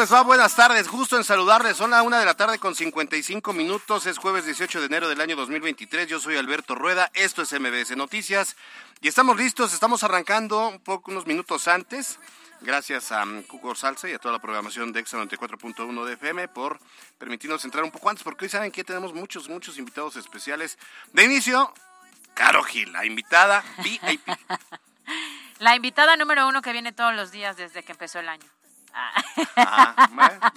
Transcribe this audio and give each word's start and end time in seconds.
Buenas 0.00 0.56
tardes. 0.56 0.88
Gusto 0.88 1.18
en 1.18 1.24
saludarles. 1.24 1.76
Son 1.76 1.90
la 1.90 2.02
una 2.02 2.18
de 2.18 2.24
la 2.24 2.32
tarde 2.32 2.58
con 2.58 2.74
55 2.74 3.52
minutos. 3.52 4.06
Es 4.06 4.16
jueves 4.16 4.46
18 4.46 4.80
de 4.80 4.86
enero 4.86 5.10
del 5.10 5.20
año 5.20 5.36
2023. 5.36 6.08
Yo 6.08 6.18
soy 6.18 6.38
Alberto 6.38 6.74
Rueda. 6.74 7.10
Esto 7.12 7.42
es 7.42 7.52
MBS 7.52 7.94
Noticias. 7.98 8.56
Y 9.02 9.08
estamos 9.08 9.36
listos. 9.36 9.74
Estamos 9.74 10.02
arrancando 10.02 10.68
un 10.68 10.80
poco, 10.80 11.10
unos 11.10 11.26
minutos 11.26 11.68
antes. 11.68 12.18
Gracias 12.62 13.12
a 13.12 13.24
um, 13.24 13.42
Cuco 13.42 13.74
Salsa 13.74 14.08
y 14.08 14.14
a 14.14 14.18
toda 14.18 14.32
la 14.32 14.40
programación 14.40 14.90
de 14.90 15.00
Exa 15.00 15.18
94.1 15.18 16.04
de 16.06 16.14
FM 16.14 16.48
por 16.48 16.80
permitirnos 17.18 17.62
entrar 17.66 17.84
un 17.84 17.90
poco 17.90 18.08
antes. 18.08 18.24
Porque 18.24 18.46
hoy 18.46 18.48
saben 18.48 18.72
que 18.72 18.82
tenemos 18.82 19.12
muchos, 19.12 19.50
muchos 19.50 19.76
invitados 19.76 20.16
especiales. 20.16 20.78
De 21.12 21.24
inicio, 21.24 21.74
Caro 22.32 22.62
Gil, 22.62 22.90
la 22.90 23.04
invitada 23.04 23.62
VIP. 23.84 24.20
La 25.58 25.76
invitada 25.76 26.16
número 26.16 26.48
uno 26.48 26.62
que 26.62 26.72
viene 26.72 26.90
todos 26.90 27.14
los 27.14 27.32
días 27.32 27.58
desde 27.58 27.82
que 27.82 27.92
empezó 27.92 28.18
el 28.18 28.30
año. 28.30 28.48
Ah. 28.92 30.08
Bueno. 30.12 30.40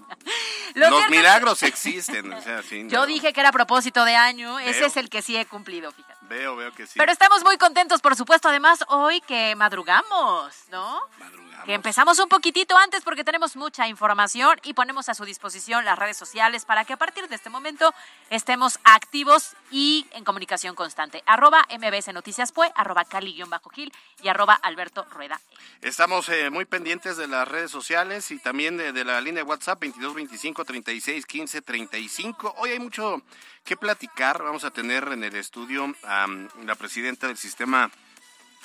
Lo 0.76 0.90
Los 0.90 1.00
cierto 1.00 1.12
milagros 1.16 1.64
existen. 1.64 2.34
o 2.34 2.42
sea, 2.42 2.64
sí, 2.64 2.88
Yo 2.88 3.02
no. 3.02 3.06
dije 3.06 3.32
que 3.34 3.40
era 3.40 3.50
a 3.50 3.54
propósito 3.54 4.06
de 4.06 4.16
año, 4.16 4.60
ese 4.60 4.86
es 4.86 4.98
el 4.98 5.10
que 5.10 5.22
sí 5.22 5.38
he 5.38 5.46
cumplido, 5.46 5.92
fíjate. 5.92 6.13
Veo, 6.34 6.56
veo 6.56 6.74
que 6.74 6.88
sí. 6.88 6.94
Pero 6.98 7.12
estamos 7.12 7.44
muy 7.44 7.58
contentos, 7.58 8.02
por 8.02 8.16
supuesto, 8.16 8.50
además 8.50 8.84
hoy 8.88 9.22
que 9.22 9.56
madrugamos, 9.56 10.56
¿no? 10.72 11.00
Madrugamos. 11.20 11.44
Que 11.66 11.76
empezamos 11.76 12.20
un 12.20 12.28
poquitito 12.28 12.76
antes 12.76 13.04
porque 13.04 13.24
tenemos 13.24 13.56
mucha 13.56 13.88
información 13.88 14.60
y 14.64 14.74
ponemos 14.74 15.08
a 15.10 15.14
su 15.14 15.26
disposición 15.26 15.86
las 15.86 15.98
redes 15.98 16.18
sociales 16.18 16.66
para 16.66 16.84
que 16.86 16.94
a 16.94 16.98
partir 16.98 17.30
de 17.30 17.36
este 17.36 17.50
momento 17.50 17.94
estemos 18.32 18.80
activos 18.84 19.56
y 19.72 20.08
en 20.12 20.26
comunicación 20.26 20.76
constante. 20.76 21.24
Arroba 21.26 21.66
MBS 21.70 22.12
Noticias 22.14 22.52
Pue, 22.52 22.70
arroba 22.76 23.06
Cali-Gil 23.06 23.94
y 24.22 24.28
arroba 24.28 24.56
Alberto 24.56 25.06
Rueda. 25.12 25.40
Estamos 25.82 26.28
eh, 26.30 26.50
muy 26.50 26.66
pendientes 26.66 27.16
de 27.16 27.28
las 27.28 27.48
redes 27.48 27.72
sociales 27.72 28.32
y 28.32 28.40
también 28.40 28.76
de, 28.76 28.92
de 28.92 29.06
la 29.06 29.22
línea 29.22 29.44
de 29.44 29.50
WhatsApp 29.50 29.80
22 29.80 30.16
25 30.16 30.66
36 30.66 31.26
15 31.26 31.62
35. 31.62 32.56
Hoy 32.58 32.72
hay 32.72 32.80
mucho 32.80 33.22
que 33.64 33.78
platicar. 33.78 34.44
Vamos 34.44 34.64
a 34.64 34.72
tener 34.72 35.08
en 35.10 35.24
el 35.24 35.36
estudio 35.36 35.94
a 36.04 36.28
mm, 36.28 36.66
la 36.66 36.76
presidenta 36.76 37.28
del 37.28 37.38
sistema 37.38 37.90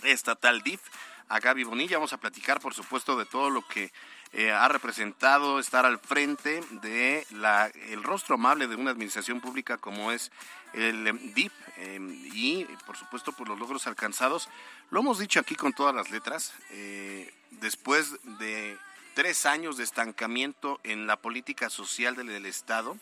estatal 0.03 0.63
DIF, 0.63 0.81
a 1.29 1.41
Gaby 1.41 1.65
Bonilla. 1.65 1.97
Vamos 1.97 2.13
a 2.13 2.19
platicar, 2.19 2.61
por 2.61 2.75
supuesto, 2.75 3.17
de 3.17 3.25
todo 3.25 3.51
lo 3.51 3.67
que 3.67 3.93
eh, 4.33 4.51
ha 4.51 4.69
representado 4.69 5.59
estar 5.59 5.87
al 5.87 5.99
frente 5.99 6.63
de 6.83 7.27
la, 7.31 7.67
el 7.89 8.03
rostro 8.03 8.35
amable 8.35 8.67
de 8.67 8.77
una 8.77 8.91
administración 8.91 9.41
pública 9.41 9.79
como 9.79 10.13
es 10.13 10.31
el 10.75 11.07
em, 11.07 11.33
DIP 11.33 11.53
eh, 11.79 11.99
y, 12.35 12.65
por 12.85 12.97
supuesto, 12.97 13.33
por 13.33 13.49
los 13.49 13.59
logros 13.59 13.87
alcanzados. 13.87 14.49
Lo 14.91 15.01
hemos 15.01 15.19
dicho 15.19 15.41
aquí 15.41 15.55
con 15.55 15.73
todas 15.73 15.95
las 15.95 16.11
letras, 16.11 16.53
eh, 16.71 17.33
después 17.53 18.17
de 18.39 18.77
tres 19.15 19.47
años 19.47 19.77
de 19.77 19.85
estancamiento 19.85 20.81
en 20.85 21.07
la 21.07 21.17
política 21.17 21.71
social 21.71 22.15
del 22.15 22.47
Estado, 22.47 22.97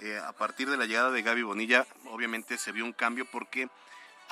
eh, 0.00 0.18
a 0.18 0.32
partir 0.32 0.68
de 0.70 0.76
la 0.76 0.86
llegada 0.86 1.10
de 1.10 1.22
Gaby 1.22 1.42
Bonilla, 1.42 1.86
obviamente 2.06 2.56
se 2.58 2.72
vio 2.72 2.84
un 2.84 2.92
cambio 2.92 3.26
porque 3.30 3.68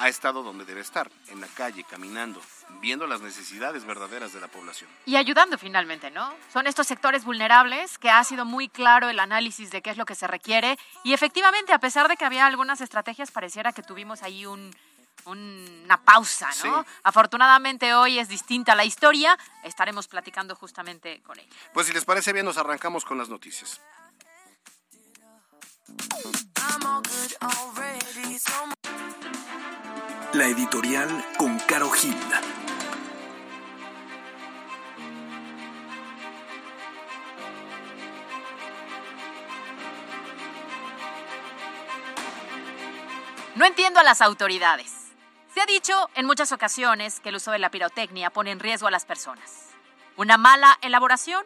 ha 0.00 0.08
estado 0.08 0.44
donde 0.44 0.64
debe 0.64 0.80
estar, 0.80 1.10
en 1.28 1.40
la 1.40 1.48
calle, 1.48 1.82
caminando, 1.82 2.40
viendo 2.80 3.08
las 3.08 3.20
necesidades 3.20 3.84
verdaderas 3.84 4.32
de 4.32 4.40
la 4.40 4.46
población. 4.46 4.88
Y 5.06 5.16
ayudando 5.16 5.58
finalmente, 5.58 6.10
¿no? 6.12 6.32
Son 6.52 6.68
estos 6.68 6.86
sectores 6.86 7.24
vulnerables 7.24 7.98
que 7.98 8.08
ha 8.08 8.22
sido 8.22 8.44
muy 8.44 8.68
claro 8.68 9.08
el 9.08 9.18
análisis 9.18 9.72
de 9.72 9.82
qué 9.82 9.90
es 9.90 9.96
lo 9.96 10.04
que 10.06 10.14
se 10.14 10.28
requiere 10.28 10.78
y 11.02 11.14
efectivamente, 11.14 11.72
a 11.72 11.80
pesar 11.80 12.06
de 12.08 12.16
que 12.16 12.24
había 12.24 12.46
algunas 12.46 12.80
estrategias, 12.80 13.32
pareciera 13.32 13.72
que 13.72 13.82
tuvimos 13.82 14.22
ahí 14.22 14.46
un, 14.46 14.70
un- 15.24 15.80
una 15.84 16.00
pausa, 16.04 16.46
¿no? 16.64 16.82
Sí. 16.84 16.88
Afortunadamente 17.02 17.92
hoy 17.94 18.20
es 18.20 18.28
distinta 18.28 18.76
la 18.76 18.84
historia, 18.84 19.36
estaremos 19.64 20.06
platicando 20.06 20.54
justamente 20.54 21.20
con 21.22 21.40
ella. 21.40 21.48
Pues 21.74 21.88
si 21.88 21.92
les 21.92 22.04
parece 22.04 22.32
bien, 22.32 22.46
nos 22.46 22.56
arrancamos 22.56 23.04
con 23.04 23.18
las 23.18 23.28
noticias. 23.28 23.80
La 30.34 30.46
editorial 30.46 31.08
con 31.38 31.58
Caro 31.60 31.90
Gil. 31.90 32.14
No 43.56 43.64
entiendo 43.64 43.98
a 43.98 44.04
las 44.04 44.20
autoridades. 44.20 44.92
Se 45.52 45.60
ha 45.60 45.66
dicho 45.66 45.92
en 46.14 46.26
muchas 46.26 46.52
ocasiones 46.52 47.18
que 47.20 47.30
el 47.30 47.36
uso 47.36 47.50
de 47.50 47.58
la 47.58 47.70
pirotecnia 47.70 48.30
pone 48.30 48.52
en 48.52 48.60
riesgo 48.60 48.86
a 48.86 48.90
las 48.92 49.04
personas. 49.04 49.70
Una 50.16 50.36
mala 50.36 50.78
elaboración, 50.82 51.44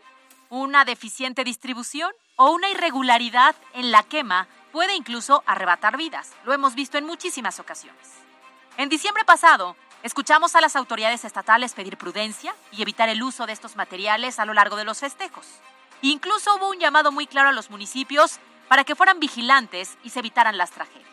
una 0.51 0.85
deficiente 0.85 1.45
distribución 1.45 2.13
o 2.37 2.51
una 2.51 2.71
irregularidad 2.71 3.55
en 3.75 3.91
la 3.91 4.03
quema 4.03 4.49
puede 4.73 4.95
incluso 4.95 5.43
arrebatar 5.47 5.97
vidas. 5.97 6.33
Lo 6.45 6.53
hemos 6.53 6.75
visto 6.75 6.99
en 6.99 7.05
muchísimas 7.05 7.61
ocasiones. 7.61 8.09
En 8.79 8.89
diciembre 8.89 9.25
pasado, 9.25 9.77
escuchamos 10.03 10.57
a 10.57 10.61
las 10.61 10.77
autoridades 10.77 11.25
estatales 11.25 11.75
pedir 11.75 11.99
prudencia 11.99 12.55
y 12.73 12.83
evitar 12.83 13.09
el 13.09 13.23
uso 13.23 13.47
de 13.47 13.53
estos 13.53 13.77
materiales 13.77 14.39
a 14.39 14.47
lo 14.47 14.55
largo 14.55 14.77
de 14.77 14.85
los 14.85 15.01
festejos. 15.01 15.47
Incluso 16.01 16.57
hubo 16.57 16.71
un 16.71 16.79
llamado 16.79 17.13
muy 17.13 17.27
claro 17.27 17.51
a 17.51 17.53
los 17.53 17.71
municipios 17.71 18.39
para 18.69 18.85
que 18.85 18.97
fueran 18.97 19.21
vigilantes 19.21 19.99
y 20.03 20.11
se 20.11 20.21
evitaran 20.21 20.57
las 20.57 20.71
tragedias. 20.71 21.07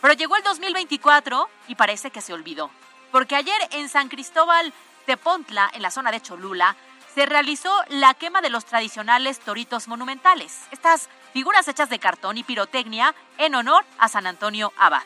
Pero 0.00 0.14
llegó 0.14 0.36
el 0.36 0.42
2024 0.42 1.48
y 1.68 1.74
parece 1.74 2.10
que 2.10 2.20
se 2.20 2.32
olvidó. 2.32 2.70
Porque 3.10 3.36
ayer 3.36 3.56
en 3.72 3.88
San 3.88 4.08
Cristóbal 4.08 4.72
Tepontla, 5.04 5.70
en 5.74 5.82
la 5.82 5.90
zona 5.90 6.10
de 6.10 6.22
Cholula, 6.22 6.76
se 7.14 7.26
realizó 7.26 7.72
la 7.88 8.14
quema 8.14 8.40
de 8.40 8.50
los 8.50 8.64
tradicionales 8.64 9.40
toritos 9.40 9.88
monumentales. 9.88 10.60
Estas 10.70 11.08
figuras 11.32 11.68
hechas 11.68 11.90
de 11.90 11.98
cartón 11.98 12.38
y 12.38 12.44
pirotecnia 12.44 13.14
en 13.38 13.54
honor 13.54 13.84
a 13.98 14.08
San 14.08 14.26
Antonio 14.26 14.72
Abad. 14.78 15.02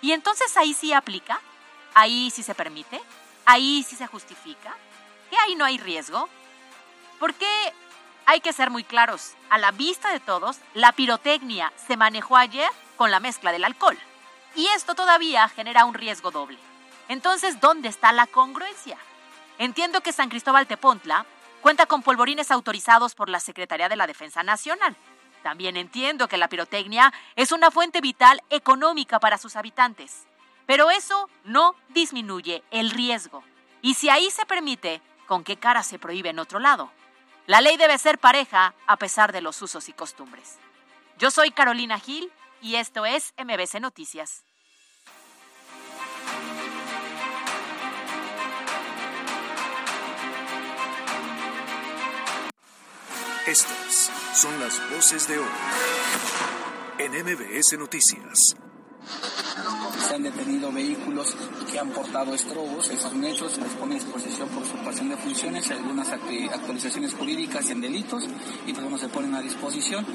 Y 0.00 0.12
entonces 0.12 0.56
ahí 0.56 0.74
sí 0.74 0.92
aplica, 0.92 1.40
ahí 1.94 2.30
sí 2.30 2.42
se 2.42 2.54
permite, 2.54 3.00
ahí 3.46 3.84
sí 3.88 3.94
se 3.94 4.06
justifica, 4.06 4.74
que 5.30 5.36
ahí 5.38 5.54
no 5.54 5.64
hay 5.64 5.78
riesgo. 5.78 6.28
Porque 7.20 7.46
hay 8.26 8.40
que 8.40 8.52
ser 8.52 8.70
muy 8.70 8.82
claros, 8.82 9.34
a 9.48 9.58
la 9.58 9.70
vista 9.70 10.10
de 10.10 10.20
todos, 10.20 10.58
la 10.74 10.92
pirotecnia 10.92 11.72
se 11.86 11.96
manejó 11.96 12.36
ayer 12.36 12.70
con 12.96 13.10
la 13.10 13.20
mezcla 13.20 13.52
del 13.52 13.64
alcohol. 13.64 13.98
y 14.54 14.66
esto 14.66 14.94
todavía 14.94 15.48
genera 15.48 15.86
un 15.86 15.94
riesgo 15.94 16.30
doble. 16.30 16.58
Entonces, 17.08 17.58
¿dónde 17.58 17.88
está 17.88 18.12
la 18.12 18.26
congruencia? 18.26 18.98
Entiendo 19.58 20.00
que 20.00 20.12
San 20.12 20.28
Cristóbal 20.28 20.66
Tepontla 20.66 21.26
cuenta 21.60 21.86
con 21.86 22.02
polvorines 22.02 22.50
autorizados 22.50 23.14
por 23.14 23.28
la 23.28 23.40
Secretaría 23.40 23.88
de 23.88 23.96
la 23.96 24.06
Defensa 24.06 24.42
Nacional. 24.42 24.96
También 25.42 25.76
entiendo 25.76 26.28
que 26.28 26.36
la 26.36 26.48
pirotecnia 26.48 27.12
es 27.36 27.52
una 27.52 27.70
fuente 27.70 28.00
vital 28.00 28.42
económica 28.50 29.20
para 29.20 29.38
sus 29.38 29.56
habitantes. 29.56 30.26
Pero 30.66 30.90
eso 30.90 31.28
no 31.44 31.74
disminuye 31.88 32.62
el 32.70 32.90
riesgo. 32.90 33.42
Y 33.80 33.94
si 33.94 34.08
ahí 34.08 34.30
se 34.30 34.46
permite, 34.46 35.00
¿con 35.26 35.44
qué 35.44 35.56
cara 35.56 35.82
se 35.82 35.98
prohíbe 35.98 36.30
en 36.30 36.38
otro 36.38 36.58
lado? 36.58 36.90
La 37.46 37.60
ley 37.60 37.76
debe 37.76 37.98
ser 37.98 38.18
pareja 38.18 38.74
a 38.86 38.96
pesar 38.96 39.32
de 39.32 39.40
los 39.40 39.60
usos 39.60 39.88
y 39.88 39.92
costumbres. 39.92 40.58
Yo 41.18 41.30
soy 41.30 41.50
Carolina 41.50 41.98
Gil 41.98 42.30
y 42.60 42.76
esto 42.76 43.04
es 43.04 43.34
MBC 43.36 43.80
Noticias. 43.80 44.44
Estas 53.46 54.08
son 54.34 54.60
las 54.60 54.80
voces 54.88 55.26
de 55.26 55.36
hoy 55.36 55.44
en 56.98 57.10
MBS 57.10 57.76
Noticias. 57.76 58.54
Se 60.06 60.14
han 60.14 60.22
detenido 60.22 60.70
vehículos 60.70 61.34
que 61.68 61.76
han 61.76 61.90
portado 61.90 62.34
estrobos, 62.34 62.88
esos 62.88 63.12
hechos, 63.12 63.52
se 63.52 63.60
les 63.60 63.72
pone 63.72 63.96
a 63.96 63.98
disposición 63.98 64.48
por 64.48 64.62
usurpación 64.62 65.08
de 65.08 65.16
funciones, 65.16 65.68
algunas 65.72 66.08
actualizaciones 66.10 67.14
jurídicas 67.14 67.68
en 67.70 67.80
delitos 67.80 68.22
y 68.64 68.72
bueno, 68.74 68.96
se 68.96 69.08
ponen 69.08 69.34
a 69.34 69.40
disposición. 69.42 70.06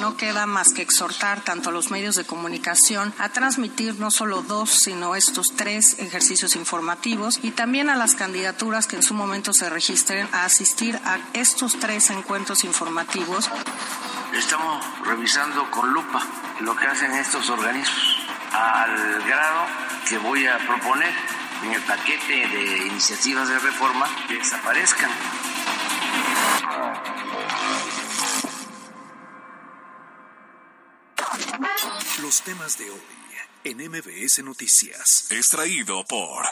No 0.00 0.16
queda 0.16 0.46
más 0.46 0.72
que 0.74 0.82
exhortar 0.82 1.42
tanto 1.42 1.70
a 1.70 1.72
los 1.72 1.90
medios 1.90 2.16
de 2.16 2.24
comunicación 2.24 3.14
a 3.18 3.30
transmitir 3.30 3.98
no 3.98 4.10
solo 4.10 4.42
dos, 4.42 4.70
sino 4.70 5.14
estos 5.14 5.48
tres 5.56 5.98
ejercicios 5.98 6.54
informativos 6.54 7.38
y 7.42 7.52
también 7.52 7.88
a 7.88 7.96
las 7.96 8.14
candidaturas 8.14 8.86
que 8.86 8.96
en 8.96 9.02
su 9.02 9.14
momento 9.14 9.52
se 9.52 9.70
registren 9.70 10.28
a 10.32 10.44
asistir 10.44 11.00
a 11.04 11.18
estos 11.32 11.78
tres 11.80 12.10
encuentros 12.10 12.64
informativos. 12.64 13.50
Estamos 14.34 14.84
revisando 15.04 15.70
con 15.70 15.92
lupa 15.92 16.22
lo 16.60 16.76
que 16.76 16.86
hacen 16.86 17.12
estos 17.12 17.48
organismos 17.48 18.16
al 18.52 19.22
grado 19.22 19.66
que 20.08 20.18
voy 20.18 20.46
a 20.46 20.58
proponer 20.58 21.12
en 21.62 21.72
el 21.72 21.82
paquete 21.82 22.46
de 22.48 22.86
iniciativas 22.86 23.48
de 23.48 23.58
reforma 23.58 24.06
que 24.28 24.36
desaparezcan. 24.36 25.10
Temas 32.46 32.78
de 32.78 32.88
hoy 32.88 33.00
en 33.64 33.78
MBS 33.90 34.44
Noticias. 34.44 35.26
Extraído 35.30 36.04
por 36.04 36.44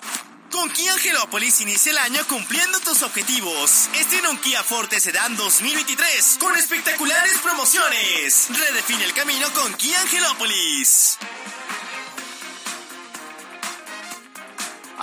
Con 0.51 0.69
Kia 0.71 0.93
Angelópolis 0.93 1.61
inicia 1.61 1.93
el 1.93 1.99
año 1.99 2.27
cumpliendo 2.27 2.81
tus 2.81 3.03
objetivos. 3.03 3.89
Estrena 3.95 4.31
un 4.31 4.39
Kia 4.39 4.65
Forte 4.65 4.99
Sedan 4.99 5.37
2023 5.37 6.39
con 6.41 6.57
espectaculares 6.57 7.39
promociones. 7.39 8.49
Redefine 8.51 9.05
el 9.05 9.15
camino 9.15 9.47
con 9.53 9.73
Kia 9.75 10.01
Angelópolis. 10.01 11.17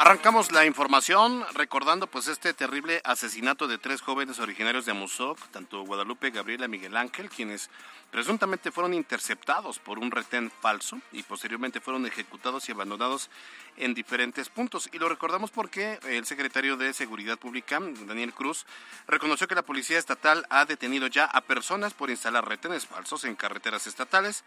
Arrancamos 0.02 0.52
la 0.52 0.66
información 0.66 1.46
recordando 1.54 2.08
pues 2.08 2.28
este 2.28 2.56
terrible 2.56 3.02
asesinato 3.04 3.68
de 3.68 3.78
tres 3.78 4.02
jóvenes 4.02 4.40
originarios 4.40 4.88
de 4.88 4.94
Amozoc, 4.94 5.38
tanto 5.52 5.84
Guadalupe, 5.84 6.32
Gabriela 6.32 6.66
y 6.66 6.70
Miguel 6.70 6.98
Ángel, 6.98 7.30
quienes 7.30 7.70
presuntamente 8.10 8.72
fueron 8.72 8.96
interceptados 8.96 9.78
por 9.78 10.00
un 10.00 10.10
retén 10.10 10.50
falso 10.60 11.00
y 11.12 11.22
posteriormente 11.22 11.82
fueron 11.82 12.08
ejecutados 12.08 12.68
y 12.68 12.72
abandonados 12.72 13.30
en 13.78 13.94
diferentes 13.94 14.50
puntos. 14.50 14.90
Y 14.92 14.98
lo 14.98 15.08
recordamos 15.08 15.52
porque 15.52 16.00
el 16.10 16.26
secretario 16.26 16.78
de 16.78 16.94
Seguridad 16.94 17.38
Pública, 17.38 17.80
Daniel 18.08 18.34
Cruz, 18.34 18.66
reconoció 19.08 19.48
que 19.48 19.54
la 19.54 19.62
Policía 19.62 20.00
Estatal 20.00 20.48
ha 20.50 20.66
detenido 20.66 21.06
ya 21.06 21.26
a 21.26 21.42
personas 21.42 21.94
por 21.94 22.10
instalar 22.10 22.50
retenes 22.50 22.88
falsos 22.88 23.24
en 23.24 23.36
carreteras 23.36 23.86
estatales 23.86 24.44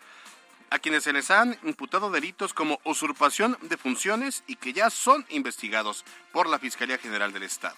a 0.75 0.81
quienes 0.81 1.05
se 1.05 1.13
les 1.13 1.31
han 1.31 1.57
imputado 1.63 2.11
delitos 2.11 2.53
como 2.53 2.81
usurpación 2.83 3.57
de 3.63 3.77
funciones 3.77 4.43
y 4.49 4.57
que 4.57 4.73
ya 4.73 4.91
son 4.91 5.25
investigados 5.29 6.05
por 6.33 6.49
la 6.49 6.59
Fiscalía 6.59 6.99
General 6.99 7.33
del 7.33 7.45
Estado. 7.45 7.77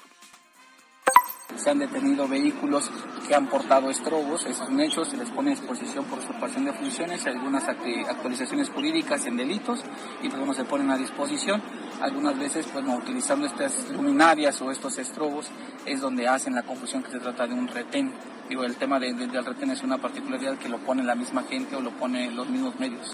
Se 1.57 1.69
han 1.69 1.79
detenido 1.79 2.27
vehículos 2.27 2.91
que 3.29 3.35
han 3.35 3.49
portado 3.49 3.91
estrobos, 3.91 4.47
esos 4.47 4.71
hechos, 4.81 5.09
se 5.09 5.19
les 5.19 5.29
pone 5.29 5.53
a 5.53 5.55
disposición 5.55 6.07
por 6.07 6.21
usurpación 6.21 6.65
de 6.65 6.73
funciones, 6.73 7.27
algunas 7.27 7.69
actualizaciones 7.69 8.71
jurídicas 8.71 9.27
en 9.27 9.37
delitos 9.37 9.81
y 10.23 10.29
pues 10.29 10.39
bueno, 10.39 10.55
se 10.55 10.65
ponen 10.65 10.91
a 10.91 10.97
disposición. 10.97 11.63
Algunas 12.01 12.39
veces, 12.39 12.67
pues 12.73 12.83
no, 12.83 12.97
utilizando 12.97 13.47
estas 13.47 13.91
luminarias 13.91 14.59
o 14.63 14.71
estos 14.71 14.97
estrobos 14.97 15.49
es 15.85 16.01
donde 16.01 16.29
hacen 16.29 16.55
la 16.55 16.63
confusión 16.63 17.03
que 17.03 17.11
se 17.11 17.21
trata 17.21 17.47
de 17.47 17.53
un 17.53 17.69
retén. 17.69 18.15
Digo, 18.49 18.65
el 18.65 18.77
tema 18.77 18.99
de, 19.01 19.13
de, 19.13 19.27
del 19.27 19.45
retén 19.45 19.71
es 19.71 19.83
una 19.83 19.99
particularidad 19.99 20.59
que 20.59 20.69
lo 20.69 20.79
pone 20.79 21.03
la 21.03 21.15
misma 21.15 21.43
gente 21.45 21.77
o 21.77 21.81
lo 21.81 21.91
pone 21.91 22.31
los 22.31 22.49
mismos 22.49 22.79
medios. 22.79 23.13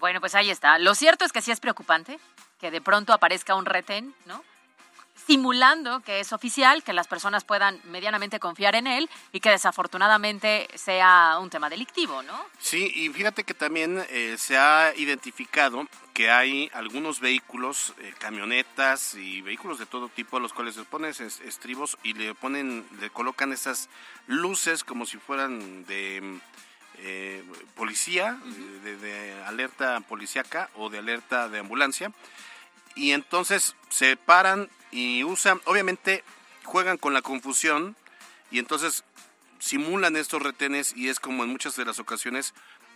Bueno, 0.00 0.20
pues 0.20 0.34
ahí 0.34 0.50
está. 0.50 0.78
Lo 0.78 0.94
cierto 0.94 1.24
es 1.24 1.32
que 1.32 1.42
sí 1.42 1.50
es 1.50 1.60
preocupante 1.60 2.18
que 2.60 2.70
de 2.70 2.80
pronto 2.80 3.12
aparezca 3.12 3.54
un 3.54 3.66
retén, 3.66 4.14
¿no? 4.26 4.42
Simulando 5.26 6.00
que 6.00 6.20
es 6.20 6.32
oficial, 6.32 6.82
que 6.82 6.92
las 6.92 7.08
personas 7.08 7.44
puedan 7.44 7.80
medianamente 7.84 8.40
confiar 8.40 8.74
en 8.74 8.86
él 8.86 9.08
y 9.32 9.40
que 9.40 9.50
desafortunadamente 9.50 10.68
sea 10.74 11.38
un 11.40 11.50
tema 11.50 11.70
delictivo, 11.70 12.22
¿no? 12.22 12.44
Sí, 12.58 12.92
y 12.94 13.08
fíjate 13.10 13.44
que 13.44 13.54
también 13.54 14.04
eh, 14.10 14.36
se 14.38 14.56
ha 14.58 14.92
identificado 14.96 15.86
que 16.12 16.30
hay 16.30 16.70
algunos 16.74 17.20
vehículos, 17.20 17.94
eh, 17.98 18.14
camionetas 18.18 19.14
y 19.14 19.40
vehículos 19.40 19.78
de 19.78 19.86
todo 19.86 20.08
tipo 20.08 20.36
a 20.36 20.40
los 20.40 20.52
cuales 20.52 20.76
les 20.76 20.86
pones 20.86 21.20
estribos 21.20 21.96
y 22.02 22.12
le 22.12 22.34
ponen, 22.34 22.86
le 23.00 23.10
colocan 23.10 23.52
esas 23.52 23.88
luces 24.26 24.84
como 24.84 25.06
si 25.06 25.18
fueran 25.18 25.84
de 25.86 26.38
eh, 26.98 27.44
policía, 27.74 28.38
de, 28.84 28.96
de 28.96 29.42
alerta 29.44 30.00
policíaca 30.00 30.70
o 30.76 30.90
de 30.90 30.98
alerta 30.98 31.48
de 31.48 31.58
ambulancia 31.58 32.12
y 32.94 33.12
entonces 33.12 33.74
se 33.88 34.16
paran 34.16 34.68
y 34.94 35.24
usan, 35.24 35.60
obviamente 35.64 36.22
juegan 36.62 36.96
con 36.98 37.12
la 37.12 37.20
confusión 37.20 37.96
y 38.52 38.60
entonces 38.60 39.02
simulan 39.58 40.14
estos 40.14 40.40
retenes 40.40 40.96
y 40.96 41.08
es 41.08 41.18
como 41.18 41.42
en 41.42 41.50
muchas 41.50 41.74
de 41.74 41.84
las 41.84 41.98
ocasiones 41.98 42.54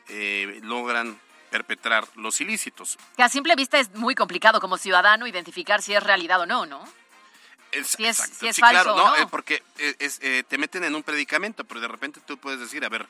eh, 0.09 0.61
logran 0.63 1.19
perpetrar 1.51 2.07
los 2.15 2.41
ilícitos. 2.41 2.99
Que 3.17 3.25
a 3.25 3.29
simple 3.29 3.57
vista 3.57 3.81
es 3.81 3.93
muy 3.95 4.15
complicado 4.15 4.61
como 4.61 4.79
ciudadano 4.79 5.27
identificar 5.27 5.83
si 5.83 5.93
es 5.93 6.03
realidad 6.03 6.41
o 6.41 6.47
no, 6.47 6.67
¿no? 6.67 6.85
Es, 7.73 7.89
si 7.89 8.07
es, 8.07 8.17
si 8.17 8.47
es 8.47 8.55
sí, 8.55 8.61
falso 8.61 8.83
claro, 8.85 8.95
o 8.95 8.97
no, 8.97 9.17
no. 9.17 9.23
eh, 9.23 9.27
porque 9.29 9.63
es, 9.99 10.21
eh, 10.23 10.45
te 10.47 10.57
meten 10.57 10.85
en 10.85 10.95
un 10.95 11.03
predicamento, 11.03 11.65
pero 11.65 11.81
de 11.81 11.89
repente 11.89 12.21
tú 12.25 12.39
puedes 12.39 12.61
decir, 12.61 12.85
a 12.85 12.89
ver, 12.89 13.07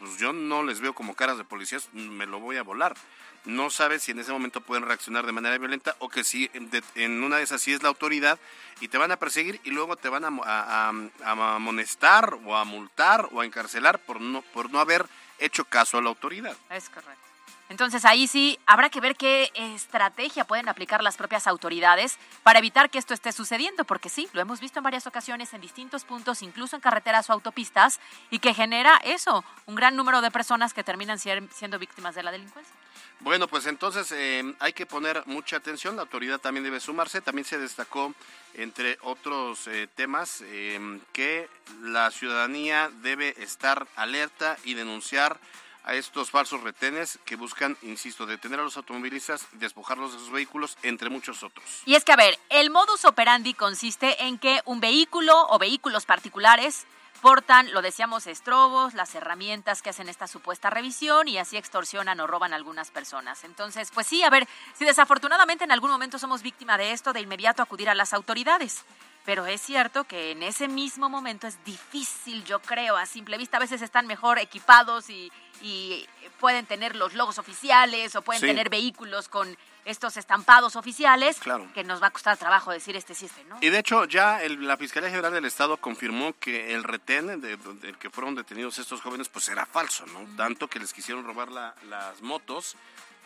pues 0.00 0.16
yo 0.16 0.32
no 0.32 0.64
les 0.64 0.80
veo 0.80 0.92
como 0.94 1.14
caras 1.14 1.38
de 1.38 1.44
policías, 1.44 1.88
me 1.92 2.26
lo 2.26 2.40
voy 2.40 2.56
a 2.56 2.62
volar. 2.64 2.96
No 3.44 3.70
sabes 3.70 4.02
si 4.02 4.10
en 4.10 4.18
ese 4.18 4.32
momento 4.32 4.60
pueden 4.60 4.84
reaccionar 4.84 5.24
de 5.24 5.32
manera 5.32 5.56
violenta 5.56 5.94
o 6.00 6.08
que 6.08 6.24
si 6.24 6.50
en 6.94 7.22
una 7.22 7.36
de 7.36 7.42
esas 7.44 7.60
sí 7.62 7.72
es 7.72 7.82
la 7.82 7.88
autoridad 7.88 8.38
y 8.80 8.88
te 8.88 8.98
van 8.98 9.12
a 9.12 9.16
perseguir 9.18 9.60
y 9.64 9.70
luego 9.70 9.96
te 9.96 10.08
van 10.10 10.24
a- 10.24 10.88
a 10.88 11.54
amonestar 11.54 12.34
o 12.44 12.56
a 12.56 12.64
multar 12.64 13.28
o 13.32 13.40
a 13.40 13.46
encarcelar 13.46 13.98
por 14.00 14.20
no, 14.20 14.42
por 14.42 14.70
no 14.70 14.80
haber 14.80 15.06
hecho 15.38 15.64
caso 15.64 15.96
a 15.96 16.02
la 16.02 16.08
autoridad. 16.10 16.56
Es 16.70 16.88
correcto. 16.90 17.29
Entonces 17.70 18.04
ahí 18.04 18.26
sí 18.26 18.58
habrá 18.66 18.90
que 18.90 19.00
ver 19.00 19.14
qué 19.14 19.52
estrategia 19.54 20.44
pueden 20.44 20.68
aplicar 20.68 21.04
las 21.04 21.16
propias 21.16 21.46
autoridades 21.46 22.18
para 22.42 22.58
evitar 22.58 22.90
que 22.90 22.98
esto 22.98 23.14
esté 23.14 23.30
sucediendo, 23.30 23.84
porque 23.84 24.08
sí, 24.08 24.28
lo 24.32 24.40
hemos 24.40 24.58
visto 24.58 24.80
en 24.80 24.82
varias 24.82 25.06
ocasiones 25.06 25.54
en 25.54 25.60
distintos 25.60 26.04
puntos, 26.04 26.42
incluso 26.42 26.74
en 26.74 26.82
carreteras 26.82 27.30
o 27.30 27.32
autopistas, 27.32 28.00
y 28.28 28.40
que 28.40 28.54
genera 28.54 29.00
eso, 29.04 29.44
un 29.66 29.76
gran 29.76 29.94
número 29.94 30.20
de 30.20 30.32
personas 30.32 30.74
que 30.74 30.82
terminan 30.82 31.20
siendo 31.20 31.78
víctimas 31.78 32.16
de 32.16 32.24
la 32.24 32.32
delincuencia. 32.32 32.74
Bueno, 33.20 33.46
pues 33.46 33.66
entonces 33.66 34.10
eh, 34.10 34.52
hay 34.58 34.72
que 34.72 34.86
poner 34.86 35.22
mucha 35.26 35.58
atención, 35.58 35.94
la 35.94 36.02
autoridad 36.02 36.40
también 36.40 36.64
debe 36.64 36.80
sumarse, 36.80 37.20
también 37.20 37.44
se 37.44 37.58
destacó, 37.58 38.12
entre 38.54 38.98
otros 39.02 39.68
eh, 39.68 39.86
temas, 39.94 40.42
eh, 40.44 40.98
que 41.12 41.48
la 41.82 42.10
ciudadanía 42.10 42.90
debe 43.02 43.40
estar 43.40 43.86
alerta 43.94 44.56
y 44.64 44.74
denunciar 44.74 45.38
a 45.84 45.94
estos 45.94 46.30
falsos 46.30 46.62
retenes 46.62 47.18
que 47.24 47.36
buscan, 47.36 47.76
insisto, 47.82 48.26
detener 48.26 48.60
a 48.60 48.64
los 48.64 48.76
automovilistas, 48.76 49.46
despojarlos 49.52 50.12
de 50.12 50.18
sus 50.18 50.30
vehículos, 50.30 50.76
entre 50.82 51.10
muchos 51.10 51.42
otros. 51.42 51.64
Y 51.86 51.94
es 51.94 52.04
que, 52.04 52.12
a 52.12 52.16
ver, 52.16 52.38
el 52.48 52.70
modus 52.70 53.04
operandi 53.04 53.54
consiste 53.54 54.24
en 54.24 54.38
que 54.38 54.60
un 54.64 54.80
vehículo 54.80 55.46
o 55.48 55.58
vehículos 55.58 56.06
particulares 56.06 56.86
portan, 57.20 57.72
lo 57.72 57.82
decíamos, 57.82 58.26
estrobos, 58.26 58.94
las 58.94 59.14
herramientas 59.14 59.82
que 59.82 59.90
hacen 59.90 60.08
esta 60.08 60.26
supuesta 60.26 60.70
revisión 60.70 61.28
y 61.28 61.38
así 61.38 61.56
extorsionan 61.56 62.18
o 62.20 62.26
roban 62.26 62.52
a 62.52 62.56
algunas 62.56 62.90
personas. 62.90 63.44
Entonces, 63.44 63.90
pues 63.92 64.06
sí, 64.06 64.22
a 64.22 64.30
ver, 64.30 64.48
si 64.74 64.84
desafortunadamente 64.84 65.64
en 65.64 65.72
algún 65.72 65.90
momento 65.90 66.18
somos 66.18 66.42
víctima 66.42 66.78
de 66.78 66.92
esto, 66.92 67.12
de 67.12 67.20
inmediato 67.20 67.62
acudir 67.62 67.90
a 67.90 67.94
las 67.94 68.14
autoridades. 68.14 68.84
Pero 69.26 69.46
es 69.46 69.60
cierto 69.60 70.04
que 70.04 70.30
en 70.30 70.42
ese 70.42 70.66
mismo 70.66 71.10
momento 71.10 71.46
es 71.46 71.62
difícil, 71.64 72.42
yo 72.44 72.60
creo, 72.60 72.96
a 72.96 73.04
simple 73.04 73.36
vista. 73.36 73.58
A 73.58 73.60
veces 73.60 73.82
están 73.82 74.06
mejor 74.06 74.38
equipados 74.38 75.10
y, 75.10 75.30
y 75.60 76.06
pueden 76.38 76.66
tener 76.66 76.96
los 76.96 77.14
logos 77.14 77.38
oficiales 77.38 78.14
o 78.16 78.22
pueden 78.22 78.40
Sí. 78.40 78.46
tener 78.46 78.70
vehículos 78.70 79.28
con 79.28 79.56
estos 79.84 80.16
estampados 80.16 80.76
oficiales 80.76 81.38
Claro. 81.38 81.70
que 81.74 81.84
nos 81.84 82.02
va 82.02 82.08
a 82.08 82.10
costar 82.10 82.36
trabajo 82.36 82.70
decir 82.70 82.96
este 82.96 83.14
sí, 83.14 83.26
este 83.26 83.44
no. 83.44 83.58
Y 83.60 83.68
de 83.70 83.78
hecho 83.78 84.04
ya 84.04 84.42
el- 84.42 84.66
la 84.66 84.76
Fiscalía 84.76 85.08
General 85.10 85.32
del 85.32 85.44
Estado 85.46 85.76
confirmó 85.78 86.34
que 86.38 86.74
el 86.74 86.84
retén 86.84 87.40
de, 87.40 87.56
del 87.56 87.96
que 87.98 88.10
fueron 88.10 88.34
detenidos 88.34 88.78
estos 88.78 89.00
jóvenes 89.00 89.28
pues 89.28 89.48
era 89.48 89.66
falso, 89.66 90.06
¿no? 90.06 90.26
Tanto 90.36 90.68
que 90.68 90.78
les 90.78 90.92
quisieron 90.92 91.24
robar 91.24 91.50
la- 91.50 91.74
las 91.88 92.20
motos 92.22 92.76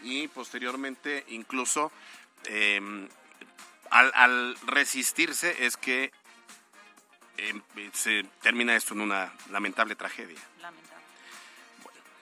y 0.03 0.29
posteriormente 0.29 1.25
incluso 1.29 1.91
eh, 2.47 3.09
al, 3.91 4.13
al 4.15 4.57
resistirse 4.67 5.65
es 5.67 5.77
que 5.77 6.13
eh, 7.37 7.61
se 7.93 8.25
termina 8.43 8.77
esto 8.77 8.95
en 8.95 9.01
una 9.01 9.33
lamentable 9.51 9.97
tragedia. 9.97 10.39
Lamentable. 10.61 10.94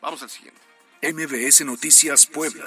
Vamos 0.03 0.21
al 0.21 0.31
siguiente. 0.31 0.61
MBS 1.01 1.65
Noticias 1.65 2.27
Puebla. 2.27 2.67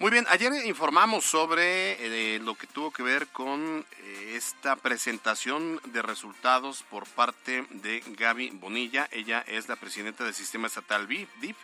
Muy 0.00 0.10
bien, 0.10 0.26
ayer 0.28 0.52
informamos 0.66 1.24
sobre 1.24 2.34
eh, 2.34 2.40
lo 2.40 2.56
que 2.56 2.66
tuvo 2.66 2.92
que 2.92 3.04
ver 3.04 3.28
con 3.28 3.86
eh, 3.98 4.34
esta 4.34 4.74
presentación 4.76 5.80
de 5.86 6.02
resultados 6.02 6.82
por 6.90 7.06
parte 7.06 7.64
de 7.70 8.02
Gaby 8.18 8.50
Bonilla. 8.50 9.08
Ella 9.12 9.44
es 9.46 9.68
la 9.68 9.76
presidenta 9.76 10.24
del 10.24 10.34
Sistema 10.34 10.66
Estatal 10.66 11.06
DIF, 11.06 11.56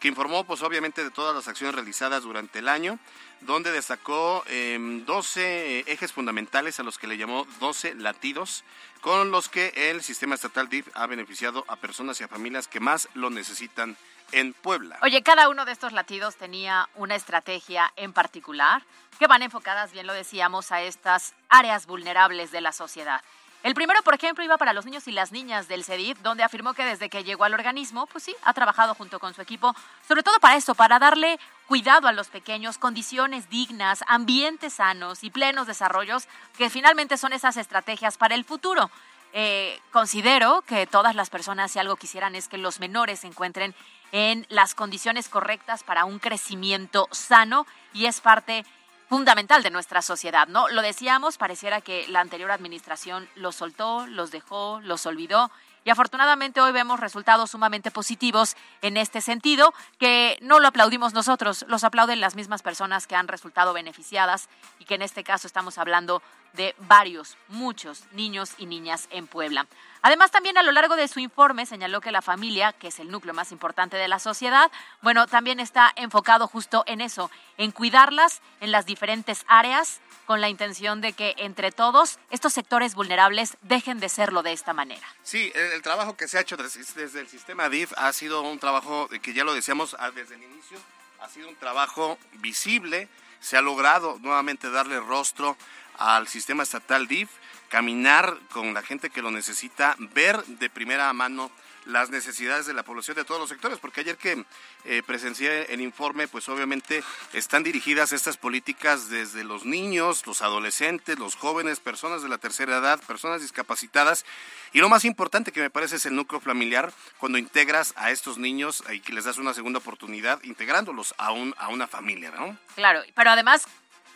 que 0.00 0.08
informó 0.08 0.44
pues 0.44 0.62
obviamente 0.62 1.02
de 1.02 1.10
todas 1.10 1.34
las 1.34 1.48
acciones 1.48 1.74
realizadas 1.74 2.22
durante 2.22 2.58
el 2.58 2.68
año, 2.68 2.98
donde 3.40 3.72
destacó 3.72 4.44
eh, 4.46 4.78
12 5.06 5.84
ejes 5.86 6.12
fundamentales 6.12 6.78
a 6.80 6.82
los 6.82 6.98
que 6.98 7.06
le 7.06 7.18
llamó 7.18 7.46
12 7.60 7.94
latidos, 7.94 8.64
con 9.00 9.30
los 9.30 9.48
que 9.48 9.72
el 9.90 10.02
Sistema 10.02 10.34
Estatal 10.34 10.68
DIF 10.68 10.88
ha 10.94 11.06
beneficiado 11.06 11.64
a 11.68 11.76
personas 11.76 12.20
y 12.20 12.24
a 12.24 12.28
familias 12.28 12.68
que 12.68 12.80
más 12.80 13.08
lo 13.14 13.30
necesitan 13.30 13.96
en 14.32 14.52
Puebla. 14.54 14.98
Oye, 15.02 15.22
cada 15.22 15.48
uno 15.48 15.64
de 15.64 15.72
estos 15.72 15.92
latidos 15.92 16.36
tenía 16.36 16.88
una 16.94 17.14
estrategia 17.14 17.92
en 17.96 18.12
particular 18.12 18.82
que 19.18 19.26
van 19.26 19.42
enfocadas, 19.42 19.92
bien 19.92 20.06
lo 20.06 20.12
decíamos, 20.12 20.72
a 20.72 20.82
estas 20.82 21.34
áreas 21.48 21.86
vulnerables 21.86 22.50
de 22.50 22.60
la 22.60 22.72
sociedad. 22.72 23.22
El 23.62 23.74
primero, 23.74 24.00
por 24.02 24.14
ejemplo, 24.14 24.44
iba 24.44 24.58
para 24.58 24.72
los 24.72 24.84
niños 24.84 25.08
y 25.08 25.12
las 25.12 25.32
niñas 25.32 25.66
del 25.66 25.82
CEDIF, 25.82 26.20
donde 26.20 26.44
afirmó 26.44 26.74
que 26.74 26.84
desde 26.84 27.08
que 27.08 27.24
llegó 27.24 27.42
al 27.42 27.54
organismo, 27.54 28.06
pues 28.06 28.22
sí, 28.22 28.36
ha 28.44 28.54
trabajado 28.54 28.94
junto 28.94 29.18
con 29.18 29.34
su 29.34 29.42
equipo, 29.42 29.74
sobre 30.06 30.22
todo 30.22 30.38
para 30.38 30.54
eso, 30.54 30.76
para 30.76 31.00
darle 31.00 31.40
cuidado 31.66 32.06
a 32.06 32.12
los 32.12 32.28
pequeños, 32.28 32.78
condiciones 32.78 33.50
dignas, 33.50 34.04
ambientes 34.06 34.74
sanos 34.74 35.24
y 35.24 35.30
plenos 35.30 35.66
desarrollos, 35.66 36.28
que 36.56 36.70
finalmente 36.70 37.16
son 37.16 37.32
esas 37.32 37.56
estrategias 37.56 38.18
para 38.18 38.36
el 38.36 38.44
futuro. 38.44 38.88
Eh, 39.32 39.80
considero 39.90 40.62
que 40.62 40.86
todas 40.86 41.14
las 41.14 41.28
personas, 41.28 41.72
si 41.72 41.78
algo 41.78 41.96
quisieran, 41.96 42.36
es 42.36 42.46
que 42.48 42.58
los 42.58 42.78
menores 42.78 43.24
encuentren 43.24 43.74
en 44.12 44.46
las 44.48 44.74
condiciones 44.74 45.28
correctas 45.28 45.82
para 45.84 46.04
un 46.04 46.18
crecimiento 46.18 47.08
sano 47.10 47.66
y 47.92 48.06
es 48.06 48.20
parte 48.20 48.64
fundamental 49.08 49.62
de 49.62 49.70
nuestra 49.70 50.02
sociedad, 50.02 50.48
¿no? 50.48 50.68
Lo 50.68 50.82
decíamos, 50.82 51.38
pareciera 51.38 51.80
que 51.80 52.06
la 52.08 52.20
anterior 52.20 52.50
administración 52.50 53.28
los 53.36 53.54
soltó, 53.54 54.06
los 54.06 54.30
dejó, 54.30 54.80
los 54.82 55.06
olvidó 55.06 55.50
y 55.86 55.90
afortunadamente 55.90 56.60
hoy 56.60 56.72
vemos 56.72 56.98
resultados 56.98 57.52
sumamente 57.52 57.92
positivos 57.92 58.56
en 58.82 58.96
este 58.96 59.20
sentido, 59.20 59.72
que 60.00 60.36
no 60.42 60.58
lo 60.58 60.66
aplaudimos 60.66 61.14
nosotros, 61.14 61.64
los 61.68 61.84
aplauden 61.84 62.20
las 62.20 62.34
mismas 62.34 62.62
personas 62.62 63.06
que 63.06 63.14
han 63.14 63.28
resultado 63.28 63.72
beneficiadas 63.72 64.48
y 64.80 64.84
que 64.84 64.96
en 64.96 65.02
este 65.02 65.22
caso 65.22 65.46
estamos 65.46 65.78
hablando 65.78 66.22
de 66.56 66.74
varios, 66.78 67.36
muchos 67.48 68.04
niños 68.12 68.52
y 68.58 68.66
niñas 68.66 69.08
en 69.10 69.26
Puebla. 69.26 69.66
Además, 70.02 70.30
también 70.30 70.56
a 70.56 70.62
lo 70.62 70.72
largo 70.72 70.96
de 70.96 71.08
su 71.08 71.20
informe 71.20 71.66
señaló 71.66 72.00
que 72.00 72.12
la 72.12 72.22
familia, 72.22 72.72
que 72.72 72.88
es 72.88 73.00
el 73.00 73.10
núcleo 73.10 73.34
más 73.34 73.52
importante 73.52 73.96
de 73.96 74.08
la 74.08 74.18
sociedad, 74.18 74.70
bueno, 75.02 75.26
también 75.26 75.58
está 75.58 75.92
enfocado 75.96 76.46
justo 76.46 76.84
en 76.86 77.00
eso, 77.00 77.30
en 77.58 77.72
cuidarlas 77.72 78.40
en 78.60 78.70
las 78.70 78.86
diferentes 78.86 79.44
áreas, 79.48 80.00
con 80.26 80.40
la 80.40 80.48
intención 80.48 81.00
de 81.00 81.12
que 81.12 81.34
entre 81.38 81.72
todos 81.72 82.18
estos 82.30 82.52
sectores 82.52 82.94
vulnerables 82.94 83.56
dejen 83.62 84.00
de 84.00 84.08
serlo 84.08 84.42
de 84.42 84.52
esta 84.52 84.72
manera. 84.72 85.06
Sí, 85.22 85.52
el, 85.54 85.82
trabajo 85.82 86.16
que 86.16 86.28
se 86.28 86.36
ha 86.36 86.40
hecho 86.40 86.56
desde, 86.56 86.80
desde 87.00 87.20
el 87.20 87.28
sistema 87.28 87.68
DIF 87.68 87.92
ha 87.96 88.12
sido 88.12 88.42
un 88.42 88.58
trabajo 88.58 89.08
que 89.22 89.32
ya 89.32 89.44
lo 89.44 89.54
decíamos 89.54 89.96
ah, 89.98 90.10
desde 90.10 90.34
el 90.34 90.42
inicio, 90.42 90.78
ha 91.20 91.28
sido 91.28 91.48
un 91.48 91.56
trabajo 91.56 92.18
visible, 92.34 93.08
se 93.40 93.56
ha 93.56 93.60
logrado 93.60 94.18
nuevamente 94.20 94.70
darle 94.70 94.98
rostro 95.00 95.56
al 95.98 96.28
sistema 96.28 96.62
estatal 96.62 97.06
DIF, 97.06 97.30
caminar 97.68 98.38
con 98.52 98.74
la 98.74 98.82
gente 98.82 99.10
que 99.10 99.22
lo 99.22 99.30
necesita, 99.30 99.96
ver 99.98 100.44
de 100.44 100.70
primera 100.70 101.12
mano 101.12 101.50
las 101.86 102.10
necesidades 102.10 102.66
de 102.66 102.74
la 102.74 102.82
población 102.82 103.16
de 103.16 103.24
todos 103.24 103.40
los 103.40 103.48
sectores, 103.48 103.78
porque 103.78 104.00
ayer 104.00 104.16
que 104.16 104.44
eh, 104.84 105.02
presencié 105.06 105.72
el 105.72 105.80
informe, 105.80 106.28
pues 106.28 106.48
obviamente 106.48 107.02
están 107.32 107.62
dirigidas 107.62 108.12
estas 108.12 108.36
políticas 108.36 109.08
desde 109.08 109.44
los 109.44 109.64
niños, 109.64 110.26
los 110.26 110.42
adolescentes, 110.42 111.18
los 111.18 111.36
jóvenes, 111.36 111.80
personas 111.80 112.22
de 112.22 112.28
la 112.28 112.38
tercera 112.38 112.78
edad, 112.78 113.00
personas 113.06 113.40
discapacitadas, 113.40 114.24
y 114.72 114.80
lo 114.80 114.88
más 114.88 115.04
importante 115.04 115.52
que 115.52 115.60
me 115.60 115.70
parece 115.70 115.96
es 115.96 116.06
el 116.06 116.16
núcleo 116.16 116.40
familiar, 116.40 116.92
cuando 117.18 117.38
integras 117.38 117.94
a 117.96 118.10
estos 118.10 118.36
niños 118.36 118.82
y 118.92 119.00
que 119.00 119.12
les 119.12 119.24
das 119.24 119.38
una 119.38 119.54
segunda 119.54 119.78
oportunidad, 119.78 120.42
integrándolos 120.42 121.14
a, 121.18 121.30
un, 121.30 121.54
a 121.56 121.68
una 121.68 121.86
familia, 121.86 122.32
¿no? 122.32 122.58
Claro, 122.74 123.02
pero 123.14 123.30
además 123.30 123.66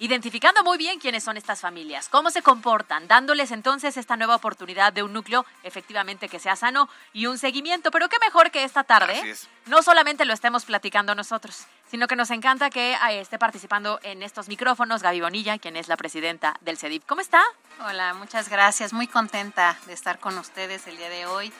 identificando 0.01 0.65
muy 0.65 0.79
bien 0.79 0.99
quiénes 0.99 1.23
son 1.23 1.37
estas 1.37 1.61
familias, 1.61 2.09
cómo 2.09 2.31
se 2.31 2.43
comportan, 2.43 3.07
dándoles 3.07 3.51
entonces 3.51 3.97
esta 3.99 4.17
nueva 4.17 4.35
oportunidad 4.35 4.93
de 4.95 5.03
un 5.03 5.13
núcleo 5.13 5.45
efectivamente 5.63 6.29
que 6.29 6.39
sea 6.39 6.57
sano 6.57 6.89
y 7.13 7.27
un 7.27 7.39
seguimiento. 7.39 7.91
Pero 7.91 8.09
qué 8.09 8.17
mejor 8.19 8.51
que 8.51 8.65
esta 8.65 8.81
Así 8.81 8.89
tarde 8.89 9.31
es. 9.31 9.49
no 9.67 9.83
solamente 9.83 10.25
lo 10.25 10.33
estemos 10.33 10.65
platicando 10.65 11.15
nosotros, 11.15 11.67
sino 11.91 12.09
que 12.09 12.17
nos 12.17 12.31
encanta 12.31 12.71
que 12.71 12.95
eh, 12.95 13.21
esté 13.21 13.39
participando 13.39 14.01
en 14.03 14.23
estos 14.23 14.49
micrófonos 14.49 15.03
Gaby 15.03 15.21
Bonilla, 15.21 15.59
quien 15.59 15.77
es 15.77 15.87
la 15.87 15.99
presidenta 15.99 16.57
del 16.63 16.79
CEDIP. 16.79 17.05
¿Cómo 17.07 17.21
está? 17.21 17.43
Hola, 17.87 18.15
muchas 18.15 18.49
gracias. 18.49 18.95
Muy 18.95 19.07
contenta 19.07 19.79
de 19.87 19.93
estar 19.93 20.19
con 20.19 20.39
ustedes 20.39 20.87
el 20.87 20.97
día 20.97 21.11
de 21.11 21.27
hoy, 21.27 21.53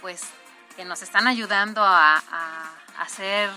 pues 0.00 0.22
que 0.76 0.84
nos 0.84 1.02
están 1.02 1.26
ayudando 1.26 1.82
a, 1.82 2.22
a 2.30 2.70
hacer 3.00 3.50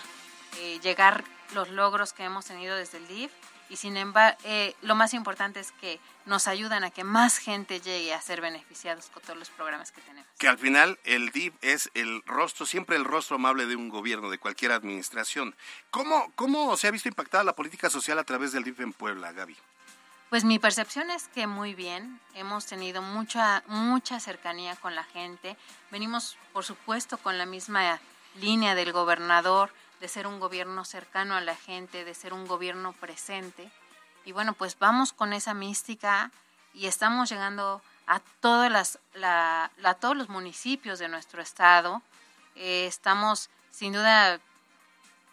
eh, 0.57 0.79
llegar 0.81 1.23
los 1.53 1.69
logros 1.69 2.13
que 2.13 2.23
hemos 2.23 2.45
tenido 2.45 2.75
desde 2.75 2.97
el 2.97 3.07
DIF 3.07 3.31
y 3.71 3.77
sin 3.77 3.95
embargo 3.95 4.37
lo 4.81 4.95
más 4.95 5.13
importante 5.13 5.61
es 5.61 5.71
que 5.71 5.99
nos 6.25 6.47
ayudan 6.47 6.83
a 6.83 6.91
que 6.91 7.05
más 7.05 7.37
gente 7.37 7.79
llegue 7.79 8.13
a 8.13 8.21
ser 8.21 8.41
beneficiados 8.41 9.07
con 9.07 9.23
todos 9.23 9.39
los 9.39 9.49
programas 9.49 9.91
que 9.91 10.01
tenemos. 10.01 10.29
Que 10.37 10.49
al 10.49 10.57
final 10.57 10.99
el 11.05 11.31
DIF 11.31 11.53
es 11.61 11.89
el 11.93 12.21
rostro, 12.25 12.65
siempre 12.65 12.97
el 12.97 13.05
rostro 13.05 13.37
amable 13.37 13.65
de 13.65 13.77
un 13.77 13.89
gobierno, 13.89 14.29
de 14.29 14.37
cualquier 14.37 14.73
administración. 14.73 15.55
¿Cómo, 15.89 16.31
cómo 16.35 16.75
se 16.75 16.87
ha 16.87 16.91
visto 16.91 17.07
impactada 17.07 17.43
la 17.45 17.55
política 17.55 17.89
social 17.89 18.19
a 18.19 18.25
través 18.25 18.51
del 18.51 18.63
DIF 18.63 18.81
en 18.81 18.91
Puebla, 18.91 19.31
Gaby? 19.31 19.55
Pues 20.29 20.43
mi 20.43 20.59
percepción 20.59 21.09
es 21.09 21.27
que 21.29 21.47
muy 21.47 21.73
bien, 21.73 22.19
hemos 22.35 22.65
tenido 22.65 23.01
mucha 23.01 23.63
mucha 23.67 24.19
cercanía 24.19 24.75
con 24.75 24.95
la 24.95 25.03
gente. 25.05 25.57
Venimos, 25.91 26.37
por 26.53 26.65
supuesto, 26.65 27.17
con 27.17 27.37
la 27.37 27.45
misma 27.45 27.99
línea 28.35 28.75
del 28.75 28.91
gobernador 28.91 29.73
de 30.01 30.07
ser 30.09 30.27
un 30.27 30.39
gobierno 30.39 30.83
cercano 30.83 31.35
a 31.35 31.41
la 31.41 31.55
gente, 31.55 32.03
de 32.03 32.13
ser 32.13 32.33
un 32.33 32.45
gobierno 32.47 32.91
presente. 32.93 33.71
Y 34.25 34.33
bueno, 34.33 34.53
pues 34.53 34.77
vamos 34.77 35.13
con 35.13 35.31
esa 35.31 35.53
mística 35.53 36.31
y 36.73 36.87
estamos 36.87 37.29
llegando 37.29 37.81
a 38.07 38.19
todas 38.41 38.71
las 38.71 38.99
la- 39.13 39.71
todos 40.01 40.17
los 40.17 40.27
municipios 40.27 40.99
de 40.99 41.07
nuestro 41.07 41.41
estado. 41.41 42.01
Eh, 42.55 42.85
estamos 42.87 43.49
sin 43.69 43.93
duda 43.93 44.39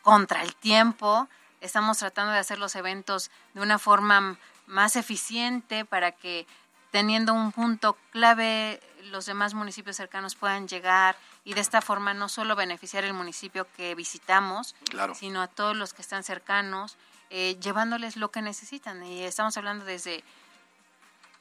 contra 0.02 0.42
el 0.42 0.54
tiempo. 0.54 1.28
Estamos 1.60 1.98
tratando 1.98 2.32
de 2.32 2.38
hacer 2.38 2.58
los 2.58 2.76
eventos 2.76 3.30
de 3.54 3.60
una 3.62 3.78
forma 3.78 4.36
más 4.66 4.96
eficiente 4.96 5.84
para 5.84 6.12
que 6.12 6.46
teniendo 6.90 7.32
un 7.34 7.52
punto 7.52 7.96
clave 8.12 8.80
los 9.04 9.26
demás 9.26 9.54
municipios 9.54 9.96
cercanos 9.96 10.34
puedan 10.34 10.68
llegar 10.68 11.16
y 11.48 11.54
de 11.54 11.62
esta 11.62 11.80
forma 11.80 12.12
no 12.12 12.28
solo 12.28 12.56
beneficiar 12.56 13.04
el 13.04 13.14
municipio 13.14 13.66
que 13.74 13.94
visitamos, 13.94 14.74
Claro. 14.90 15.14
sino 15.14 15.40
a 15.40 15.46
todos 15.48 15.74
los 15.74 15.94
que 15.94 16.02
están 16.02 16.22
cercanos, 16.22 16.96
eh, 17.30 17.56
llevándoles 17.58 18.16
lo 18.18 18.30
que 18.30 18.42
necesitan. 18.42 19.02
Y 19.02 19.22
estamos 19.22 19.56
hablando 19.56 19.86
desde 19.86 20.22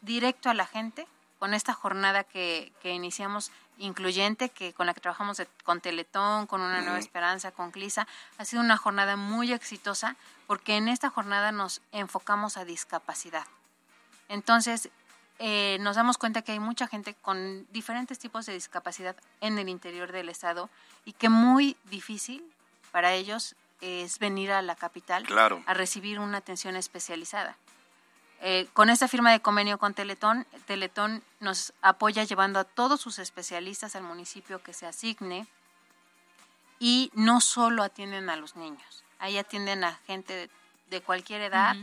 directo 0.01 0.49
a 0.49 0.53
la 0.53 0.65
gente 0.65 1.05
con 1.39 1.53
esta 1.53 1.73
jornada 1.73 2.23
que, 2.23 2.71
que 2.81 2.91
iniciamos 2.93 3.51
incluyente, 3.79 4.47
que 4.49 4.71
con 4.73 4.87
la 4.87 4.93
que 4.93 5.01
trabajamos 5.01 5.35
de- 5.37 5.47
con 5.65 5.81
Teletón, 5.81 6.47
con 6.47 6.61
Una 6.61 6.81
Nueva 6.81 6.99
Esperanza, 6.99 7.51
con 7.51 7.71
CLISA. 7.71 8.07
Ha 8.37 8.45
sido 8.45 8.61
una 8.61 8.77
jornada 8.77 9.17
muy 9.17 9.51
exitosa 9.51 10.15
porque 10.47 10.77
en 10.77 10.87
esta 10.87 11.09
jornada 11.09 11.51
nos 11.51 11.81
enfocamos 11.91 12.55
a 12.55 12.63
discapacidad. 12.63 13.45
Entonces, 14.29 14.89
eh, 15.39 15.77
nos 15.81 15.95
damos 15.95 16.17
cuenta 16.17 16.41
que 16.41 16.51
hay 16.53 16.59
mucha 16.59 16.87
gente 16.87 17.13
con 17.21 17.67
diferentes 17.71 18.17
tipos 18.19 18.45
de 18.45 18.53
discapacidad 18.53 19.15
en 19.41 19.57
el 19.59 19.69
interior 19.69 20.11
del 20.11 20.29
estado 20.29 20.69
y 21.05 21.13
que 21.13 21.29
muy 21.29 21.75
difícil 21.85 22.43
para 22.91 23.13
ellos 23.13 23.55
es 23.81 24.17
venir 24.19 24.51
a 24.51 24.61
la 24.63 24.75
capital 24.75 25.23
Claro. 25.27 25.61
a 25.67 25.73
recibir 25.73 26.19
una 26.19 26.39
atención 26.39 26.75
especializada. 26.75 27.55
Eh, 28.41 28.67
con 28.73 28.89
esta 28.89 29.07
firma 29.07 29.31
de 29.31 29.39
convenio 29.39 29.77
con 29.79 29.93
Teletón, 29.93 30.45
Teletón 30.65 31.23
nos 31.39 31.73
apoya 31.81 32.23
llevando 32.23 32.59
a 32.59 32.63
todos 32.63 33.01
sus 33.01 33.17
especialistas 33.19 33.95
al 33.95 34.03
municipio 34.03 34.61
que 34.61 34.73
se 34.73 34.85
asigne 34.85 35.47
y 36.79 37.11
no 37.13 37.41
solo 37.41 37.83
atienden 37.83 38.29
a 38.29 38.35
los 38.35 38.55
niños, 38.55 39.03
ahí 39.19 39.37
atienden 39.37 39.83
a 39.83 39.95
gente 40.05 40.33
de, 40.33 40.49
de 40.89 41.01
cualquier 41.01 41.41
edad 41.41 41.75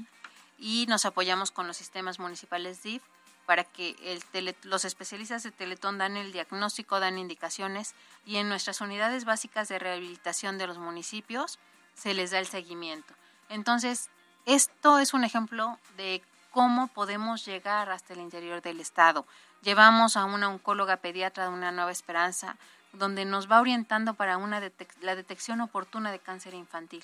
y 0.59 0.87
nos 0.89 1.05
apoyamos 1.05 1.51
con 1.51 1.67
los 1.67 1.77
sistemas 1.77 2.19
municipales 2.21 2.83
DIF 2.83 3.03
para 3.47 3.65
que 3.65 3.97
el 4.03 4.25
tele- 4.27 4.57
los 4.63 4.85
especialistas 4.85 5.43
de 5.43 5.51
Teletón 5.51 5.99
dan 5.99 6.17
el 6.17 6.33
diagnóstico, 6.33 7.01
dan 7.01 7.19
indicaciones 7.19 7.95
y 8.25 8.37
en 8.37 8.49
nuestras 8.49 8.81
unidades 8.81 9.25
básicas 9.25 9.69
de 9.69 9.79
rehabilitación 9.79 10.59
de 10.59 10.67
los 10.67 10.79
municipios 10.79 11.59
se 11.95 12.15
les 12.15 12.31
da 12.31 12.39
el 12.39 12.47
seguimiento. 12.47 13.15
Entonces, 13.49 14.09
esto 14.47 14.99
es 14.99 15.15
un 15.15 15.25
ejemplo 15.25 15.79
de 15.97 16.23
cómo 16.51 16.89
podemos 16.89 17.45
llegar 17.45 17.91
hasta 17.91 18.13
el 18.15 18.21
interior 18.21 18.63
del 18.63 18.81
Estado. 18.81 19.27
Llevamos 19.63 20.17
a 20.17 20.25
una 20.25 20.49
oncóloga 20.49 20.97
pediatra 20.99 21.45
de 21.45 21.51
una 21.51 21.73
nueva 21.73 21.91
esperanza, 21.93 22.57
donde 22.93 23.25
nos 23.25 23.51
va 23.51 23.61
orientando 23.61 24.15
para 24.15 24.37
una 24.37 24.61
detec- 24.61 24.95
la 25.01 25.17
detección 25.17 25.61
oportuna 25.61 26.13
de 26.13 26.21
cáncer 26.21 26.55
infantil, 26.55 27.03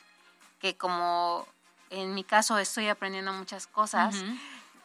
que 0.60 0.76
como 0.76 1.46
en 1.90 2.14
mi 2.14 2.22
caso 2.22 2.58
estoy 2.58 2.86
aprendiendo 2.88 3.32
muchas 3.32 3.66
cosas, 3.66 4.14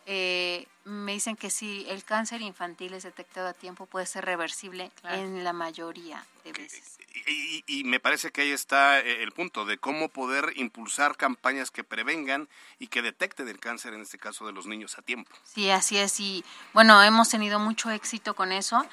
eh, 0.08 0.68
me 0.86 1.14
dicen 1.14 1.36
que 1.36 1.50
si 1.50 1.86
el 1.90 2.04
cáncer 2.04 2.42
infantil 2.42 2.94
es 2.94 3.04
detectado 3.04 3.48
a 3.48 3.54
tiempo 3.54 3.86
puede 3.88 4.06
ser 4.06 4.24
reversible 4.24 4.92
Claro. 5.02 5.18
en 5.18 5.44
la 5.44 5.52
mayoría 5.52 6.24
de 6.44 6.52
veces. 6.54 6.98
Y, 7.28 7.64
y- 7.68 7.80
y 7.80 7.84
me 7.86 8.00
parece 8.00 8.32
que 8.32 8.42
ahí 8.42 8.52
está 8.52 9.00
eh, 9.00 9.24
el 9.24 9.32
punto 9.32 9.66
de 9.66 9.78
cómo 9.80 10.10
poder 10.10 10.54
impulsar 10.58 11.18
campañas 11.18 11.72
que 11.72 11.84
prevengan 11.84 12.48
y 12.78 12.88
que 12.88 13.02
detecten 13.02 13.48
el 13.48 13.60
cáncer, 13.60 13.94
en 13.96 14.02
este 14.02 14.18
caso 14.20 14.46
de 14.46 14.52
los 14.54 14.68
niños, 14.68 14.98
a 14.98 15.02
tiempo. 15.02 15.32
Sí, 15.44 15.70
así 15.72 15.98
es. 15.98 16.20
Y 16.20 16.44
bueno, 16.74 17.02
hemos 17.04 17.30
tenido 17.30 17.58
mucho 17.60 17.90
éxito 17.90 18.36
con 18.36 18.52
eso. 18.52 18.86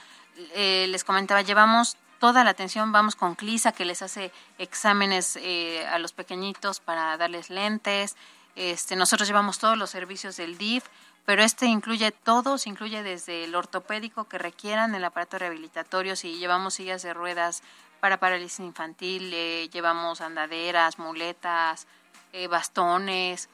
Eh, 0.55 0.87
les 0.89 1.05
comentaba, 1.05 1.43
llevamos 1.43 1.97
toda 2.21 2.43
la 2.45 2.51
atención, 2.51 2.93
vamos 2.93 3.17
con 3.17 3.35
CLISA, 3.35 3.73
que 3.73 3.85
les 3.85 4.01
hace 4.01 4.31
exámenes 4.57 5.37
eh, 5.43 5.85
a 5.87 5.99
los 5.99 6.13
pequeñitos 6.13 6.81
para 6.81 7.17
darles 7.17 7.51
lentes. 7.51 8.17
Este, 8.57 8.97
nosotros 8.97 9.29
llevamos 9.29 9.59
todos 9.59 9.79
los 9.79 9.91
servicios 9.91 10.37
del 10.37 10.59
DIF, 10.59 10.85
pero 11.25 11.43
este 11.43 11.67
incluye 11.67 12.11
todos, 12.11 12.67
incluye 12.67 13.03
desde 13.03 13.45
el 13.45 13.55
ortopédico 13.55 14.25
que 14.25 14.39
requieran, 14.39 14.95
el 14.95 15.05
aparato 15.05 15.39
rehabilitatorio, 15.39 16.17
si 16.17 16.39
llevamos 16.39 16.75
sillas 16.75 17.03
de 17.03 17.15
ruedas 17.15 17.63
para 18.01 18.19
parálisis 18.19 18.61
infantil, 18.61 19.31
eh, 19.33 19.69
llevamos 19.73 20.21
andaderas, 20.21 20.99
muletas, 20.99 21.87
eh, 22.33 22.49
bastones, 22.49 23.49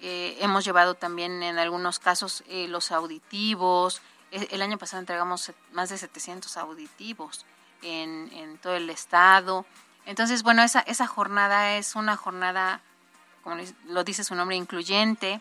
eh, 0.00 0.36
hemos 0.40 0.64
llevado 0.64 0.94
también 0.94 1.42
en 1.44 1.58
algunos 1.58 2.00
casos 2.00 2.42
eh, 2.48 2.66
los 2.66 2.90
auditivos. 2.90 4.02
E- 4.32 4.48
El 4.50 4.60
año 4.62 4.76
pasado 4.78 4.98
entregamos 5.00 5.52
más 5.70 5.90
de 5.90 5.98
700 5.98 6.56
auditivos 6.56 7.46
en, 7.82 8.28
en 8.32 8.58
todo 8.58 8.74
el 8.74 8.90
estado. 8.90 9.64
Entonces, 10.04 10.42
bueno, 10.42 10.62
esa, 10.64 10.80
esa 10.80 11.06
jornada 11.06 11.76
es 11.76 11.94
una 11.94 12.16
jornada, 12.16 12.80
como 13.42 13.56
lo- 13.86 14.04
dice 14.04 14.24
su 14.24 14.34
nombre, 14.34 14.56
incluyente. 14.56 15.40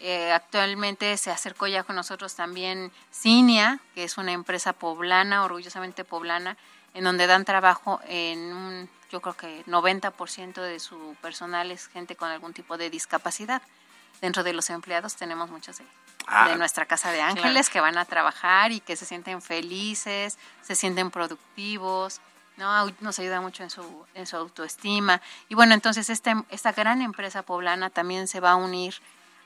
Eh, 0.00 0.30
actualmente 0.32 1.16
se 1.16 1.30
acercó 1.32 1.66
ya 1.66 1.82
con 1.82 1.96
nosotros 1.96 2.34
también 2.36 2.92
Cinia, 3.12 3.80
que 3.94 4.04
es 4.04 4.16
una 4.16 4.32
empresa 4.32 4.72
poblana, 4.72 5.44
orgullosamente 5.44 6.04
poblana, 6.04 6.56
en 6.94 7.02
donde 7.04 7.26
dan 7.26 7.44
trabajo 7.44 8.00
en 8.06 8.38
un, 8.52 8.90
yo 9.10 9.20
creo 9.20 9.36
que 9.36 9.64
90% 9.66 10.62
de 10.62 10.78
su 10.78 11.16
personal 11.20 11.70
es 11.72 11.88
gente 11.88 12.14
con 12.16 12.30
algún 12.30 12.52
tipo 12.54 12.76
de 12.78 12.90
discapacidad. 12.90 13.60
Dentro 14.20 14.42
de 14.44 14.52
los 14.52 14.70
empleados 14.70 15.16
tenemos 15.16 15.50
muchos 15.50 15.78
de, 15.78 15.84
Ah. 16.26 16.48
de 16.48 16.56
nuestra 16.56 16.86
Casa 16.86 17.10
de 17.10 17.20
Ángeles 17.22 17.68
que 17.70 17.80
van 17.80 17.98
a 17.98 18.04
trabajar 18.04 18.70
y 18.72 18.80
que 18.80 18.96
se 18.96 19.04
sienten 19.06 19.40
felices, 19.42 20.38
se 20.62 20.74
sienten 20.76 21.10
productivos. 21.10 22.20
¿No? 22.58 22.92
Nos 23.00 23.18
ayuda 23.18 23.40
mucho 23.40 23.62
en 23.62 23.70
su, 23.70 24.06
en 24.14 24.26
su 24.26 24.36
autoestima. 24.36 25.22
Y 25.48 25.54
bueno, 25.54 25.74
entonces 25.74 26.10
este, 26.10 26.34
esta 26.50 26.72
gran 26.72 27.00
empresa 27.00 27.42
poblana 27.42 27.88
también 27.88 28.28
se 28.28 28.40
va 28.40 28.50
a 28.50 28.56
unir 28.56 28.94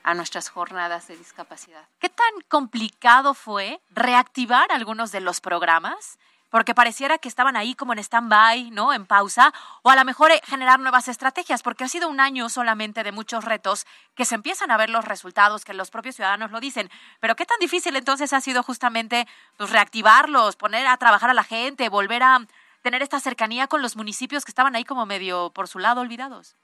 a 0.03 0.13
nuestras 0.13 0.49
jornadas 0.49 1.07
de 1.07 1.15
discapacidad. 1.15 1.83
¿Qué 1.99 2.09
tan 2.09 2.41
complicado 2.49 3.33
fue 3.33 3.79
reactivar 3.91 4.71
algunos 4.71 5.11
de 5.11 5.21
los 5.21 5.39
programas? 5.39 6.17
Porque 6.49 6.75
pareciera 6.75 7.17
que 7.17 7.29
estaban 7.29 7.55
ahí 7.55 7.73
como 7.73 7.93
en 7.93 7.99
stand-by, 7.99 8.69
¿no? 8.69 8.93
En 8.93 9.07
pausa, 9.07 9.53
o 9.81 9.89
a 9.89 9.95
lo 9.95 10.05
mejor 10.05 10.31
eh, 10.31 10.41
generar 10.45 10.79
nuevas 10.79 11.07
estrategias, 11.07 11.63
porque 11.63 11.83
ha 11.83 11.87
sido 11.87 12.09
un 12.09 12.19
año 12.19 12.47
solamente 12.47 13.03
de 13.03 13.11
muchos 13.11 13.43
retos 13.43 13.87
que 14.13 14.25
se 14.25 14.35
empiezan 14.35 14.69
a 14.69 14.77
ver 14.77 14.91
los 14.91 15.05
resultados, 15.05 15.65
que 15.65 15.73
los 15.73 15.89
propios 15.89 16.15
ciudadanos 16.15 16.51
lo 16.51 16.59
dicen. 16.59 16.91
Pero 17.19 17.35
qué 17.35 17.45
tan 17.45 17.57
difícil 17.59 17.95
entonces 17.95 18.33
ha 18.33 18.41
sido 18.41 18.61
justamente 18.61 19.27
pues, 19.57 19.71
reactivarlos, 19.71 20.55
poner 20.55 20.85
a 20.85 20.97
trabajar 20.97 21.31
a 21.31 21.33
la 21.33 21.43
gente, 21.43 21.89
volver 21.89 22.21
a 22.21 22.41
tener 22.83 23.01
esta 23.01 23.19
cercanía 23.19 23.67
con 23.67 23.81
los 23.81 23.95
municipios 23.95 24.45
que 24.45 24.51
estaban 24.51 24.75
ahí 24.75 24.83
como 24.83 25.05
medio 25.07 25.49
por 25.49 25.67
su 25.67 25.79
lado 25.79 26.01
olvidados. 26.01 26.55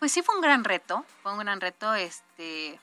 Pues 0.00 0.10
sí 0.10 0.22
fue 0.22 0.34
un 0.34 0.40
gran 0.40 0.64
reto, 0.64 1.04
fue 1.22 1.32
un 1.32 1.38
gran 1.38 1.60
reto, 1.60 1.94
este, 1.94 2.80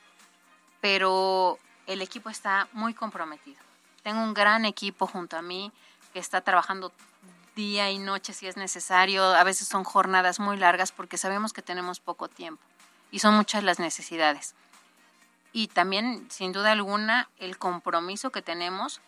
pero 0.82 1.58
el 1.88 2.02
equipo 2.02 2.30
está 2.30 2.70
muy 2.72 2.94
comprometido. 2.94 3.58
Tengo 4.04 4.22
un 4.22 4.34
gran 4.34 4.66
equipo 4.66 5.08
junto 5.08 5.36
a 5.36 5.42
mí 5.42 5.72
que 6.14 6.20
está 6.20 6.42
trabajando 6.42 6.94
día 7.56 7.90
y 7.90 7.98
noche 7.98 8.34
si 8.34 8.48
es 8.48 8.56
necesario. 8.56 9.24
A 9.24 9.44
veces 9.44 9.68
son 9.68 9.84
jornadas 9.84 10.40
muy 10.40 10.58
largas 10.58 10.92
porque 10.92 11.18
sabemos 11.18 11.54
que 11.54 11.64
tenemos 11.64 12.00
poco 12.00 12.28
tiempo 12.28 12.64
y 13.12 13.20
son 13.20 13.34
muchas 13.34 13.64
las 13.64 13.80
necesidades. 13.80 14.54
Y 15.54 15.70
también, 15.70 16.28
sin 16.30 16.52
duda 16.52 16.74
alguna, 16.74 17.30
el 17.40 17.58
compromiso 17.58 18.30
que 18.30 18.42
tenemos 18.42 19.02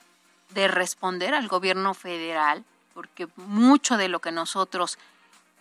de 0.50 0.68
responder 0.68 1.36
al 1.36 1.48
gobierno 1.48 1.94
federal, 1.94 2.64
porque 2.98 3.28
mucho 3.36 3.96
de 3.96 4.08
lo 4.08 4.22
que 4.22 4.32
nosotros 4.32 4.98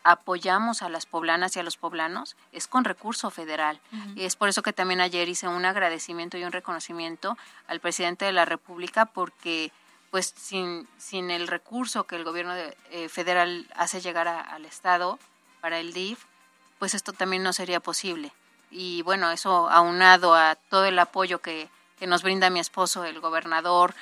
apoyamos 0.05 0.81
a 0.81 0.88
las 0.88 1.05
poblanas 1.05 1.55
y 1.55 1.61
a 1.61 1.62
los 1.62 1.77
poblanos 1.77 2.35
es 2.53 2.66
con 2.66 2.85
recurso 2.85 3.31
federal. 3.31 3.79
Y 4.14 4.25
es 4.25 4.37
por 4.37 4.49
eso 4.49 4.62
que 4.62 4.72
también 4.72 5.03
ayer 5.03 5.29
hice 5.29 5.49
un 5.49 5.66
agradecimiento 5.66 6.38
y 6.38 6.44
un 6.44 6.53
reconocimiento 6.53 7.37
al 7.68 7.81
presidente 7.81 8.25
de 8.25 8.33
la 8.33 8.46
República 8.46 9.05
porque 9.05 9.70
pues 10.11 10.33
sin, 10.35 10.88
sin 10.96 11.31
el 11.31 11.46
recurso 11.46 12.05
que 12.05 12.16
el 12.16 12.25
gobierno 12.25 12.55
de- 12.55 12.75
eh, 12.90 13.11
federal 13.11 13.66
hace 13.75 14.01
llegar 14.01 14.29
a- 14.29 14.40
al 14.40 14.64
Estado 14.64 15.18
para 15.61 15.79
el 15.79 15.92
DIF, 15.92 16.25
pues 16.79 16.94
esto 16.94 17.12
también 17.12 17.42
no 17.42 17.53
sería 17.53 17.81
posible. 17.81 18.33
Y 18.70 19.03
bueno, 19.03 19.31
eso 19.31 19.68
aunado 19.68 20.35
a 20.35 20.55
todo 20.55 20.87
el 20.87 20.99
apoyo 20.99 21.40
que, 21.42 21.68
que 21.99 22.07
nos 22.07 22.22
brinda 22.22 22.49
mi 22.49 22.61
esposo, 22.61 23.05
el 23.05 23.20
gobernador, 23.20 23.94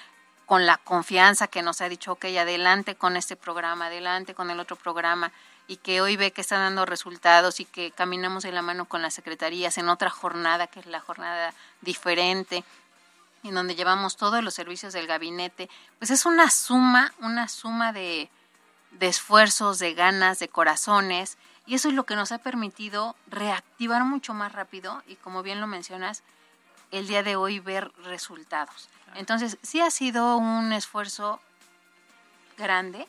con 0.46 0.66
la 0.66 0.76
confianza 0.78 1.48
que 1.48 1.62
nos 1.62 1.80
ha 1.80 1.88
dicho, 1.88 2.12
ok, 2.12 2.26
adelante 2.38 2.94
con 2.94 3.16
este 3.16 3.36
programa, 3.36 3.86
adelante 3.86 4.34
con 4.34 4.50
el 4.50 4.60
otro 4.60 4.76
programa, 4.76 5.32
y 5.66 5.78
que 5.78 6.00
hoy 6.00 6.16
ve 6.16 6.32
que 6.32 6.42
están 6.42 6.60
dando 6.60 6.84
resultados 6.84 7.60
y 7.60 7.64
que 7.64 7.90
caminamos 7.90 8.42
de 8.42 8.52
la 8.52 8.62
mano 8.62 8.84
con 8.84 9.00
las 9.00 9.14
secretarías 9.14 9.78
en 9.78 9.88
otra 9.88 10.10
jornada, 10.10 10.66
que 10.66 10.80
es 10.80 10.86
la 10.86 11.00
jornada 11.00 11.54
diferente, 11.80 12.64
en 13.42 13.54
donde 13.54 13.74
llevamos 13.74 14.16
todos 14.16 14.42
los 14.42 14.54
servicios 14.54 14.92
del 14.92 15.06
gabinete, 15.06 15.70
pues 15.98 16.10
es 16.10 16.26
una 16.26 16.50
suma, 16.50 17.12
una 17.20 17.48
suma 17.48 17.92
de, 17.92 18.30
de 18.92 19.06
esfuerzos, 19.06 19.78
de 19.78 19.94
ganas, 19.94 20.38
de 20.38 20.48
corazones, 20.48 21.38
y 21.66 21.74
eso 21.74 21.88
es 21.88 21.94
lo 21.94 22.04
que 22.04 22.16
nos 22.16 22.32
ha 22.32 22.38
permitido 22.38 23.16
reactivar 23.28 24.04
mucho 24.04 24.34
más 24.34 24.52
rápido 24.52 25.02
y 25.06 25.16
como 25.16 25.42
bien 25.42 25.60
lo 25.60 25.66
mencionas, 25.66 26.22
el 26.98 27.06
día 27.06 27.22
de 27.22 27.36
hoy 27.36 27.58
ver 27.60 27.92
resultados. 28.04 28.88
Entonces, 29.14 29.58
sí 29.62 29.80
ha 29.80 29.90
sido 29.90 30.36
un 30.36 30.72
esfuerzo 30.72 31.40
grande, 32.56 33.06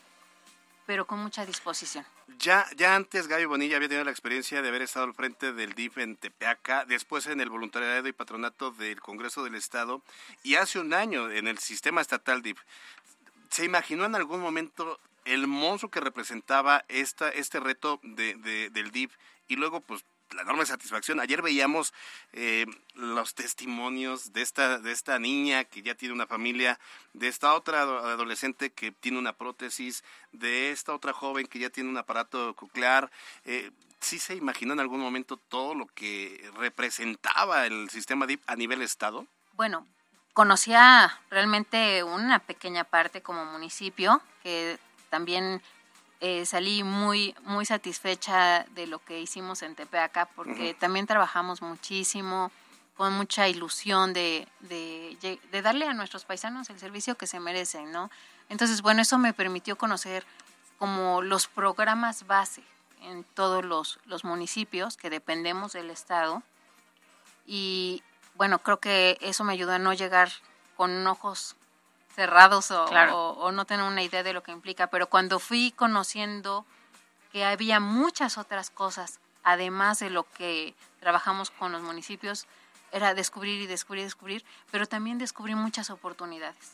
pero 0.86 1.06
con 1.06 1.18
mucha 1.20 1.44
disposición. 1.46 2.04
Ya, 2.38 2.66
ya 2.76 2.96
antes 2.96 3.28
Gaby 3.28 3.44
Bonilla 3.44 3.76
había 3.76 3.88
tenido 3.88 4.04
la 4.04 4.10
experiencia 4.10 4.60
de 4.60 4.68
haber 4.68 4.82
estado 4.82 5.06
al 5.06 5.14
frente 5.14 5.52
del 5.52 5.74
DIF 5.74 5.98
en 5.98 6.16
Tepeaca, 6.16 6.84
después 6.84 7.26
en 7.26 7.40
el 7.40 7.48
voluntariado 7.50 8.06
y 8.08 8.12
patronato 8.12 8.72
del 8.72 9.00
Congreso 9.00 9.44
del 9.44 9.54
Estado 9.54 10.02
y 10.42 10.56
hace 10.56 10.78
un 10.80 10.92
año 10.92 11.30
en 11.30 11.46
el 11.46 11.58
sistema 11.58 12.00
estatal 12.00 12.42
DIF. 12.42 12.60
¿Se 13.50 13.64
imaginó 13.64 14.04
en 14.04 14.16
algún 14.16 14.40
momento 14.40 14.98
el 15.24 15.46
monstruo 15.46 15.90
que 15.90 16.00
representaba 16.00 16.84
esta, 16.88 17.28
este 17.30 17.60
reto 17.60 18.00
de, 18.02 18.34
de- 18.34 18.70
del 18.70 18.90
DIF 18.90 19.12
y 19.48 19.56
luego 19.56 19.80
pues 19.80 20.04
la 20.34 20.42
enorme 20.42 20.66
satisfacción? 20.66 21.20
Ayer 21.20 21.42
veíamos 21.42 21.92
eh, 22.32 22.66
los 22.94 23.34
testimonios 23.34 24.32
de 24.32 24.42
esta, 24.42 24.78
de 24.78 24.92
esta 24.92 25.18
niña 25.18 25.64
que 25.64 25.82
ya 25.82 25.94
tiene 25.94 26.14
una 26.14 26.26
familia, 26.26 26.78
de 27.12 27.28
esta 27.28 27.54
otra 27.54 27.82
ado- 27.82 27.98
adolescente 27.98 28.70
que 28.70 28.92
tiene 28.92 29.18
una 29.18 29.32
prótesis, 29.34 30.02
de 30.32 30.70
esta 30.70 30.94
otra 30.94 31.12
joven 31.12 31.46
que 31.46 31.58
ya 31.58 31.70
tiene 31.70 31.90
un 31.90 31.98
aparato 31.98 32.54
coclear. 32.54 33.10
Eh, 33.44 33.70
¿Sí 34.00 34.18
se 34.18 34.34
imaginó 34.34 34.74
en 34.74 34.80
algún 34.80 35.00
momento 35.00 35.36
todo 35.36 35.74
lo 35.74 35.86
que 35.86 36.50
representaba 36.56 37.66
el 37.66 37.88
sistema 37.90 38.26
DIP 38.26 38.42
a 38.46 38.54
nivel 38.56 38.82
estado? 38.82 39.26
Bueno, 39.52 39.86
conocía 40.34 41.18
realmente 41.30 42.02
una 42.04 42.40
pequeña 42.40 42.84
parte 42.84 43.22
como 43.22 43.46
municipio, 43.46 44.20
que 44.42 44.78
también 45.08 45.62
eh, 46.20 46.46
salí 46.46 46.82
muy, 46.82 47.34
muy 47.42 47.66
satisfecha 47.66 48.64
de 48.74 48.86
lo 48.86 48.98
que 48.98 49.20
hicimos 49.20 49.62
en 49.62 49.74
Tepeaca, 49.74 50.26
porque 50.34 50.74
también 50.74 51.06
trabajamos 51.06 51.62
muchísimo, 51.62 52.50
con 52.96 53.12
mucha 53.12 53.46
ilusión 53.48 54.14
de, 54.14 54.48
de, 54.60 55.38
de 55.52 55.62
darle 55.62 55.86
a 55.86 55.92
nuestros 55.92 56.24
paisanos 56.24 56.70
el 56.70 56.78
servicio 56.78 57.16
que 57.16 57.26
se 57.26 57.40
merecen, 57.40 57.92
¿no? 57.92 58.10
Entonces, 58.48 58.80
bueno, 58.80 59.02
eso 59.02 59.18
me 59.18 59.34
permitió 59.34 59.76
conocer 59.76 60.24
como 60.78 61.20
los 61.22 61.46
programas 61.46 62.26
base 62.26 62.62
en 63.02 63.24
todos 63.24 63.64
los, 63.64 63.98
los 64.06 64.24
municipios 64.24 64.96
que 64.96 65.10
dependemos 65.10 65.72
del 65.72 65.90
Estado. 65.90 66.42
Y 67.46 68.02
bueno, 68.34 68.58
creo 68.60 68.80
que 68.80 69.18
eso 69.20 69.44
me 69.44 69.52
ayudó 69.52 69.72
a 69.72 69.78
no 69.78 69.92
llegar 69.92 70.30
con 70.76 71.06
ojos 71.06 71.56
cerrados 72.26 72.70
o, 72.72 72.86
Claro. 72.86 73.14
o- 73.16 73.32
o 73.46 73.52
no 73.52 73.66
tener 73.66 73.86
una 73.86 74.02
idea 74.02 74.22
de 74.24 74.32
lo 74.32 74.42
que 74.42 74.50
implica. 74.50 74.88
Pero 74.88 75.06
cuando 75.08 75.38
fui 75.38 75.70
conociendo 75.76 76.64
que 77.30 77.44
había 77.44 77.78
muchas 77.78 78.38
otras 78.38 78.70
cosas, 78.70 79.20
además 79.44 79.98
de 80.00 80.10
lo 80.10 80.24
que 80.32 80.74
trabajamos 81.00 81.50
con 81.50 81.70
los 81.72 81.82
municipios, 81.82 82.46
era 82.90 83.14
descubrir 83.14 83.60
y 83.60 83.66
descubrir 83.66 84.00
y 84.02 84.04
descubrir, 84.04 84.44
pero 84.70 84.86
también 84.86 85.18
descubrí 85.18 85.54
muchas 85.54 85.90
oportunidades. 85.90 86.72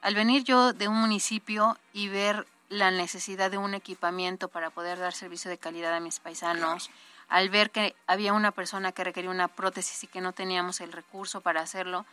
Al 0.00 0.14
venir 0.14 0.44
yo 0.44 0.72
de 0.72 0.88
un 0.88 0.96
municipio 1.00 1.76
y 1.92 2.08
ver 2.08 2.46
la 2.68 2.90
necesidad 2.90 3.50
de 3.50 3.58
un 3.58 3.74
equipamiento 3.74 4.48
para 4.48 4.70
poder 4.70 4.98
dar 4.98 5.12
servicio 5.12 5.50
de 5.50 5.58
calidad 5.58 5.94
a 5.94 6.00
mis 6.00 6.20
paisanos, 6.20 6.90
al 7.28 7.50
ver 7.50 7.70
que 7.70 7.94
había 8.06 8.32
una 8.32 8.52
persona 8.52 8.92
que 8.92 9.04
requería 9.04 9.30
una 9.30 9.48
prótesis 9.48 10.04
y 10.04 10.06
que 10.06 10.20
no 10.20 10.32
teníamos 10.32 10.80
el 10.80 10.92
recurso 10.92 11.40
para 11.40 11.60
hacerlo, 11.62 12.04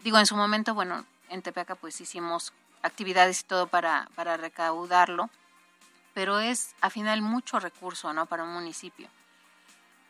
digo, 0.00 0.18
en 0.18 0.26
su 0.26 0.36
momento, 0.36 0.74
bueno, 0.74 1.04
en 1.30 1.40
Tepeaca 1.42 1.74
pues 1.76 2.00
hicimos 2.00 2.52
actividades 2.82 3.40
y 3.40 3.44
todo 3.44 3.66
para, 3.66 4.08
para 4.14 4.36
recaudarlo, 4.36 5.30
pero 6.14 6.40
es 6.40 6.74
al 6.82 6.90
final 6.90 7.22
mucho 7.22 7.58
recurso, 7.60 8.12
¿no? 8.12 8.26
Para 8.26 8.44
un 8.44 8.52
municipio. 8.52 9.08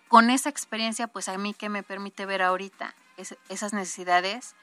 Con 0.09 0.31
esa 0.31 0.49
experiencia, 0.49 1.07
pues 1.07 1.29
a 1.29 1.39
mí 1.39 1.55
que 1.55 1.69
me 1.69 1.83
permite 1.85 2.27
ver 2.27 2.43
ahorita 2.43 2.95
es- 3.17 3.37
esas 3.49 3.73
necesidades 3.73 4.55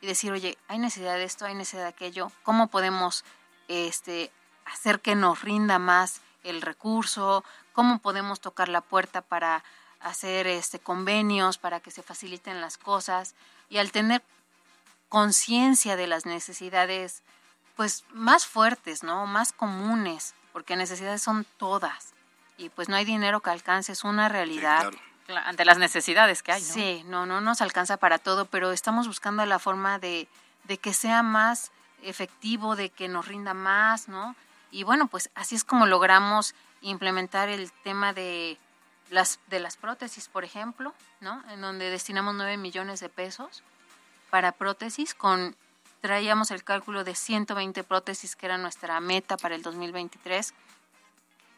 y 0.00 0.06
decir, 0.06 0.32
oye, 0.32 0.58
hay 0.68 0.78
necesidad 0.78 1.14
de 1.14 1.24
esto, 1.24 1.44
hay 1.44 1.54
necesidad 1.54 1.82
de 1.84 1.88
aquello, 1.90 2.32
¿cómo 2.42 2.66
podemos 2.68 3.24
este, 3.68 4.30
hacer 4.64 5.00
que 5.00 5.14
nos 5.14 5.42
rinda 5.42 5.78
más 5.78 6.20
el 6.44 6.60
recurso? 6.62 7.44
¿Cómo 7.72 7.98
podemos 8.00 8.40
tocar 8.40 8.68
la 8.68 8.80
puerta 8.80 9.22
para 9.22 9.62
hacer 10.00 10.46
este, 10.46 10.78
convenios, 10.78 11.58
para 11.58 11.80
que 11.80 11.90
se 11.90 12.02
faciliten 12.02 12.60
las 12.60 12.78
cosas? 12.78 13.34
Y 13.68 13.78
al 13.78 13.92
tener 13.92 14.22
conciencia 15.08 15.96
de 15.96 16.06
las 16.06 16.26
necesidades 16.26 17.22
pues 17.76 18.04
más 18.12 18.46
fuertes, 18.46 19.02
¿no? 19.02 19.26
Más 19.26 19.52
comunes, 19.52 20.34
porque 20.52 20.76
necesidades 20.76 21.22
son 21.22 21.46
todas. 21.58 22.14
Y 22.56 22.70
pues 22.70 22.88
no 22.88 22.96
hay 22.96 23.04
dinero 23.04 23.40
que 23.40 23.50
alcance, 23.50 23.92
es 23.92 24.02
una 24.02 24.28
realidad. 24.28 24.90
Ante 25.44 25.64
las 25.64 25.78
necesidades 25.78 26.42
que 26.42 26.52
hay, 26.52 26.62
¿no? 26.62 26.72
Sí, 26.72 27.04
no, 27.06 27.26
no 27.26 27.40
nos 27.40 27.60
alcanza 27.60 27.96
para 27.98 28.18
todo, 28.18 28.46
pero 28.46 28.72
estamos 28.72 29.06
buscando 29.06 29.44
la 29.44 29.58
forma 29.58 29.98
de, 29.98 30.28
de 30.64 30.78
que 30.78 30.94
sea 30.94 31.22
más 31.22 31.72
efectivo, 32.02 32.76
de 32.76 32.90
que 32.90 33.08
nos 33.08 33.26
rinda 33.26 33.52
más, 33.52 34.08
¿no? 34.08 34.36
Y 34.70 34.84
bueno, 34.84 35.08
pues 35.08 35.30
así 35.34 35.54
es 35.54 35.64
como 35.64 35.86
logramos 35.86 36.54
implementar 36.80 37.48
el 37.48 37.70
tema 37.72 38.12
de 38.12 38.58
las, 39.10 39.40
de 39.48 39.60
las 39.60 39.76
prótesis, 39.76 40.28
por 40.28 40.44
ejemplo, 40.44 40.94
¿no? 41.20 41.42
En 41.50 41.60
donde 41.60 41.90
destinamos 41.90 42.34
9 42.34 42.56
millones 42.56 43.00
de 43.00 43.08
pesos 43.08 43.62
para 44.36 44.52
prótesis 44.52 45.14
con 45.14 45.56
traíamos 46.02 46.50
el 46.50 46.62
cálculo 46.62 47.04
de 47.04 47.14
120 47.14 47.82
prótesis 47.84 48.36
que 48.36 48.44
era 48.44 48.58
nuestra 48.58 49.00
meta 49.00 49.38
para 49.38 49.54
el 49.54 49.62
2023 49.62 50.52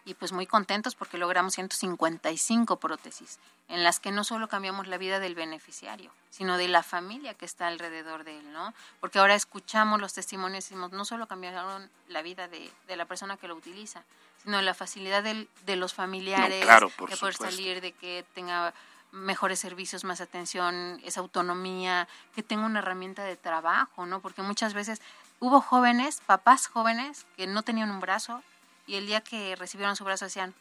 y 0.04 0.14
pues 0.14 0.30
muy 0.30 0.46
contentos 0.46 0.94
porque 0.94 1.18
logramos 1.18 1.54
155 1.54 2.76
prótesis 2.76 3.40
en 3.66 3.82
las 3.82 3.98
que 3.98 4.12
no 4.12 4.22
solo 4.22 4.46
cambiamos 4.46 4.86
la 4.86 4.96
vida 4.96 5.18
del 5.18 5.34
beneficiario, 5.34 6.12
sino 6.30 6.56
de 6.56 6.68
la 6.68 6.84
familia 6.84 7.34
que 7.34 7.46
está 7.46 7.66
alrededor 7.66 8.22
de 8.22 8.38
él, 8.38 8.52
¿no? 8.52 8.72
Porque 9.00 9.18
ahora 9.18 9.34
escuchamos 9.34 10.00
los 10.00 10.14
testimonios 10.14 10.64
y 10.64 10.68
decimos, 10.68 10.92
no 10.92 11.04
solo 11.04 11.26
cambiaron 11.26 11.90
la 12.06 12.22
vida 12.22 12.46
de, 12.46 12.70
de 12.86 12.96
la 12.96 13.06
persona 13.06 13.36
que 13.38 13.48
lo 13.48 13.56
utiliza, 13.56 14.04
sino 14.44 14.62
la 14.62 14.72
facilidad 14.72 15.24
del- 15.24 15.48
de 15.66 15.74
los 15.74 15.94
familiares, 15.94 16.62
claro, 16.64 16.90
por 16.90 17.10
de 17.10 17.16
poder 17.16 17.34
supuesto. 17.34 17.56
salir, 17.56 17.80
de 17.80 17.90
que 17.90 18.24
tenga 18.34 18.72
mejores 19.12 19.58
servicios, 19.58 20.04
más 20.04 20.20
atención, 20.20 21.00
esa 21.04 21.20
autonomía, 21.20 22.08
que 22.34 22.42
tenga 22.42 22.66
una 22.66 22.80
herramienta 22.80 23.24
de 23.24 23.36
trabajo, 23.36 24.06
¿no? 24.06 24.20
Porque 24.20 24.42
muchas 24.42 24.74
veces 24.74 25.00
hubo 25.40 25.60
jóvenes, 25.60 26.20
papás 26.26 26.66
jóvenes, 26.66 27.26
que 27.36 27.46
no 27.46 27.62
tenían 27.62 27.90
un 27.90 28.00
brazo 28.00 28.42
y 28.86 28.96
el 28.96 29.06
día 29.06 29.20
que 29.20 29.56
recibieron 29.56 29.96
su 29.96 30.04
brazo 30.04 30.24
decían, 30.24 30.54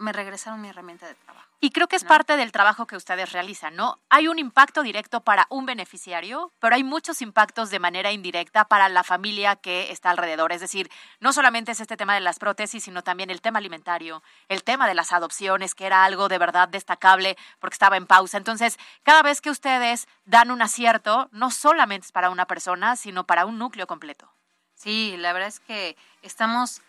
me 0.00 0.12
regresaron 0.12 0.60
mi 0.60 0.68
herramienta 0.68 1.06
de 1.06 1.14
trabajo. 1.14 1.46
Y 1.60 1.70
creo 1.72 1.86
que 1.86 1.96
es 1.96 2.04
¿no? 2.04 2.08
parte 2.08 2.38
del 2.38 2.52
trabajo 2.52 2.86
que 2.86 2.96
ustedes 2.96 3.32
realizan, 3.32 3.76
¿no? 3.76 3.98
Hay 4.08 4.28
un 4.28 4.38
impacto 4.38 4.82
directo 4.82 5.20
para 5.20 5.46
un 5.50 5.66
beneficiario, 5.66 6.52
pero 6.58 6.74
hay 6.74 6.82
muchos 6.82 7.20
impactos 7.20 7.68
de 7.68 7.78
manera 7.78 8.10
indirecta 8.12 8.64
para 8.64 8.88
la 8.88 9.04
familia 9.04 9.56
que 9.56 9.92
está 9.92 10.10
alrededor. 10.10 10.52
Es 10.52 10.62
decir, 10.62 10.90
no 11.20 11.34
solamente 11.34 11.72
es 11.72 11.80
este 11.80 11.98
tema 11.98 12.14
de 12.14 12.20
las 12.20 12.38
prótesis, 12.38 12.84
sino 12.84 13.02
también 13.02 13.28
el 13.28 13.42
tema 13.42 13.58
alimentario, 13.58 14.22
el 14.48 14.64
tema 14.64 14.88
de 14.88 14.94
las 14.94 15.12
adopciones, 15.12 15.74
que 15.74 15.84
era 15.84 16.04
algo 16.04 16.28
de 16.28 16.38
verdad 16.38 16.68
destacable 16.68 17.36
porque 17.58 17.74
estaba 17.74 17.98
en 17.98 18.06
pausa. 18.06 18.38
Entonces, 18.38 18.78
cada 19.02 19.22
vez 19.22 19.42
que 19.42 19.50
ustedes 19.50 20.08
dan 20.24 20.50
un 20.50 20.62
acierto, 20.62 21.28
no 21.30 21.50
solamente 21.50 22.06
es 22.06 22.12
para 22.12 22.30
una 22.30 22.46
persona, 22.46 22.96
sino 22.96 23.24
para 23.24 23.44
un 23.44 23.58
núcleo 23.58 23.86
completo. 23.86 24.32
Sí, 24.74 25.14
la 25.18 25.34
verdad 25.34 25.48
es 25.48 25.60
que 25.60 25.94
estamos 26.22 26.80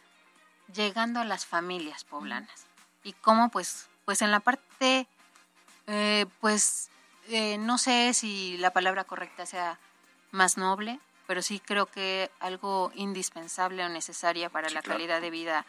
llegando 0.74 1.20
a 1.20 1.26
las 1.26 1.46
familias 1.46 2.06
poblanas. 2.06 2.71
Y 3.04 3.14
cómo, 3.14 3.50
pues, 3.50 3.88
pues 4.06 4.22
en 4.22 4.32
la 4.32 4.40
parte, 4.40 5.08
eh, 5.88 6.26
pues, 6.40 6.90
eh, 7.30 7.58
no 7.58 7.78
sé 7.78 8.14
si 8.14 8.58
la 8.58 8.72
palabra 8.72 9.04
correcta 9.04 9.46
sea 9.46 9.80
más 10.32 10.58
noble, 10.58 11.00
pero 11.28 11.42
sí 11.42 11.60
creo 11.60 11.86
que 11.86 12.30
algo 12.40 12.92
indispensable 12.96 13.84
o 13.86 13.90
necesaria 13.90 14.50
para 14.50 14.70
la 14.70 14.82
claro. 14.82 14.98
calidad 14.98 15.22
de 15.22 15.30
vida 15.30 15.66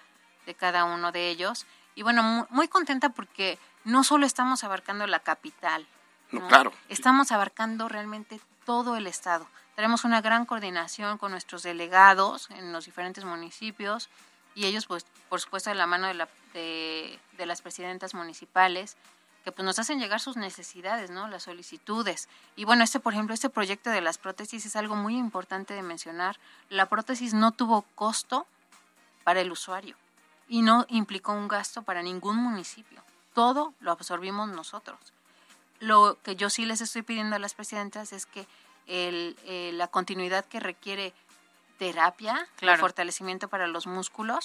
de 0.46 0.54
cada 0.54 0.84
uno 0.84 1.12
de 1.12 1.28
ellos. 1.30 1.66
Y 1.94 2.02
bueno, 2.02 2.22
mu- 2.22 2.46
muy 2.50 2.68
contenta 2.68 3.10
porque 3.10 3.58
no 3.84 4.02
solo 4.04 4.26
estamos 4.26 4.64
abarcando 4.64 5.06
la 5.06 5.20
capital, 5.20 5.86
No, 6.30 6.48
claro. 6.48 6.72
Estamos 6.88 7.30
abarcando 7.30 7.88
realmente 7.90 8.40
todo 8.64 8.96
el 8.96 9.06
estado. 9.06 9.46
Tenemos 9.76 10.04
una 10.04 10.22
gran 10.22 10.46
coordinación 10.46 11.18
con 11.18 11.30
nuestros 11.32 11.62
delegados 11.62 12.48
en 12.52 12.72
los 12.72 12.86
diferentes 12.86 13.24
municipios 13.24 14.08
y 14.54 14.64
ellos, 14.64 14.86
pues, 14.86 15.04
por 15.28 15.40
supuesto, 15.40 15.68
de 15.68 15.76
la 15.76 15.86
mano 15.86 16.06
de, 16.06 16.14
la, 16.14 16.28
de, 16.52 17.18
de 17.36 17.46
las 17.46 17.62
presidentas 17.62 18.14
municipales, 18.14 18.96
que 19.44 19.52
pues 19.52 19.64
nos 19.64 19.78
hacen 19.78 19.98
llegar 19.98 20.20
sus 20.20 20.36
necesidades, 20.36 21.10
¿no? 21.10 21.26
Las 21.28 21.44
solicitudes. 21.44 22.28
Y 22.54 22.64
bueno, 22.64 22.84
este, 22.84 23.00
por 23.00 23.12
ejemplo, 23.12 23.34
este 23.34 23.50
proyecto 23.50 23.90
de 23.90 24.00
las 24.00 24.18
prótesis 24.18 24.64
es 24.66 24.76
algo 24.76 24.94
muy 24.94 25.16
importante 25.16 25.74
de 25.74 25.82
mencionar. 25.82 26.38
La 26.68 26.86
prótesis 26.86 27.34
no 27.34 27.50
tuvo 27.52 27.82
costo 27.96 28.46
para 29.24 29.40
el 29.40 29.50
usuario 29.50 29.96
y 30.48 30.62
no 30.62 30.86
implicó 30.88 31.32
un 31.32 31.48
gasto 31.48 31.82
para 31.82 32.02
ningún 32.02 32.36
municipio. 32.36 33.02
Todo 33.34 33.74
lo 33.80 33.90
absorbimos 33.92 34.48
nosotros 34.48 34.98
lo 35.80 36.16
que 36.22 36.36
yo 36.36 36.48
sí 36.48 36.64
les 36.64 36.80
estoy 36.80 37.02
pidiendo 37.02 37.34
a 37.34 37.40
las 37.40 37.54
presidentas 37.54 38.12
es 38.12 38.24
que 38.24 38.46
el, 38.86 39.36
eh, 39.44 39.72
la 39.74 39.88
continuidad 39.88 40.44
que 40.44 40.60
requiere 40.60 41.12
terapia, 41.78 42.46
Claro. 42.56 42.74
el 42.74 42.80
fortalecimiento 42.80 43.48
para 43.48 43.66
los 43.66 43.88
músculos. 43.88 44.44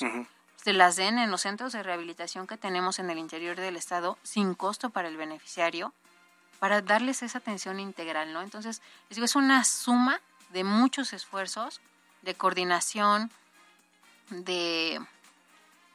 Se 0.61 0.73
las 0.73 0.95
den 0.95 1.17
en 1.19 1.31
los 1.31 1.41
centros 1.41 1.71
de 1.73 1.83
rehabilitación 1.83 2.47
que 2.47 2.57
tenemos 2.57 2.99
en 2.99 3.09
el 3.09 3.17
interior 3.17 3.55
del 3.55 3.77
estado 3.77 4.17
sin 4.23 4.53
costo 4.53 4.89
para 4.89 5.07
el 5.07 5.17
beneficiario, 5.17 5.93
para 6.59 6.81
darles 6.81 7.23
esa 7.23 7.37
atención 7.37 7.79
integral, 7.79 8.33
¿no? 8.33 8.41
Entonces, 8.41 8.81
es 9.09 9.35
una 9.35 9.63
suma 9.63 10.19
de 10.49 10.63
muchos 10.63 11.13
esfuerzos, 11.13 11.81
de 12.23 12.35
coordinación, 12.35 13.31
de, 14.29 14.99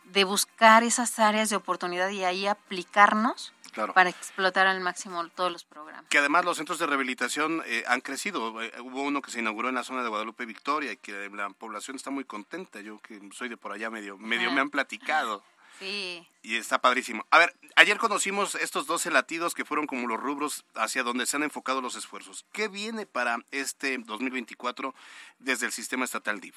de 0.05 0.25
buscar 0.25 0.83
esas 0.85 1.19
áreas 1.19 1.51
de 1.51 1.57
oportunidad 1.57 2.09
y 2.11 2.25
ahí 2.25 2.47
aplicarnos 2.47 3.53
Claro. 3.73 3.95
para 3.95 4.11
explotar 4.11 4.67
al 4.67 4.81
máximo 4.81 5.27
todos 5.31 5.51
los 5.51 5.65
programas. 5.65 6.05
Que 6.09 6.19
además 6.19 6.45
los 6.45 6.57
centros 6.59 6.79
de 6.79 6.87
rehabilitación 6.87 7.63
eh, 7.67 7.85
han 7.89 8.01
crecido. 8.01 8.63
Eh, 8.63 8.73
hubo 8.81 9.03
uno 9.03 9.23
que 9.23 9.31
se 9.31 9.41
inauguró 9.41 9.69
en 9.69 9.75
la 9.75 9.83
zona 9.85 10.03
de 10.03 10.09
Guadalupe 10.09 10.45
Victoria 10.47 10.93
y 10.93 10.97
que 10.97 11.31
la 11.31 11.49
población 11.51 11.97
está 11.97 12.11
muy 12.11 12.25
contenta. 12.25 12.81
Yo 12.81 12.99
que 12.99 13.21
soy 13.33 13.49
de 13.49 13.57
por 13.57 13.73
allá 13.73 13.91
medio, 13.91 14.19
medio 14.19 14.51
me 14.53 14.61
han 14.61 14.71
platicado. 14.71 15.43
Sí, 15.79 16.25
Y 16.43 16.57
está 16.57 16.81
padrísimo. 16.81 17.27
A 17.31 17.39
ver, 17.39 17.57
ayer 17.77 17.99
conocimos 17.99 18.55
estos 18.57 18.87
12 18.87 19.11
latidos 19.11 19.55
que 19.55 19.65
fueron 19.65 19.87
como 19.87 20.07
los 20.07 20.21
rubros 20.21 20.65
hacia 20.75 21.03
donde 21.03 21.27
se 21.27 21.37
han 21.37 21.43
enfocado 21.43 21.81
los 21.81 21.97
esfuerzos. 21.97 22.45
¿Qué 22.53 22.69
viene 22.69 23.07
para 23.07 23.39
este 23.51 23.99
2024 23.99 24.95
desde 25.41 25.67
el 25.67 25.73
sistema 25.73 26.05
estatal 26.05 26.41
DIF? 26.41 26.55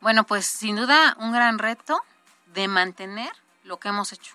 bueno, 0.00 0.24
pues 0.24 0.46
sin 0.46 0.76
duda 0.76 1.16
un 1.18 1.32
gran 1.32 1.58
reto 1.58 2.00
de 2.54 2.68
mantener 2.68 3.30
lo 3.64 3.78
que 3.78 3.88
hemos 3.88 4.12
hecho, 4.12 4.34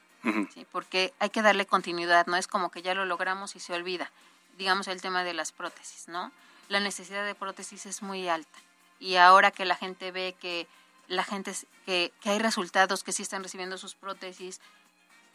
¿sí? 0.54 0.66
porque 0.72 1.14
hay 1.20 1.30
que 1.30 1.42
darle 1.42 1.66
continuidad, 1.66 2.26
no 2.28 2.36
es 2.38 2.48
como 2.48 2.72
que 2.72 2.82
ya 2.82 2.94
lo 2.96 3.06
logramos 3.06 3.56
y 3.56 3.60
se 3.60 3.74
olvida. 3.74 4.12
Digamos 4.58 4.88
el 4.88 5.02
tema 5.02 5.24
de 5.24 5.34
las 5.34 5.52
prótesis, 5.52 6.08
¿no? 6.08 6.32
La 6.70 6.80
necesidad 6.80 7.26
de 7.26 7.36
prótesis 7.36 7.86
es 7.86 8.02
muy 8.02 8.28
alta 8.30 8.58
y 9.00 9.16
ahora 9.18 9.52
que 9.52 9.66
la 9.66 9.76
gente 9.76 10.12
ve 10.12 10.36
que 10.40 10.68
la 11.08 11.24
gente 11.24 11.54
que, 11.86 12.12
que 12.22 12.30
hay 12.30 12.40
resultados 12.40 13.04
que 13.04 13.12
sí 13.12 13.22
están 13.22 13.44
recibiendo 13.44 13.78
sus 13.78 13.94
prótesis, 13.96 14.60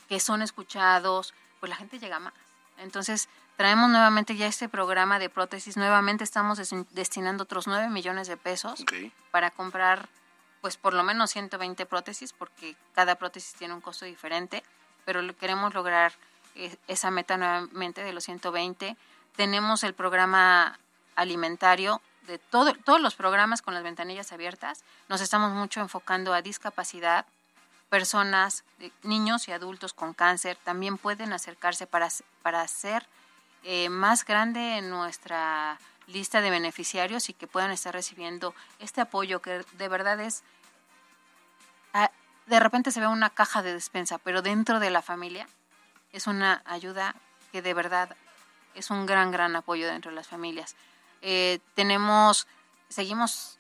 que 0.09 0.18
son 0.18 0.42
escuchados, 0.42 1.35
pues 1.61 1.70
la 1.70 1.76
gente 1.76 1.98
llega 2.00 2.18
más. 2.18 2.33
Entonces, 2.79 3.29
traemos 3.57 3.90
nuevamente 3.90 4.35
ya 4.37 4.46
este 4.46 4.68
programa 4.68 5.18
de 5.18 5.29
prótesis, 5.29 5.76
nuevamente 5.76 6.24
estamos 6.24 6.57
des- 6.59 6.74
destinando 6.90 7.44
otros 7.44 7.66
9 7.66 7.88
millones 7.90 8.26
de 8.26 8.37
pesos 8.38 8.83
para 9.31 9.50
comprar 9.50 10.09
pues 10.62 10.76
por 10.76 10.92
lo 10.94 11.03
menos 11.05 11.31
120 11.31 11.87
prótesis 11.87 12.33
porque 12.33 12.74
cada 12.94 13.14
prótesis 13.16 13.55
tiene 13.55 13.74
un 13.74 13.81
costo 13.81 14.05
diferente, 14.07 14.62
pero 15.12 15.37
queremos 15.37 15.75
lograr 15.75 16.12
eh, 16.55 16.77
esa 16.87 17.11
meta 17.11 17.37
nuevamente 17.37 18.05
de 18.05 18.12
los 18.12 18.23
120. 18.23 18.96
Tenemos 19.35 19.83
el 19.83 19.92
programa 19.92 20.79
alimentario 21.16 22.01
de 22.29 22.38
todo, 22.38 22.75
todos 22.75 23.01
los 23.01 23.16
programas 23.16 23.61
con 23.61 23.75
las 23.75 23.83
ventanillas 23.83 24.31
abiertas. 24.31 24.85
Nos 25.09 25.20
estamos 25.20 25.51
mucho 25.51 25.81
enfocando 25.81 26.33
a 26.33 26.42
discapacidad, 26.42 27.27
personas, 27.88 28.62
eh, 28.79 28.92
niños 29.03 29.49
y 29.49 29.53
adultos 29.53 29.94
con 29.94 30.14
cáncer 30.14 30.57
también 30.62 30.96
pueden 30.96 31.33
acercarse 31.33 31.88
para, 31.88 32.09
para 32.42 32.61
hacer 32.61 33.05
eh, 33.64 33.88
más 33.88 34.25
grande 34.25 34.81
nuestra 34.81 35.81
lista 36.07 36.40
de 36.40 36.51
beneficiarios 36.51 37.31
y 37.31 37.33
que 37.33 37.49
puedan 37.49 37.73
estar 37.73 37.92
recibiendo 37.92 38.55
este 38.79 39.01
apoyo 39.01 39.42
que 39.42 39.64
de 39.73 39.88
verdad 39.88 40.20
es 40.20 40.44
de 42.46 42.61
repente 42.61 42.90
se 42.90 43.00
ve 43.00 43.07
una 43.07 43.31
caja 43.31 43.62
de 43.62 43.72
despensa, 43.72 44.18
pero 44.18 44.42
dentro 44.42 44.81
de 44.81 44.90
la 44.90 45.03
familia 45.03 45.46
es 46.12 46.26
una 46.26 46.62
ayuda 46.64 47.14
que 47.53 47.62
de 47.62 47.74
verdad 47.74 48.16
es 48.74 48.90
un 48.90 49.07
gran, 49.07 49.31
gran 49.31 49.55
apoyo 49.57 49.87
dentro 49.87 50.11
de 50.11 50.16
las 50.16 50.29
familias. 50.29 50.76
Eh, 51.22 51.61
tenemos, 51.74 52.46
seguimos 52.88 53.59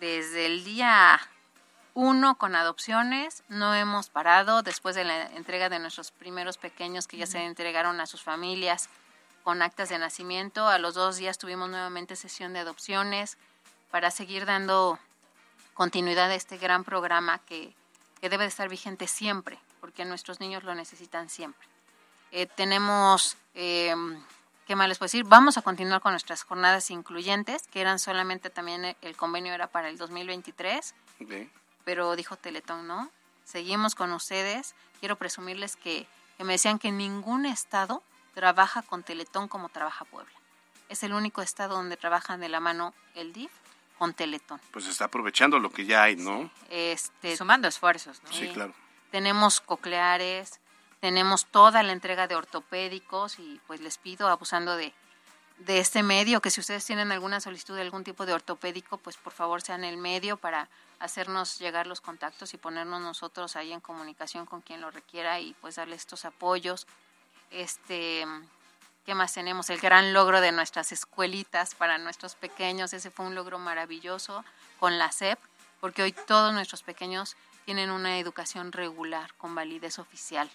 desde 0.00 0.46
el 0.46 0.64
día 0.64 1.20
uno 1.94 2.36
con 2.36 2.54
adopciones, 2.54 3.42
no 3.48 3.74
hemos 3.74 4.10
parado 4.10 4.62
después 4.62 4.94
de 4.94 5.04
la 5.04 5.26
entrega 5.26 5.68
de 5.68 5.78
nuestros 5.78 6.12
primeros 6.12 6.56
pequeños 6.56 7.06
que 7.06 7.16
ya 7.16 7.26
se 7.26 7.44
entregaron 7.44 8.00
a 8.00 8.06
sus 8.06 8.22
familias 8.22 8.88
con 9.42 9.60
actas 9.62 9.88
de 9.88 9.98
nacimiento. 9.98 10.68
A 10.68 10.78
los 10.78 10.94
dos 10.94 11.16
días 11.16 11.38
tuvimos 11.38 11.68
nuevamente 11.68 12.16
sesión 12.16 12.52
de 12.52 12.60
adopciones 12.60 13.38
para 13.90 14.10
seguir 14.10 14.46
dando 14.46 14.98
continuidad 15.74 16.30
a 16.30 16.34
este 16.34 16.58
gran 16.58 16.84
programa 16.84 17.38
que, 17.38 17.74
que 18.20 18.28
debe 18.28 18.44
de 18.44 18.48
estar 18.48 18.68
vigente 18.68 19.06
siempre, 19.06 19.58
porque 19.80 20.04
nuestros 20.04 20.40
niños 20.40 20.62
lo 20.64 20.74
necesitan 20.74 21.28
siempre. 21.28 21.66
Eh, 22.32 22.46
tenemos, 22.46 23.36
eh, 23.54 23.94
¿qué 24.66 24.76
más 24.76 24.88
les 24.88 24.98
puedo 24.98 25.06
decir? 25.06 25.24
Vamos 25.24 25.56
a 25.58 25.62
continuar 25.62 26.00
con 26.00 26.12
nuestras 26.12 26.42
jornadas 26.42 26.90
incluyentes, 26.90 27.62
que 27.68 27.80
eran 27.80 27.98
solamente 27.98 28.50
también 28.50 28.84
eh, 28.84 28.96
el 29.00 29.16
convenio 29.16 29.52
era 29.54 29.66
para 29.66 29.88
el 29.88 29.96
2023 29.98 30.94
Ok. 31.22 31.32
pero 31.84 32.14
dijo 32.16 32.36
Teletón, 32.36 32.86
no. 32.86 33.10
Seguimos 33.44 33.94
con 33.96 34.12
ustedes. 34.12 34.74
Quiero 35.00 35.16
presumirles 35.16 35.74
que, 35.76 36.06
que 36.36 36.44
me 36.44 36.52
decían 36.52 36.78
que 36.78 36.92
ningún 36.92 37.46
estado 37.46 38.02
trabaja 38.34 38.82
con 38.82 39.02
Teletón 39.02 39.48
como 39.48 39.68
trabaja 39.70 40.04
Puebla. 40.04 40.32
Es 40.88 41.02
el 41.02 41.12
único 41.14 41.42
estado 41.42 41.74
donde 41.74 41.96
trabajan 41.96 42.38
de 42.40 42.48
la 42.48 42.60
mano 42.60 42.94
el 43.14 43.32
DIF 43.32 43.50
con 44.00 44.14
Teletón. 44.14 44.58
Pues 44.70 44.86
está 44.86 45.04
aprovechando 45.04 45.58
lo 45.58 45.70
que 45.70 45.84
ya 45.84 46.04
hay, 46.04 46.16
¿no? 46.16 46.50
Este, 46.70 47.36
Sumando 47.36 47.68
esfuerzos, 47.68 48.22
¿no? 48.22 48.32
Sí, 48.32 48.46
Sí. 48.46 48.52
claro. 48.54 48.72
tenemos 49.10 49.60
cocleares, 49.60 50.58
tenemos 51.00 51.44
toda 51.44 51.82
la 51.82 51.92
entrega 51.92 52.26
de 52.26 52.34
ortopédicos 52.34 53.38
y 53.38 53.60
pues 53.66 53.80
les 53.82 53.98
pido, 53.98 54.28
abusando 54.28 54.74
de, 54.78 54.94
de 55.58 55.80
este 55.80 56.02
medio, 56.02 56.40
que 56.40 56.48
si 56.48 56.60
ustedes 56.60 56.86
tienen 56.86 57.12
alguna 57.12 57.40
solicitud 57.40 57.74
de 57.76 57.82
algún 57.82 58.02
tipo 58.04 58.24
de 58.24 58.32
ortopédico, 58.32 58.96
pues 58.96 59.18
por 59.18 59.34
favor 59.34 59.60
sean 59.60 59.84
el 59.84 59.98
medio 59.98 60.38
para 60.38 60.70
hacernos 60.98 61.58
llegar 61.58 61.86
los 61.86 62.00
contactos 62.00 62.54
y 62.54 62.56
ponernos 62.56 63.02
nosotros 63.02 63.54
ahí 63.56 63.70
en 63.72 63.80
comunicación 63.80 64.46
con 64.46 64.62
quien 64.62 64.80
lo 64.80 64.90
requiera 64.90 65.40
y 65.40 65.52
pues 65.60 65.74
darle 65.74 65.96
estos 65.96 66.24
apoyos. 66.24 66.86
Este, 67.50 68.24
¿qué 69.10 69.14
más 69.16 69.32
tenemos? 69.34 69.68
El 69.70 69.80
gran 69.80 70.12
logro 70.12 70.40
de 70.40 70.52
nuestras 70.52 70.92
escuelitas 70.92 71.74
para 71.74 71.98
nuestros 71.98 72.36
pequeños, 72.36 72.92
ese 72.92 73.10
fue 73.10 73.26
un 73.26 73.34
logro 73.34 73.58
maravilloso 73.58 74.44
con 74.78 74.98
la 75.00 75.10
SEP, 75.10 75.36
porque 75.80 76.04
hoy 76.04 76.12
todos 76.12 76.52
nuestros 76.54 76.84
pequeños 76.84 77.36
tienen 77.64 77.90
una 77.90 78.20
educación 78.20 78.70
regular 78.70 79.34
con 79.34 79.52
validez 79.56 79.98
oficial. 79.98 80.48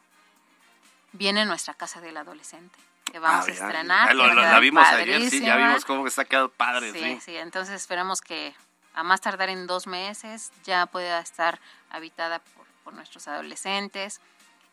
Viene 1.12 1.44
nuestra 1.44 1.74
casa 1.74 2.00
del 2.00 2.16
adolescente, 2.16 2.80
que 3.12 3.20
vamos 3.20 3.44
Ah, 3.46 3.50
a 3.50 3.54
estrenar. 3.54 4.08
ya 4.08 4.14
lo- 4.14 4.34
la 4.34 4.60
vimos 4.60 4.88
ayer, 4.88 5.30
sí, 5.30 5.42
ya 5.42 5.48
padrísima. 5.52 5.58
vimos 5.68 5.84
cómo 5.84 6.08
está 6.08 6.24
quedado 6.24 6.48
padre, 6.48 6.94
Sí, 6.94 7.00
sí. 7.00 7.20
sí, 7.26 7.36
entonces 7.36 7.76
esperamos 7.76 8.22
que 8.22 8.56
a 8.94 9.04
más 9.04 9.20
tardar 9.20 9.50
en 9.50 9.68
dos 9.68 9.86
meses 9.86 10.54
ya 10.64 10.86
pueda 10.86 11.20
estar 11.20 11.60
habitada 11.90 12.40
por, 12.40 12.66
por 12.86 12.94
nuestros 12.94 13.28
adolescentes. 13.28 14.22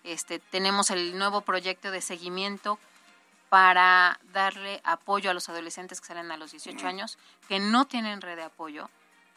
Este, 0.04 0.38
tenemos 0.38 0.92
el 0.92 1.18
nuevo 1.18 1.40
proyecto 1.40 1.90
de 1.90 2.00
seguimiento 2.00 2.78
para 3.52 4.18
darle 4.32 4.80
apoyo 4.82 5.30
a 5.30 5.34
los 5.34 5.46
adolescentes 5.50 6.00
que 6.00 6.06
salen 6.06 6.32
a 6.32 6.38
los 6.38 6.52
18 6.52 6.86
años, 6.86 7.18
que 7.48 7.58
no 7.58 7.84
tienen 7.84 8.22
red 8.22 8.36
de 8.36 8.44
apoyo. 8.44 8.88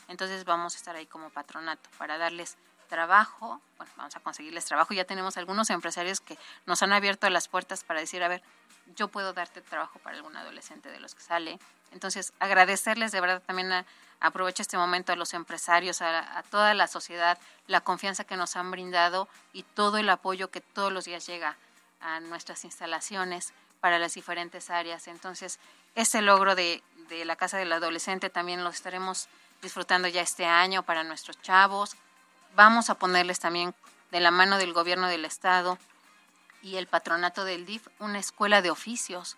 Entonces 0.07 0.45
vamos 0.45 0.73
a 0.73 0.77
estar 0.77 0.95
ahí 0.95 1.05
como 1.05 1.29
patronato 1.31 1.89
para 1.97 2.17
darles 2.17 2.55
trabajo, 2.87 3.59
bueno, 3.75 3.91
vamos 3.97 4.15
a 4.15 4.21
conseguirles 4.21 4.63
trabajo. 4.63 4.93
Ya 4.93 5.03
tenemos 5.03 5.35
algunos 5.35 5.69
empresarios 5.69 6.21
que 6.21 6.37
nos 6.65 6.81
han 6.81 6.93
abierto 6.93 7.29
las 7.29 7.49
puertas 7.49 7.83
para 7.83 7.99
decir, 7.99 8.23
a 8.23 8.29
ver, 8.29 8.41
yo 8.95 9.09
puedo 9.09 9.33
darte 9.33 9.59
trabajo 9.59 9.99
para 9.99 10.15
algún 10.15 10.37
adolescente 10.37 10.87
de 10.89 11.01
los 11.01 11.13
que 11.13 11.21
sale. 11.21 11.59
Entonces, 11.91 12.31
agradecerles 12.39 13.11
de 13.11 13.19
verdad 13.19 13.41
también, 13.45 13.69
a- 13.73 13.85
aprovecho 14.21 14.61
este 14.61 14.77
momento 14.77 15.11
a 15.11 15.17
los 15.17 15.33
empresarios, 15.33 16.01
a, 16.01 16.37
a 16.37 16.43
toda 16.43 16.73
la 16.73 16.87
sociedad, 16.87 17.37
la 17.67 17.81
confianza 17.81 18.23
que 18.23 18.37
nos 18.37 18.55
han 18.55 18.71
brindado 18.71 19.27
y 19.51 19.63
todo 19.63 19.97
el 19.97 20.09
apoyo 20.09 20.51
que 20.51 20.61
todos 20.61 20.93
los 20.93 21.03
días 21.03 21.27
llega 21.27 21.57
a 21.99 22.21
nuestras 22.21 22.63
instalaciones 22.63 23.51
para 23.79 23.99
las 23.99 24.13
diferentes 24.13 24.69
áreas. 24.69 25.07
Entonces, 25.07 25.59
este 25.95 26.21
logro 26.21 26.55
de, 26.55 26.83
de 27.09 27.25
la 27.25 27.35
Casa 27.35 27.57
del 27.57 27.71
Adolescente 27.71 28.29
también 28.29 28.63
lo 28.63 28.69
estaremos 28.69 29.27
disfrutando 29.61 30.07
ya 30.07 30.21
este 30.21 30.45
año 30.45 30.83
para 30.83 31.03
nuestros 31.03 31.41
chavos. 31.41 31.95
Vamos 32.55 32.89
a 32.89 32.95
ponerles 32.95 33.39
también 33.39 33.73
de 34.11 34.19
la 34.19 34.31
mano 34.31 34.57
del 34.57 34.73
gobierno 34.73 35.07
del 35.07 35.25
estado 35.25 35.77
y 36.61 36.77
el 36.77 36.87
patronato 36.87 37.45
del 37.45 37.65
DIF 37.65 37.87
una 37.99 38.19
escuela 38.19 38.61
de 38.61 38.71
oficios 38.71 39.37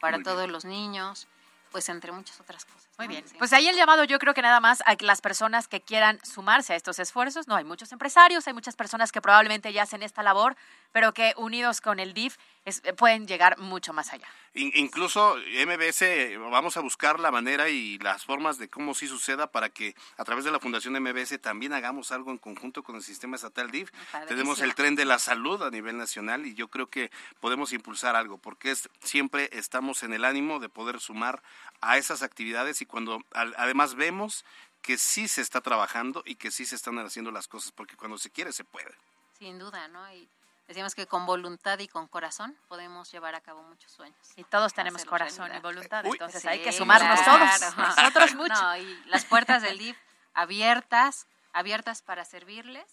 para 0.00 0.18
Muy 0.18 0.24
bien. 0.24 0.34
todos 0.34 0.48
los 0.50 0.64
niños, 0.64 1.26
pues 1.70 1.88
entre 1.88 2.12
muchas 2.12 2.40
otras 2.40 2.64
cosas. 2.64 2.88
Muy 2.98 3.06
¿no? 3.06 3.12
bien. 3.12 3.28
Sí. 3.28 3.36
Pues 3.38 3.52
ahí 3.52 3.68
el 3.68 3.76
llamado 3.76 4.04
yo 4.04 4.18
creo 4.18 4.34
que 4.34 4.42
nada 4.42 4.60
más 4.60 4.82
a 4.86 4.96
las 5.00 5.20
personas 5.20 5.68
que 5.68 5.80
quieran 5.80 6.18
sumarse 6.24 6.72
a 6.72 6.76
estos 6.76 6.98
esfuerzos. 6.98 7.48
No, 7.48 7.56
hay 7.56 7.64
muchos 7.64 7.92
empresarios, 7.92 8.46
hay 8.46 8.52
muchas 8.52 8.76
personas 8.76 9.12
que 9.12 9.20
probablemente 9.22 9.72
ya 9.72 9.82
hacen 9.82 10.02
esta 10.02 10.22
labor, 10.22 10.56
pero 10.96 11.12
que 11.12 11.34
unidos 11.36 11.82
con 11.82 12.00
el 12.00 12.14
DIF 12.14 12.38
es- 12.64 12.80
pueden 12.96 13.26
llegar 13.26 13.58
mucho 13.58 13.92
más 13.92 14.14
allá. 14.14 14.26
In- 14.54 14.72
incluso 14.76 15.36
MBS, 15.36 16.38
vamos 16.50 16.78
a 16.78 16.80
buscar 16.80 17.20
la 17.20 17.30
manera 17.30 17.68
y 17.68 17.98
las 17.98 18.24
formas 18.24 18.56
de 18.56 18.70
cómo 18.70 18.94
sí 18.94 19.06
suceda 19.06 19.46
para 19.52 19.68
que 19.68 19.94
a 20.16 20.24
través 20.24 20.46
de 20.46 20.50
la 20.50 20.58
Fundación 20.58 20.94
MBS 20.96 21.36
también 21.38 21.74
hagamos 21.74 22.12
algo 22.12 22.30
en 22.30 22.38
conjunto 22.38 22.82
con 22.82 22.96
el 22.96 23.02
sistema 23.02 23.36
estatal 23.36 23.70
DIF. 23.70 23.90
Padrísimo. 23.90 24.26
Tenemos 24.26 24.60
el 24.60 24.74
tren 24.74 24.94
de 24.94 25.04
la 25.04 25.18
salud 25.18 25.62
a 25.62 25.70
nivel 25.70 25.98
nacional 25.98 26.46
y 26.46 26.54
yo 26.54 26.68
creo 26.68 26.86
que 26.88 27.10
podemos 27.40 27.74
impulsar 27.74 28.16
algo 28.16 28.38
porque 28.38 28.70
es, 28.70 28.88
siempre 29.02 29.50
estamos 29.52 30.02
en 30.02 30.14
el 30.14 30.24
ánimo 30.24 30.60
de 30.60 30.70
poder 30.70 30.98
sumar 30.98 31.42
a 31.82 31.98
esas 31.98 32.22
actividades 32.22 32.80
y 32.80 32.86
cuando 32.86 33.22
al- 33.32 33.54
además 33.58 33.96
vemos 33.96 34.46
que 34.80 34.96
sí 34.96 35.28
se 35.28 35.42
está 35.42 35.60
trabajando 35.60 36.22
y 36.24 36.36
que 36.36 36.50
sí 36.50 36.64
se 36.64 36.74
están 36.74 36.98
haciendo 37.00 37.30
las 37.32 37.48
cosas 37.48 37.70
porque 37.72 37.96
cuando 37.96 38.16
se 38.16 38.30
quiere 38.30 38.50
se 38.54 38.64
puede. 38.64 38.94
Sin 39.38 39.58
duda, 39.58 39.88
¿no? 39.88 40.10
Y 40.14 40.26
decimos 40.66 40.94
que 40.94 41.06
con 41.06 41.26
voluntad 41.26 41.78
y 41.78 41.88
con 41.88 42.08
corazón 42.08 42.56
podemos 42.68 43.10
llevar 43.12 43.34
a 43.34 43.40
cabo 43.40 43.62
muchos 43.62 43.92
sueños. 43.92 44.16
Y 44.36 44.44
todos 44.44 44.74
tenemos 44.74 45.00
Hacerlo 45.00 45.10
corazón 45.10 45.50
y 45.54 45.58
voluntad, 45.60 46.04
Uy. 46.04 46.12
entonces 46.12 46.42
Sí, 46.42 46.48
hay 46.48 46.62
que 46.62 46.72
sumarnos 46.72 47.20
claro. 47.20 47.44
todos. 47.44 47.76
Nosotros 47.76 48.34
mucho. 48.36 48.54
No, 48.54 48.76
y 48.76 49.02
las 49.06 49.24
puertas 49.24 49.62
del 49.62 49.78
DIF 49.78 49.96
abiertas, 50.34 51.26
abiertas 51.52 52.02
para 52.02 52.24
servirles 52.24 52.84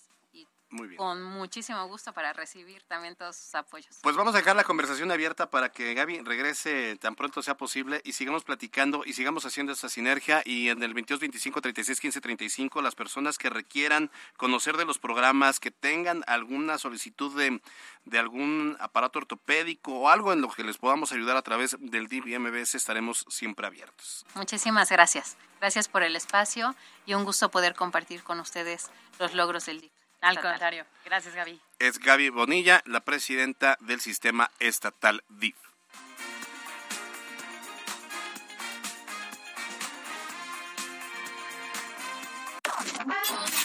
Muy 0.73 0.87
bien. 0.87 0.97
con 0.97 1.21
muchísimo 1.21 1.87
gusto 1.87 2.13
para 2.13 2.33
recibir 2.33 2.81
también 2.83 3.15
todos 3.15 3.35
sus 3.35 3.53
apoyos. 3.53 3.99
Pues 4.01 4.15
vamos 4.15 4.33
a 4.33 4.39
dejar 4.39 4.55
la 4.55 4.63
conversación 4.63 5.11
abierta 5.11 5.49
para 5.49 5.69
que 5.69 5.93
Gaby 5.93 6.21
regrese 6.21 6.95
tan 6.97 7.15
pronto 7.15 7.43
sea 7.43 7.55
posible 7.55 8.01
y 8.03 8.13
sigamos 8.13 8.43
platicando 8.43 9.03
y 9.05 9.13
sigamos 9.13 9.45
haciendo 9.45 9.73
esa 9.73 9.87
sinergia 9.87 10.41
y 10.45 10.69
en 10.69 10.81
el 10.81 10.93
22 10.93 11.19
25 11.19 11.61
36 11.61 11.99
15 11.99 12.21
35 12.21 12.81
las 12.81 12.95
personas 12.95 13.37
que 13.37 13.49
requieran 13.49 14.09
conocer 14.35 14.77
de 14.77 14.85
los 14.85 14.97
programas, 14.97 15.59
que 15.59 15.69
tengan 15.69 16.23
alguna 16.25 16.77
solicitud 16.79 17.37
de, 17.37 17.61
de 18.05 18.19
algún 18.19 18.75
aparato 18.79 19.19
ortopédico 19.19 19.93
o 19.93 20.09
algo 20.09 20.33
en 20.33 20.41
lo 20.41 20.49
que 20.49 20.63
les 20.63 20.77
podamos 20.77 21.11
ayudar 21.11 21.37
a 21.37 21.43
través 21.43 21.77
del 21.79 22.07
DIV 22.07 22.27
y 22.27 22.39
MBS 22.39 22.75
estaremos 22.75 23.25
siempre 23.29 23.67
abiertos. 23.67 24.25
Muchísimas 24.33 24.89
gracias. 24.89 25.37
Gracias 25.59 25.87
por 25.87 26.03
el 26.03 26.15
espacio 26.15 26.75
y 27.05 27.13
un 27.13 27.23
gusto 27.23 27.49
poder 27.49 27.73
compartir 27.73 28.23
con 28.23 28.39
ustedes 28.41 28.89
los 29.19 29.33
logros 29.33 29.65
del 29.65 29.79
DIF. 29.79 29.92
Al 30.23 30.37
estatal. 30.37 30.51
contrario. 30.53 30.85
Gracias, 31.03 31.35
Gaby. 31.35 31.59
Es 31.79 31.99
Gaby 31.99 32.29
Bonilla, 32.29 32.81
la 32.85 33.01
presidenta 33.01 33.77
del 33.81 33.99
sistema 33.99 34.49
estatal 34.59 35.23
DIV. 35.29 35.55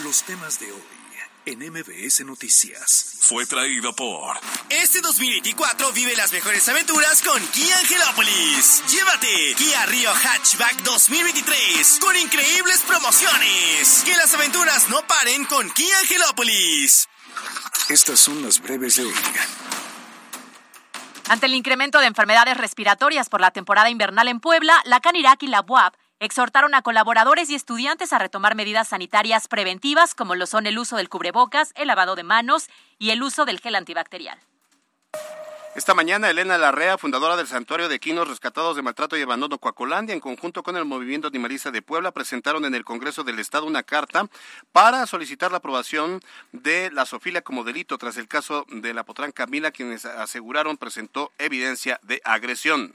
Los 0.03 0.23
temas 0.25 0.59
de 0.59 0.73
hoy 0.73 0.98
en 1.49 1.61
MBS 1.73 2.27
Noticias. 2.27 3.17
fue 3.21 3.47
traído 3.47 3.95
por 3.95 4.39
Este 4.69 5.01
2024 5.01 5.93
vive 5.93 6.15
las 6.15 6.31
mejores 6.31 6.69
aventuras 6.69 7.23
con 7.23 7.43
Kia 7.49 7.79
Angelópolis. 7.79 8.83
Llévate 8.91 9.55
Kia 9.57 9.87
Rio 9.87 10.11
Hatchback 10.13 10.83
2023 10.83 12.01
con 12.03 12.17
increíbles 12.17 12.81
promociones. 12.87 14.03
Que 14.05 14.15
las 14.17 14.35
aventuras 14.35 14.91
no 14.91 15.01
paren 15.07 15.47
con 15.47 15.71
Kia 15.71 15.99
Angelópolis. 16.01 17.09
Estas 17.89 18.21
son 18.21 18.43
las 18.43 18.61
breves 18.61 18.97
de 18.97 19.05
hoy. 19.05 19.15
Ante 21.31 21.47
el 21.47 21.55
incremento 21.55 21.99
de 21.99 22.07
enfermedades 22.07 22.59
respiratorias 22.59 23.31
por 23.31 23.41
la 23.41 23.53
temporada 23.53 23.89
invernal 23.89 24.29
en 24.29 24.41
Puebla, 24.41 24.83
la 24.85 25.01
Canirac 25.01 25.43
y 25.43 25.47
la 25.47 25.65
UAP 25.67 25.95
exhortaron 26.21 26.75
a 26.75 26.83
colaboradores 26.83 27.51
y 27.51 27.55
estudiantes 27.55 28.13
a 28.13 28.19
retomar 28.19 28.55
medidas 28.55 28.89
sanitarias 28.89 29.49
preventivas 29.49 30.15
como 30.15 30.35
lo 30.35 30.47
son 30.47 30.67
el 30.67 30.79
uso 30.79 30.97
del 30.97 31.09
cubrebocas, 31.09 31.73
el 31.77 31.89
lavado 31.89 32.17
de 32.17 32.25
manos 32.25 32.69
y 32.99 33.11
el 33.11 33.23
uso 33.23 33.45
del 33.45 33.61
gel 33.61 33.75
antibacterial. 33.75 34.39
Esta 35.79 35.95
mañana, 35.95 36.29
Elena 36.29 36.59
Larrea, 36.59 36.99
fundadora 36.99 37.37
del 37.37 37.47
Santuario 37.47 37.89
de 37.89 37.95
Equinos 37.95 38.27
Rescatados 38.27 38.75
de 38.75 38.83
Maltrato 38.83 39.17
y 39.17 39.23
Abandono 39.23 39.59
Coacolandia, 39.59 40.13
en 40.13 40.19
conjunto 40.19 40.65
con 40.65 40.77
el 40.77 40.85
Movimiento 40.85 41.29
Animalista 41.29 41.71
de 41.71 41.83
Puebla, 41.83 42.11
presentaron 42.11 42.65
en 42.65 42.75
el 42.75 42.85
Congreso 42.85 43.23
del 43.23 43.39
Estado 43.39 43.65
una 43.65 43.85
carta 43.85 44.27
para 44.73 45.07
solicitar 45.07 45.53
la 45.53 45.59
aprobación 45.59 46.21
de 46.51 46.91
la 46.91 47.07
sofilia 47.07 47.43
como 47.43 47.63
delito 47.63 47.97
tras 47.97 48.17
el 48.17 48.27
caso 48.27 48.67
de 48.69 48.93
la 48.93 49.05
potrán 49.05 49.31
Camila, 49.31 49.71
quienes 49.71 50.05
aseguraron 50.05 50.79
presentó 50.79 51.31
evidencia 51.39 52.01
de 52.03 52.21
agresión. 52.25 52.95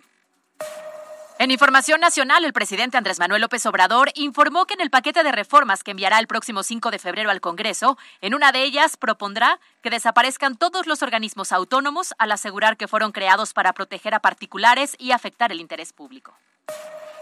En 1.43 1.51
información 1.51 1.99
nacional, 1.99 2.45
el 2.45 2.53
presidente 2.53 2.95
Andrés 2.95 3.19
Manuel 3.19 3.41
López 3.41 3.65
Obrador 3.65 4.09
informó 4.15 4.65
que 4.65 4.75
en 4.75 4.79
el 4.79 4.89
paquete 4.89 5.23
de 5.23 5.31
reformas 5.33 5.83
que 5.83 5.91
enviará 5.91 6.17
el 6.19 6.25
próximo 6.25 6.63
5 6.63 6.89
de 6.89 6.99
febrero 6.99 7.31
al 7.31 7.41
Congreso, 7.41 7.97
en 8.21 8.33
una 8.33 8.53
de 8.53 8.63
ellas 8.63 8.95
propondrá 8.95 9.59
que 9.81 9.89
desaparezcan 9.89 10.55
todos 10.55 10.87
los 10.87 11.03
organismos 11.03 11.51
autónomos 11.51 12.13
al 12.17 12.31
asegurar 12.31 12.77
que 12.77 12.87
fueron 12.87 13.11
creados 13.11 13.51
para 13.51 13.73
proteger 13.73 14.13
a 14.13 14.21
particulares 14.21 14.95
y 14.97 15.11
afectar 15.11 15.51
el 15.51 15.59
interés 15.59 15.91
público. 15.91 16.33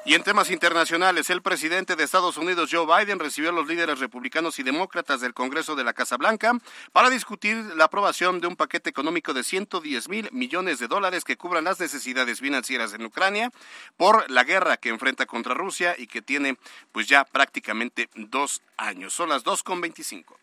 Y 0.03 0.15
en 0.15 0.23
temas 0.23 0.49
internacionales, 0.49 1.29
el 1.29 1.43
presidente 1.43 1.95
de 1.95 2.03
Estados 2.03 2.35
Unidos, 2.37 2.71
Joe 2.71 2.87
Biden, 2.87 3.19
recibió 3.19 3.51
a 3.51 3.53
los 3.53 3.67
líderes 3.67 3.99
republicanos 3.99 4.57
y 4.57 4.63
demócratas 4.63 5.21
del 5.21 5.35
Congreso 5.35 5.75
de 5.75 5.83
la 5.83 5.93
Casa 5.93 6.17
Blanca 6.17 6.53
para 6.91 7.11
discutir 7.11 7.57
la 7.75 7.85
aprobación 7.85 8.41
de 8.41 8.47
un 8.47 8.55
paquete 8.55 8.89
económico 8.89 9.31
de 9.33 9.43
110 9.43 10.09
mil 10.09 10.29
millones 10.31 10.79
de 10.79 10.87
dólares 10.87 11.23
que 11.23 11.37
cubran 11.37 11.65
las 11.65 11.79
necesidades 11.79 12.39
financieras 12.39 12.93
en 12.93 13.05
Ucrania 13.05 13.51
por 13.95 14.29
la 14.31 14.43
guerra 14.43 14.77
que 14.77 14.89
enfrenta 14.89 15.27
contra 15.27 15.53
Rusia 15.53 15.93
y 15.95 16.07
que 16.07 16.23
tiene 16.23 16.57
pues 16.91 17.07
ya 17.07 17.23
prácticamente 17.23 18.09
dos 18.15 18.63
años. 18.77 19.13
Son 19.13 19.29
las 19.29 19.43
2.25. 19.43 20.35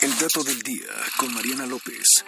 El 0.00 0.18
dato 0.18 0.44
del 0.44 0.60
día 0.60 0.92
con 1.16 1.32
Mariana 1.32 1.64
López. 1.64 2.22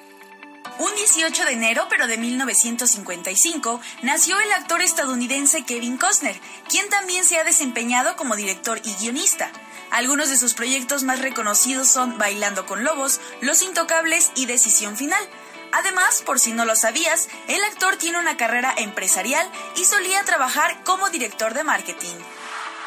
Un 0.79 0.95
18 0.95 1.45
de 1.45 1.53
enero, 1.53 1.87
pero 1.91 2.07
de 2.07 2.17
1955, 2.17 3.81
nació 4.03 4.41
el 4.41 4.51
actor 4.53 4.81
estadounidense 4.81 5.65
Kevin 5.67 5.99
Costner, 5.99 6.41
quien 6.71 6.89
también 6.89 7.27
se 7.27 7.37
ha 7.37 7.45
desempeñado 7.45 8.17
como 8.17 8.37
director 8.37 8.81
y 8.85 8.95
guionista. 8.95 9.53
Algunos 9.91 10.31
de 10.31 10.39
sus 10.39 10.55
proyectos 10.55 11.03
más 11.03 11.21
reconocidos 11.21 11.91
son 11.91 12.17
Bailando 12.17 12.65
con 12.65 12.85
Lobos, 12.85 13.21
Los 13.43 13.61
Intocables 13.61 14.33
y 14.35 14.47
Decisión 14.47 14.97
Final. 14.97 15.23
Además, 15.73 16.23
por 16.25 16.41
si 16.41 16.53
no 16.53 16.65
lo 16.65 16.75
sabías, 16.75 17.29
el 17.49 17.63
actor 17.65 17.97
tiene 17.97 18.19
una 18.19 18.39
carrera 18.39 18.75
empresarial 18.79 19.47
y 19.77 19.85
solía 19.85 20.25
trabajar 20.25 20.83
como 20.85 21.11
director 21.11 21.53
de 21.53 21.65
marketing. 21.65 22.17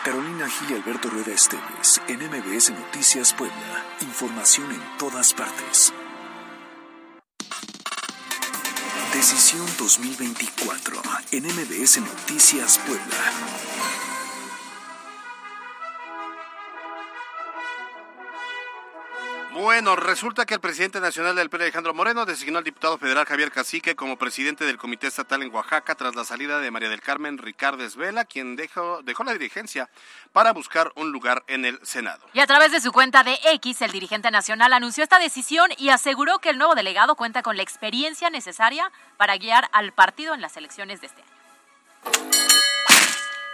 Carolina 0.04 0.50
Gil 0.50 0.72
y 0.72 0.74
Alberto 0.74 1.10
Rueda 1.10 1.32
Esteves, 1.32 2.02
en 2.08 2.18
MBS 2.28 2.72
Noticias 2.72 3.34
Puebla. 3.34 3.86
Información 4.02 4.72
en 4.72 4.82
todas 4.98 5.32
partes. 5.32 5.94
Decisión 9.14 9.64
2024 9.78 11.02
en 11.34 11.44
MBS 11.46 12.00
Noticias 12.00 12.80
Puebla. 12.80 14.01
Bueno, 19.54 19.98
resulta 19.98 20.46
que 20.46 20.54
el 20.54 20.62
presidente 20.62 21.02
nacional 21.02 21.36
del 21.36 21.50
PRI, 21.50 21.64
Alejandro 21.64 21.94
Moreno, 21.94 22.26
designó 22.26 22.60
al 22.60 22.64
diputado 22.64 22.98
federal 22.98 23.26
Javier 23.26 23.52
Cacique 23.52 23.98
como 23.98 24.18
presidente 24.18 24.64
del 24.64 24.78
Comité 24.78 25.08
Estatal 25.08 25.42
en 25.44 25.54
Oaxaca 25.54 25.94
tras 25.96 26.16
la 26.16 26.24
salida 26.24 26.60
de 26.60 26.72
María 26.72 26.88
del 26.88 27.02
Carmen 27.02 27.38
Ricardes 27.38 27.98
Vela, 27.98 28.24
quien 28.24 28.56
dejó, 28.56 29.02
dejó 29.04 29.26
la 29.26 29.34
dirigencia 29.34 29.90
para 30.32 30.54
buscar 30.54 30.94
un 30.96 31.12
lugar 31.12 31.44
en 31.48 31.66
el 31.66 31.86
Senado. 31.86 32.26
Y 32.34 32.40
a 32.40 32.48
través 32.48 32.72
de 32.72 32.80
su 32.80 32.94
cuenta 32.94 33.24
de 33.24 33.38
X, 33.54 33.82
el 33.82 33.92
dirigente 33.92 34.32
nacional 34.32 34.72
anunció 34.72 35.04
esta 35.04 35.20
decisión 35.20 35.70
y 35.78 35.90
aseguró 35.90 36.40
que 36.40 36.50
el 36.50 36.58
nuevo 36.58 36.74
delegado 36.74 37.16
cuenta 37.16 37.42
con 37.42 37.58
la 37.58 37.64
experiencia 37.64 38.30
necesaria 38.30 38.90
para 39.18 39.38
guiar 39.38 39.68
al 39.74 39.92
partido 39.92 40.34
en 40.34 40.40
las 40.40 40.56
elecciones 40.56 41.02
de 41.02 41.08
este 41.08 41.22
año. 41.22 41.32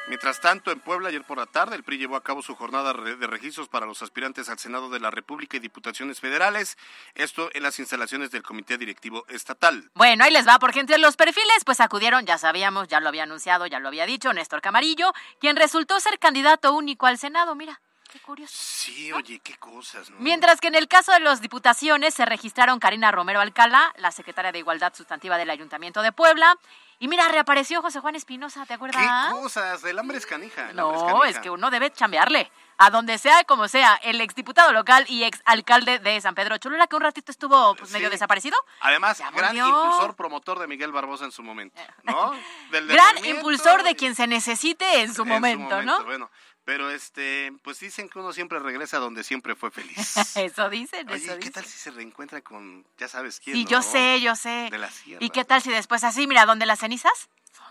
Mientras 0.08 0.40
tanto, 0.40 0.72
en 0.72 0.80
Puebla, 0.80 1.10
ayer 1.10 1.24
por 1.26 1.38
la 1.38 1.48
tarde, 1.48 1.76
el 1.76 1.84
PRI 1.84 1.98
llevó 1.98 2.16
a 2.16 2.24
cabo 2.24 2.42
su 2.42 2.56
jornada 2.56 2.94
de 2.94 3.28
registros 3.28 3.68
para 3.68 3.86
los 3.86 4.02
aspirantes 4.02 4.48
al 4.48 4.58
Senado 4.58 4.90
de 4.90 5.02
la 5.02 5.12
República 5.12 5.58
y 5.58 5.60
diputaciones 5.60 6.22
federales, 6.22 6.78
esto 7.14 7.50
en 7.54 7.64
las 7.64 7.78
instalaciones 7.78 8.32
del 8.32 8.42
Comité 8.42 8.78
Directivo 8.78 9.26
Estatal. 9.28 9.92
Bueno, 9.96 10.24
ahí 10.24 10.32
les 10.32 10.48
va, 10.48 10.60
porque 10.60 10.80
entre 10.80 10.98
los 10.98 11.18
perfiles, 11.18 11.66
pues 11.66 11.82
acudieron, 11.82 12.26
ya 12.26 12.38
sabíamos, 12.38 12.88
ya 12.88 13.02
lo 13.02 13.10
había 13.10 13.24
anunciado, 13.24 13.68
ya 13.68 13.80
lo 13.80 13.90
había 13.90 14.06
dicho, 14.06 14.32
Néstor 14.32 14.62
Camarillo, 14.62 15.12
quien 15.42 15.58
resultó 15.58 16.00
ser 16.00 16.20
candidato 16.20 16.74
único 16.74 17.06
al 17.06 17.18
Senado, 17.18 17.54
mira. 17.56 17.82
Qué 18.10 18.22
curioso. 18.22 18.54
Sí, 18.56 19.12
oye, 19.12 19.42
qué 19.44 19.58
cosas, 19.58 20.10
¿no? 20.10 20.16
Mientras 20.20 20.62
que 20.62 20.70
en 20.70 20.76
el 20.76 20.88
caso 20.88 21.12
de 21.12 21.20
las 21.20 21.42
diputaciones 21.42 22.14
se 22.14 22.26
registraron 22.26 22.80
Karina 22.80 23.12
Romero 23.12 23.42
Alcalá, 23.42 23.94
la 23.98 24.14
secretaria 24.14 24.54
de 24.54 24.60
Igualdad 24.60 24.94
Sustantiva 24.96 25.38
del 25.38 25.50
Ayuntamiento 25.50 26.02
de 26.02 26.14
Puebla, 26.14 26.58
y 27.00 27.08
mira, 27.08 27.28
reapareció 27.30 27.82
José 27.82 28.00
Juan 28.00 28.16
Espinosa, 28.16 28.66
¿te 28.66 28.74
acuerdas? 28.74 29.28
¿Qué 29.28 29.32
cosas? 29.34 29.84
El 29.84 30.00
hambre 30.00 30.18
es 30.18 30.26
canija. 30.26 30.70
el 30.70 30.80
hambre 30.80 30.98
No, 30.98 31.06
canija. 31.06 31.30
es 31.30 31.40
que 31.40 31.50
uno 31.50 31.70
debe 31.70 31.92
chambearle. 31.92 32.52
A 32.80 32.92
donde 32.92 33.18
sea, 33.18 33.44
como 33.46 33.68
sea, 33.68 33.96
el 34.04 34.22
exdiputado 34.22 34.72
local 34.72 35.06
y 35.10 35.24
exalcalde 35.24 35.98
de 36.00 36.22
San 36.22 36.36
Pedro 36.36 36.58
Cholula, 36.60 36.86
que 36.88 36.96
un 36.96 37.02
ratito 37.02 37.32
estuvo 37.32 37.76
pues, 37.76 37.90
medio 37.92 38.10
desaparecido. 38.12 38.56
Además, 38.82 39.20
gran 39.36 39.56
impulsor, 39.58 40.16
promotor 40.16 40.60
de 40.60 40.68
Miguel 40.68 40.92
Barbosa 40.92 41.26
en 41.26 41.32
su 41.32 41.42
momento, 41.42 41.82
¿no? 42.04 42.32
Del 42.72 42.88
Gran 42.88 43.26
impulsor 43.26 43.82
de 43.84 43.92
y- 43.92 43.96
quien 43.96 44.14
se 44.16 44.28
necesite 44.28 45.02
en 45.02 45.14
su, 45.14 45.24
en 45.24 45.30
momento, 45.30 45.82
¿no? 45.82 46.04
Bueno, 46.04 46.30
pero 46.66 46.92
este, 46.92 47.52
pues 47.64 47.80
dicen 47.80 48.10
que 48.10 48.20
uno 48.20 48.32
siempre 48.34 48.60
regresa 48.60 49.00
donde 49.00 49.24
siempre 49.24 49.56
fue 49.56 49.72
feliz. 49.72 50.16
Eso 50.36 50.70
dicen, 50.70 51.10
Oye, 51.10 51.18
eso 51.24 51.32
¿qué 51.34 51.38
dicen. 51.38 51.54
tal 51.54 51.66
si 51.66 51.80
se 51.80 51.90
reencuentra 51.92 52.42
con, 52.42 52.86
ya 53.00 53.08
sabes 53.08 53.40
quién? 53.40 53.56
Sí, 53.56 53.64
¿no? 53.64 53.70
yo 53.72 53.82
sé, 53.82 54.22
yo 54.22 54.36
sé. 54.36 54.68
De 54.70 54.78
la 54.78 54.92
sierra. 54.92 55.24
¿Y 55.26 55.30
qué 55.32 55.46
tal 55.46 55.62
si 55.64 55.72
después 55.72 56.04
así, 56.04 56.28
mira, 56.28 56.46
donde 56.46 56.66
las 56.68 56.80
cenizas? 56.80 57.30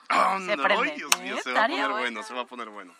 Se 0.08 0.56
no, 0.56 0.62
prende? 0.62 0.90
ay, 0.92 0.96
Dios 0.96 1.18
mío, 1.20 1.36
Eh, 1.36 1.40
se 1.42 1.52
va 1.52 1.64
a 1.64 1.68
poner 1.68 1.80
bueno, 1.88 1.98
bueno. 2.00 2.22
se 2.22 2.34
va 2.34 2.40
a 2.42 2.46
poner 2.46 2.68
bueno. 2.70 2.94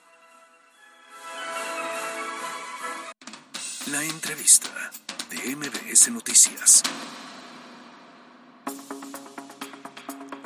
La 3.93 4.03
entrevista 4.03 4.91
de 5.31 5.55
MBS 5.55 6.11
Noticias. 6.11 6.83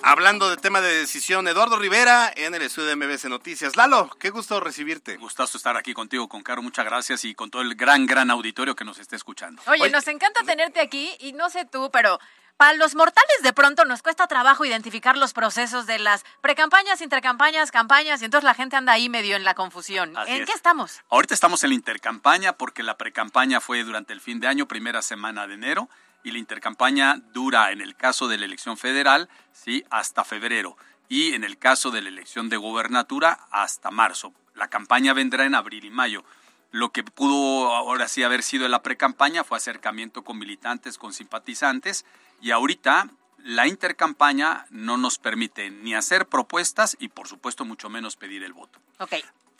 Hablando 0.02 0.50
de 0.50 0.58
tema 0.58 0.82
de 0.82 0.94
decisión, 0.94 1.48
Eduardo 1.48 1.78
Rivera 1.78 2.30
en 2.36 2.54
el 2.54 2.60
estudio 2.60 2.88
de 2.88 2.96
MBS 2.96 3.30
Noticias. 3.30 3.76
Lalo, 3.76 4.10
qué 4.20 4.28
gusto 4.28 4.60
recibirte. 4.60 5.16
Gustazo 5.16 5.56
estar 5.56 5.74
aquí 5.78 5.94
contigo, 5.94 6.28
con 6.28 6.42
Caro. 6.42 6.60
Muchas 6.60 6.84
gracias 6.84 7.24
y 7.24 7.34
con 7.34 7.50
todo 7.50 7.62
el 7.62 7.76
gran, 7.76 8.04
gran 8.04 8.30
auditorio 8.30 8.76
que 8.76 8.84
nos 8.84 8.98
esté 8.98 9.16
escuchando. 9.16 9.62
Oye, 9.68 9.84
Oye, 9.84 9.90
nos 9.90 10.06
encanta 10.08 10.42
tenerte 10.42 10.80
aquí 10.80 11.10
y 11.20 11.32
no 11.32 11.48
sé 11.48 11.64
tú, 11.64 11.90
pero 11.90 12.20
para 12.60 12.74
los 12.74 12.94
mortales 12.94 13.38
de 13.42 13.54
pronto 13.54 13.86
nos 13.86 14.02
cuesta 14.02 14.26
trabajo 14.26 14.66
identificar 14.66 15.16
los 15.16 15.32
procesos 15.32 15.86
de 15.86 15.98
las 15.98 16.26
precampañas, 16.42 17.00
intercampañas, 17.00 17.70
campañas 17.70 18.20
y 18.20 18.26
entonces 18.26 18.44
la 18.44 18.52
gente 18.52 18.76
anda 18.76 18.92
ahí 18.92 19.08
medio 19.08 19.34
en 19.34 19.44
la 19.44 19.54
confusión. 19.54 20.14
Así 20.14 20.32
¿En 20.32 20.42
es. 20.42 20.46
qué 20.46 20.52
estamos? 20.52 21.00
Ahorita 21.08 21.32
estamos 21.32 21.64
en 21.64 21.70
la 21.70 21.76
intercampaña 21.76 22.58
porque 22.58 22.82
la 22.82 22.98
precampaña 22.98 23.62
fue 23.62 23.82
durante 23.82 24.12
el 24.12 24.20
fin 24.20 24.40
de 24.40 24.48
año, 24.48 24.68
primera 24.68 25.00
semana 25.00 25.46
de 25.46 25.54
enero, 25.54 25.88
y 26.22 26.32
la 26.32 26.38
intercampaña 26.38 27.22
dura, 27.32 27.72
en 27.72 27.80
el 27.80 27.96
caso 27.96 28.28
de 28.28 28.36
la 28.36 28.44
elección 28.44 28.76
federal, 28.76 29.30
sí, 29.52 29.82
hasta 29.88 30.22
febrero, 30.22 30.76
y 31.08 31.32
en 31.32 31.44
el 31.44 31.56
caso 31.56 31.90
de 31.90 32.02
la 32.02 32.10
elección 32.10 32.50
de 32.50 32.58
gobernatura, 32.58 33.40
hasta 33.50 33.90
marzo. 33.90 34.34
La 34.54 34.68
campaña 34.68 35.14
vendrá 35.14 35.46
en 35.46 35.54
abril 35.54 35.86
y 35.86 35.90
mayo. 35.90 36.24
Lo 36.70 36.90
que 36.90 37.02
pudo 37.02 37.74
ahora 37.74 38.06
sí 38.08 38.22
haber 38.22 38.42
sido 38.42 38.68
la 38.68 38.82
precampaña 38.82 39.44
fue 39.44 39.58
acercamiento 39.58 40.22
con 40.22 40.38
militantes, 40.38 40.98
con 40.98 41.12
simpatizantes, 41.12 42.04
y 42.40 42.52
ahorita 42.52 43.10
la 43.38 43.66
intercampaña 43.66 44.66
no 44.70 44.96
nos 44.96 45.18
permite 45.18 45.70
ni 45.70 45.94
hacer 45.94 46.26
propuestas 46.26 46.96
y 47.00 47.08
por 47.08 47.26
supuesto 47.26 47.64
mucho 47.64 47.88
menos 47.88 48.16
pedir 48.16 48.44
el 48.44 48.52
voto. 48.52 48.78
Ok. 48.98 49.14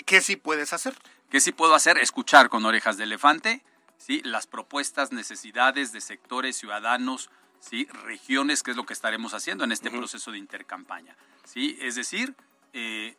¿Qué 0.04 0.20
sí 0.20 0.36
puedes 0.36 0.72
hacer? 0.72 0.94
¿Qué 1.30 1.40
sí 1.40 1.52
puedo 1.52 1.74
hacer? 1.74 1.98
Escuchar 1.98 2.48
con 2.48 2.64
orejas 2.64 2.96
de 2.96 3.04
elefante, 3.04 3.62
¿sí? 3.98 4.20
Las 4.24 4.46
propuestas, 4.46 5.12
necesidades 5.12 5.92
de 5.92 6.00
sectores, 6.00 6.56
ciudadanos, 6.56 7.30
¿sí? 7.61 7.86
Regiones, 8.04 8.62
que 8.62 8.72
es 8.72 8.76
lo 8.76 8.86
que 8.86 8.92
estaremos 8.92 9.34
haciendo 9.34 9.64
en 9.64 9.72
este 9.72 9.90
proceso 9.90 10.32
de 10.32 10.38
intercampaña, 10.38 11.16
¿sí? 11.44 11.78
Es 11.80 11.94
decir, 11.94 12.34
eh, 12.72 13.16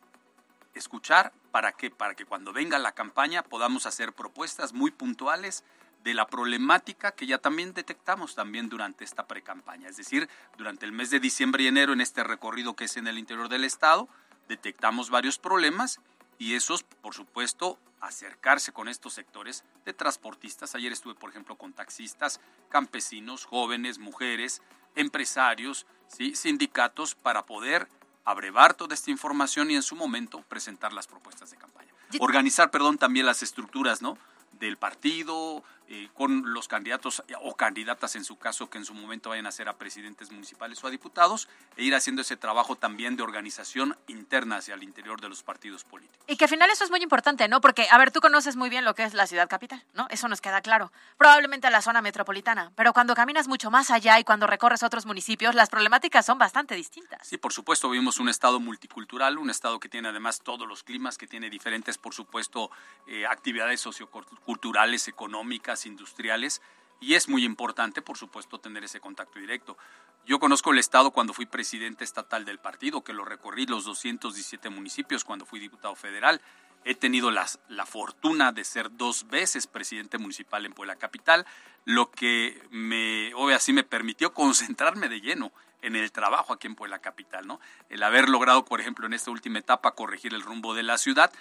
escuchar, 0.73 1.31
¿para 1.51 1.73
qué? 1.73 1.91
Para 1.91 2.15
que 2.15 2.25
cuando 2.25 2.53
venga 2.53 2.79
la 2.79 2.93
campaña 2.93 3.43
podamos 3.43 3.85
hacer 3.85 4.13
propuestas 4.13 4.73
muy 4.73 4.91
puntuales 4.91 5.63
de 6.03 6.13
la 6.13 6.27
problemática 6.27 7.11
que 7.11 7.27
ya 7.27 7.37
también 7.37 7.73
detectamos 7.73 8.35
también 8.35 8.69
durante 8.69 9.03
esta 9.03 9.27
precampaña. 9.27 9.89
Es 9.89 9.97
decir, 9.97 10.27
durante 10.57 10.85
el 10.85 10.91
mes 10.91 11.09
de 11.09 11.19
diciembre 11.19 11.63
y 11.63 11.67
enero 11.67 11.93
en 11.93 12.01
este 12.01 12.23
recorrido 12.23 12.75
que 12.75 12.85
es 12.85 12.97
en 12.97 13.07
el 13.07 13.19
interior 13.19 13.49
del 13.49 13.63
estado, 13.63 14.07
detectamos 14.47 15.09
varios 15.09 15.37
problemas 15.37 15.99
y 16.39 16.55
esos, 16.55 16.83
por 16.83 17.13
supuesto, 17.13 17.77
acercarse 17.99 18.73
con 18.73 18.87
estos 18.87 19.13
sectores 19.13 19.63
de 19.85 19.93
transportistas. 19.93 20.73
Ayer 20.73 20.91
estuve, 20.91 21.13
por 21.13 21.29
ejemplo, 21.29 21.55
con 21.55 21.71
taxistas, 21.71 22.41
campesinos, 22.69 23.45
jóvenes, 23.45 23.99
mujeres, 23.99 24.61
empresarios, 24.95 25.85
¿sí? 26.07 26.35
sindicatos, 26.35 27.13
para 27.13 27.45
poder 27.45 27.87
abrevar 28.25 28.73
toda 28.73 28.93
esta 28.93 29.11
información 29.11 29.71
y 29.71 29.75
en 29.75 29.83
su 29.83 29.95
momento 29.95 30.43
presentar 30.47 30.93
las 30.93 31.07
propuestas 31.07 31.51
de 31.51 31.57
campaña. 31.57 31.91
Organizar, 32.19 32.71
perdón, 32.71 32.97
también 32.97 33.25
las 33.25 33.41
estructuras, 33.41 34.01
¿no? 34.01 34.17
del 34.61 34.77
partido, 34.77 35.63
eh, 35.93 36.07
con 36.13 36.53
los 36.53 36.69
candidatos 36.69 37.21
o 37.41 37.57
candidatas 37.57 38.15
en 38.15 38.23
su 38.23 38.37
caso 38.37 38.69
que 38.69 38.77
en 38.77 38.85
su 38.85 38.93
momento 38.93 39.31
vayan 39.31 39.45
a 39.45 39.51
ser 39.51 39.67
a 39.67 39.73
presidentes 39.73 40.31
municipales 40.31 40.81
o 40.81 40.87
a 40.87 40.89
diputados, 40.89 41.49
e 41.75 41.83
ir 41.83 41.93
haciendo 41.93 42.21
ese 42.21 42.37
trabajo 42.37 42.77
también 42.77 43.17
de 43.17 43.23
organización 43.23 43.97
interna 44.07 44.55
hacia 44.55 44.75
el 44.75 44.83
interior 44.83 45.19
de 45.19 45.27
los 45.27 45.43
partidos 45.43 45.83
políticos. 45.83 46.23
Y 46.27 46.37
que 46.37 46.45
al 46.45 46.49
final 46.49 46.69
eso 46.69 46.85
es 46.85 46.91
muy 46.91 47.01
importante, 47.03 47.49
¿no? 47.49 47.59
Porque, 47.59 47.89
a 47.91 47.97
ver, 47.97 48.11
tú 48.11 48.21
conoces 48.21 48.55
muy 48.55 48.69
bien 48.69 48.85
lo 48.85 48.95
que 48.95 49.03
es 49.03 49.13
la 49.13 49.27
ciudad 49.27 49.49
capital, 49.49 49.83
¿no? 49.93 50.07
Eso 50.09 50.29
nos 50.29 50.39
queda 50.39 50.61
claro. 50.61 50.93
Probablemente 51.17 51.69
la 51.69 51.81
zona 51.81 52.01
metropolitana, 52.01 52.71
pero 52.77 52.93
cuando 52.93 53.13
caminas 53.13 53.49
mucho 53.49 53.69
más 53.69 53.91
allá 53.91 54.17
y 54.17 54.23
cuando 54.23 54.47
recorres 54.47 54.83
otros 54.83 55.05
municipios, 55.05 55.55
las 55.55 55.69
problemáticas 55.69 56.25
son 56.25 56.37
bastante 56.37 56.73
distintas. 56.75 57.27
Sí, 57.27 57.37
por 57.37 57.51
supuesto, 57.51 57.89
vivimos 57.89 58.17
un 58.17 58.29
estado 58.29 58.61
multicultural, 58.61 59.37
un 59.37 59.49
estado 59.49 59.77
que 59.81 59.89
tiene 59.89 60.07
además 60.07 60.39
todos 60.41 60.65
los 60.65 60.83
climas, 60.83 61.17
que 61.17 61.27
tiene 61.27 61.49
diferentes, 61.49 61.97
por 61.97 62.13
supuesto, 62.13 62.71
eh, 63.07 63.25
actividades 63.25 63.81
socioculturales, 63.81 65.09
económicas, 65.09 65.80
industriales, 65.85 66.61
y 66.99 67.15
es 67.15 67.27
muy 67.27 67.43
importante, 67.43 68.01
por 68.01 68.17
supuesto, 68.17 68.59
tener 68.59 68.83
ese 68.83 68.99
contacto 68.99 69.39
directo. 69.39 69.77
Yo 70.25 70.39
conozco 70.39 70.71
el 70.71 70.77
Estado 70.77 71.11
cuando 71.11 71.33
fui 71.33 71.47
presidente 71.47 72.03
estatal 72.03 72.45
del 72.45 72.59
partido, 72.59 73.03
que 73.03 73.13
lo 73.13 73.25
recorrí 73.25 73.65
los 73.65 73.85
217 73.85 74.69
municipios 74.69 75.23
cuando 75.23 75.45
fui 75.45 75.59
diputado 75.59 75.95
federal. 75.95 76.41
He 76.85 76.93
tenido 76.93 77.31
la 77.31 77.85
fortuna 77.87 78.51
de 78.51 78.63
ser 78.63 78.95
dos 78.95 79.27
veces 79.27 79.65
presidente 79.67 80.19
municipal 80.19 80.65
en 80.65 80.73
Puebla 80.73 80.95
Capital, 80.95 81.45
lo 81.85 82.11
que 82.11 82.61
me, 82.69 83.33
obvio, 83.33 83.57
me 83.73 83.83
permitió 83.83 84.33
concentrarme 84.33 85.09
de 85.09 85.21
lleno 85.21 85.51
en 85.81 85.95
el 85.95 86.11
trabajo 86.11 86.53
aquí 86.53 86.67
en 86.67 86.75
Puebla 86.75 86.99
Capital, 86.99 87.47
¿no? 87.47 87.59
El 87.89 88.03
haber 88.03 88.29
logrado, 88.29 88.65
por 88.65 88.79
ejemplo, 88.79 89.07
en 89.07 89.13
esta 89.13 89.31
última 89.31 89.57
etapa 89.57 89.95
corregir 89.95 90.35
el 90.35 90.43
rumbo 90.43 90.75
de 90.75 90.83
la 90.83 90.99
ciudad, 90.99 91.31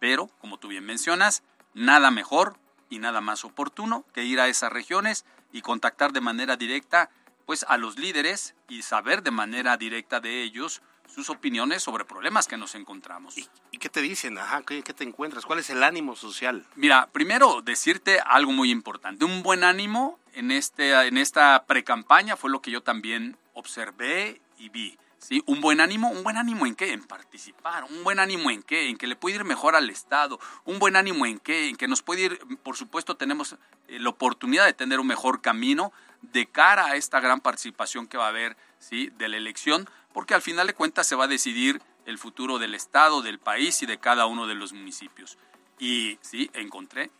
pero, 0.00 0.28
como 0.40 0.58
tú 0.58 0.66
bien 0.66 0.84
mencionas, 0.84 1.44
nada 1.72 2.10
mejor 2.10 2.58
y 2.90 2.98
nada 2.98 3.20
más 3.20 3.44
oportuno 3.44 4.04
que 4.12 4.24
ir 4.24 4.40
a 4.40 4.48
esas 4.48 4.72
regiones 4.72 5.24
y 5.52 5.62
contactar 5.62 6.12
de 6.12 6.20
manera 6.20 6.56
directa 6.56 7.10
pues 7.46 7.64
a 7.68 7.76
los 7.76 7.98
líderes 7.98 8.54
y 8.68 8.82
saber 8.82 9.22
de 9.22 9.30
manera 9.30 9.76
directa 9.76 10.20
de 10.20 10.42
ellos 10.42 10.82
sus 11.06 11.30
opiniones 11.30 11.82
sobre 11.82 12.04
problemas 12.04 12.48
que 12.48 12.56
nos 12.56 12.74
encontramos. 12.74 13.36
¿Y, 13.36 13.78
qué 13.78 13.88
te 13.88 14.00
dicen? 14.00 14.38
Ajá, 14.38 14.62
¿qué, 14.62 14.82
¿qué, 14.82 14.94
te 14.94 15.04
encuentras? 15.04 15.44
¿Cuál 15.44 15.58
es 15.58 15.68
el 15.70 15.82
ánimo 15.82 16.16
social? 16.16 16.66
Mira, 16.74 17.08
primero 17.12 17.60
decirte 17.62 18.18
algo 18.20 18.52
muy 18.52 18.70
importante. 18.70 19.24
Un 19.24 19.42
buen 19.42 19.62
ánimo 19.62 20.18
en, 20.32 20.50
este, 20.50 20.92
en 21.06 21.18
esta 21.18 21.64
precampaña 21.66 22.36
fue 22.36 22.50
lo 22.50 22.62
que 22.62 22.70
yo 22.70 22.82
también 22.82 23.36
observé 23.52 24.40
y 24.58 24.70
vi. 24.70 24.98
¿Sí? 25.24 25.42
Un 25.46 25.62
buen 25.62 25.80
ánimo, 25.80 26.10
¿un 26.10 26.22
buen 26.22 26.36
ánimo 26.36 26.66
en 26.66 26.74
qué? 26.74 26.92
En 26.92 27.02
participar, 27.02 27.84
un 27.84 28.04
buen 28.04 28.20
ánimo 28.20 28.50
en 28.50 28.62
qué? 28.62 28.90
En 28.90 28.98
que 28.98 29.06
le 29.06 29.16
puede 29.16 29.36
ir 29.36 29.44
mejor 29.44 29.74
al 29.74 29.88
Estado, 29.88 30.38
un 30.64 30.78
buen 30.78 30.96
ánimo 30.96 31.24
en 31.24 31.38
qué? 31.38 31.68
En 31.68 31.76
que 31.76 31.88
nos 31.88 32.02
puede 32.02 32.22
ir, 32.22 32.38
por 32.62 32.76
supuesto, 32.76 33.16
tenemos 33.16 33.56
eh, 33.88 33.98
la 33.98 34.10
oportunidad 34.10 34.66
de 34.66 34.74
tener 34.74 35.00
un 35.00 35.06
mejor 35.06 35.40
camino 35.40 35.92
de 36.20 36.46
cara 36.46 36.86
a 36.86 36.96
esta 36.96 37.20
gran 37.20 37.40
participación 37.40 38.06
que 38.06 38.18
va 38.18 38.26
a 38.26 38.28
haber, 38.28 38.56
¿sí? 38.78 39.10
De 39.16 39.28
la 39.28 39.38
elección, 39.38 39.88
porque 40.12 40.34
al 40.34 40.42
final 40.42 40.66
de 40.66 40.74
cuentas 40.74 41.06
se 41.06 41.16
va 41.16 41.24
a 41.24 41.28
decidir 41.28 41.80
el 42.04 42.18
futuro 42.18 42.58
del 42.58 42.74
Estado, 42.74 43.22
del 43.22 43.38
país 43.38 43.82
y 43.82 43.86
de 43.86 43.98
cada 43.98 44.26
uno 44.26 44.46
de 44.46 44.54
los 44.54 44.74
municipios. 44.74 45.38
Y 45.78 46.18
sí, 46.20 46.50
encontré 46.52 47.10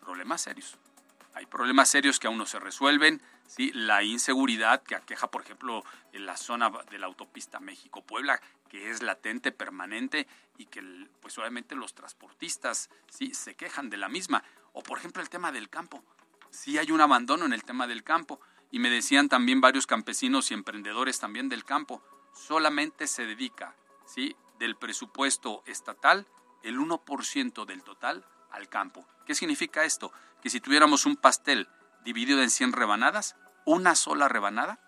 problemas 0.00 0.40
serios. 0.40 0.78
Hay 1.34 1.46
problemas 1.46 1.88
serios 1.88 2.18
que 2.18 2.26
aún 2.26 2.38
no 2.38 2.46
se 2.46 2.58
resuelven, 2.58 3.22
¿sí? 3.46 3.70
la 3.72 4.02
inseguridad 4.02 4.82
que 4.82 4.94
aqueja, 4.94 5.30
por 5.30 5.42
ejemplo, 5.42 5.84
en 6.12 6.26
la 6.26 6.36
zona 6.36 6.70
de 6.90 6.98
la 6.98 7.06
autopista 7.06 7.60
México-Puebla, 7.60 8.40
que 8.68 8.90
es 8.90 9.02
latente, 9.02 9.52
permanente, 9.52 10.26
y 10.58 10.66
que 10.66 10.82
pues 11.20 11.38
obviamente 11.38 11.74
los 11.74 11.94
transportistas 11.94 12.90
¿sí? 13.08 13.32
se 13.34 13.54
quejan 13.54 13.90
de 13.90 13.96
la 13.96 14.08
misma. 14.08 14.42
O 14.72 14.82
por 14.82 14.98
ejemplo 14.98 15.22
el 15.22 15.30
tema 15.30 15.52
del 15.52 15.68
campo. 15.68 16.04
Sí 16.50 16.78
hay 16.78 16.90
un 16.90 17.00
abandono 17.00 17.46
en 17.46 17.52
el 17.52 17.64
tema 17.64 17.86
del 17.86 18.02
campo. 18.02 18.40
Y 18.70 18.78
me 18.78 18.90
decían 18.90 19.28
también 19.28 19.60
varios 19.60 19.86
campesinos 19.86 20.50
y 20.50 20.54
emprendedores 20.54 21.18
también 21.18 21.48
del 21.48 21.64
campo, 21.64 22.02
solamente 22.32 23.08
se 23.08 23.26
dedica 23.26 23.74
¿sí? 24.06 24.36
del 24.58 24.76
presupuesto 24.76 25.62
estatal 25.66 26.26
el 26.62 26.78
1% 26.78 27.64
del 27.64 27.82
total 27.82 28.24
al 28.50 28.68
campo. 28.68 29.06
¿Qué 29.26 29.34
significa 29.34 29.84
esto? 29.84 30.12
Que 30.42 30.50
si 30.50 30.60
tuviéramos 30.60 31.06
un 31.06 31.16
pastel 31.16 31.68
dividido 32.04 32.42
en 32.42 32.50
100 32.50 32.72
rebanadas, 32.72 33.36
una 33.64 33.94
sola 33.94 34.28
rebanada 34.28 34.78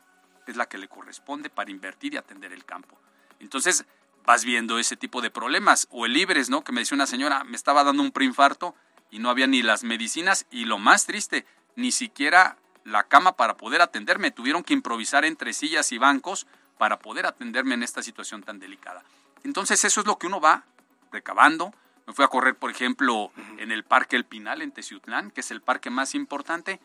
es 0.47 0.57
la 0.57 0.67
que 0.67 0.79
le 0.79 0.89
corresponde 0.89 1.51
para 1.51 1.71
invertir 1.71 2.15
y 2.15 2.17
atender 2.17 2.53
el 2.53 2.65
campo. 2.65 2.99
Entonces, 3.39 3.85
vas 4.25 4.45
viendo 4.45 4.79
ese 4.79 4.97
tipo 4.97 5.21
de 5.21 5.31
problemas. 5.31 5.89
O 5.91 6.07
el 6.07 6.13
Libres, 6.13 6.51
¿no? 6.51 6.65
Que 6.65 6.73
me 6.73 6.81
decía 6.81 6.95
una 6.97 7.07
señora, 7.07 7.45
me 7.45 7.57
estaba 7.57 7.85
dando 7.85 8.03
un 8.03 8.13
preinfarto 8.13 8.75
y 9.11 9.19
no 9.19 9.31
había 9.31 9.47
ni 9.47 9.63
las 9.63 9.85
medicinas 9.85 10.47
y 10.51 10.65
lo 10.65 10.79
más 10.79 11.07
triste, 11.07 11.47
ni 11.77 11.93
siquiera 11.93 12.57
la 12.85 13.05
cama 13.05 13.37
para 13.37 13.57
poder 13.57 13.83
atenderme. 13.83 14.31
Tuvieron 14.31 14.65
que 14.65 14.75
improvisar 14.75 15.25
entre 15.25 15.53
sillas 15.53 15.93
y 15.93 15.99
bancos 15.99 16.47
para 16.79 16.99
poder 16.99 17.27
atenderme 17.27 17.75
en 17.75 17.83
esta 17.83 18.03
situación 18.03 18.43
tan 18.43 18.59
delicada. 18.59 19.03
Entonces, 19.45 19.85
eso 19.85 20.01
es 20.01 20.07
lo 20.07 20.19
que 20.19 20.27
uno 20.27 20.41
va 20.41 20.65
recabando. 21.11 21.75
Me 22.07 22.13
fui 22.13 22.25
a 22.25 22.29
correr, 22.29 22.57
por 22.57 22.71
ejemplo, 22.71 23.31
en 23.59 23.71
el 23.71 23.85
Parque 23.85 24.17
El 24.17 24.25
Pinal, 24.25 24.63
en 24.63 24.73
Teciutlán, 24.73 25.31
que 25.31 25.41
es 25.41 25.51
el 25.51 25.61
parque 25.61 25.91
más 25.91 26.15
importante 26.15 26.81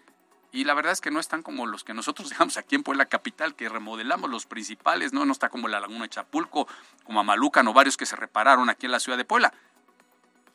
y 0.52 0.64
la 0.64 0.74
verdad 0.74 0.94
es 0.94 1.02
que 1.02 1.12
no 1.12 1.20
están 1.20 1.44
como 1.44 1.66
los 1.66 1.84
que 1.84 1.94
nosotros 1.94 2.30
dejamos 2.30 2.58
aquí 2.58 2.76
en 2.76 2.84
Puebla 2.84 3.06
Capital, 3.06 3.56
que 3.56 3.70
remodelamos 3.70 4.30
los 4.30 4.46
principales, 4.46 5.14
¿no? 5.14 5.26
No 5.26 5.32
está 5.32 5.50
como 5.50 5.68
la 5.68 5.80
Laguna 5.80 6.04
de 6.04 6.10
Chapulco, 6.10 6.68
como 7.04 7.20
Amalucan 7.20 7.68
o 7.68 7.74
varios 7.74 7.98
que 7.98 8.06
se 8.06 8.16
repararon 8.16 8.70
aquí 8.70 8.86
en 8.86 8.92
la 8.92 9.00
ciudad 9.00 9.18
de 9.18 9.26
Puebla. 9.26 9.54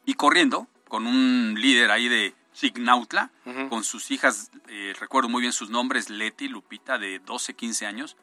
Y 0.04 0.14
corriendo 0.14 0.66
con 0.88 1.06
un 1.06 1.54
líder 1.56 1.90
ahí 1.90 2.08
de 2.08 2.34
Chignautla, 2.52 3.30
con 3.70 3.82
sus 3.82 4.10
hijas, 4.10 4.50
eh, 4.68 4.92
recuerdo 4.98 5.28
muy 5.30 5.40
bien 5.40 5.52
sus 5.52 5.70
nombres, 5.70 6.10
Leti, 6.10 6.48
Lupita, 6.48 6.98
de 6.98 7.18
12, 7.20 7.54
15 7.54 7.86
años, 7.86 8.16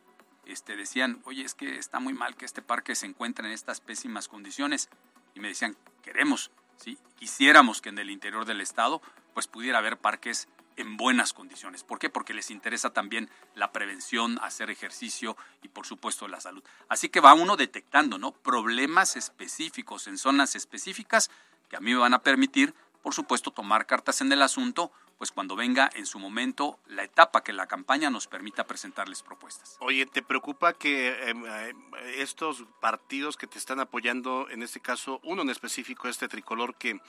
este, 0.45 0.75
decían, 0.75 1.19
oye, 1.23 1.43
es 1.43 1.55
que 1.55 1.77
está 1.77 1.99
muy 1.99 2.13
mal 2.13 2.35
que 2.35 2.45
este 2.45 2.61
parque 2.61 2.93
se 2.93 3.07
encuentre 3.07 3.47
en 3.47 3.53
estas 3.53 3.81
pésimas 3.81 4.27
condiciones. 4.27 4.89
Y 5.35 5.39
me 5.39 5.49
decían, 5.49 5.75
queremos, 6.03 6.51
¿sí? 6.77 6.97
quisiéramos 7.17 7.81
que 7.81 7.89
en 7.89 7.99
el 7.99 8.09
interior 8.09 8.45
del 8.45 8.61
estado 8.61 9.01
pues 9.33 9.47
pudiera 9.47 9.77
haber 9.77 9.97
parques 9.97 10.47
en 10.79 10.95
buenas 10.95 11.33
condiciones. 11.33 11.83
¿Por 11.83 11.99
qué? 11.99 12.09
Porque 12.09 12.33
les 12.33 12.49
interesa 12.51 12.91
también 12.91 13.29
la 13.53 13.71
prevención, 13.73 14.39
hacer 14.41 14.69
ejercicio 14.69 15.35
y 15.61 15.67
por 15.67 15.85
supuesto 15.85 16.27
la 16.27 16.39
salud. 16.39 16.63
Así 16.87 17.09
que 17.09 17.19
va 17.19 17.33
uno 17.33 17.57
detectando, 17.57 18.17
¿no? 18.17 18.31
Problemas 18.31 19.17
específicos 19.17 20.07
en 20.07 20.17
zonas 20.17 20.55
específicas 20.55 21.29
que 21.69 21.75
a 21.75 21.81
mí 21.81 21.91
me 21.91 21.99
van 21.99 22.13
a 22.13 22.23
permitir, 22.23 22.73
por 23.03 23.13
supuesto, 23.13 23.51
tomar 23.51 23.85
cartas 23.85 24.21
en 24.21 24.31
el 24.31 24.41
asunto, 24.41 24.91
pues 25.19 25.31
cuando 25.33 25.57
venga 25.57 25.89
en 25.95 26.05
su 26.05 26.17
momento 26.17 26.79
la 26.87 27.03
etapa 27.03 27.43
que 27.43 27.51
la 27.51 27.67
campaña 27.67 28.09
nos 28.09 28.25
permita 28.27 28.65
presentarles 28.65 29.21
propuestas. 29.21 29.75
Oye, 29.81 30.05
¿te 30.05 30.21
preocupa 30.21 30.73
que 30.73 31.29
em, 31.29 31.45
eh, 31.45 31.73
estos 32.15 32.63
partidos 32.79 33.35
que 33.35 33.45
te 33.45 33.57
están 33.57 33.81
apoyando, 33.81 34.47
en 34.49 34.63
este 34.63 34.79
caso 34.79 35.19
uno 35.23 35.41
en 35.41 35.49
específico, 35.49 36.07
este 36.07 36.29
tricolor 36.29 36.73
que 36.75 37.01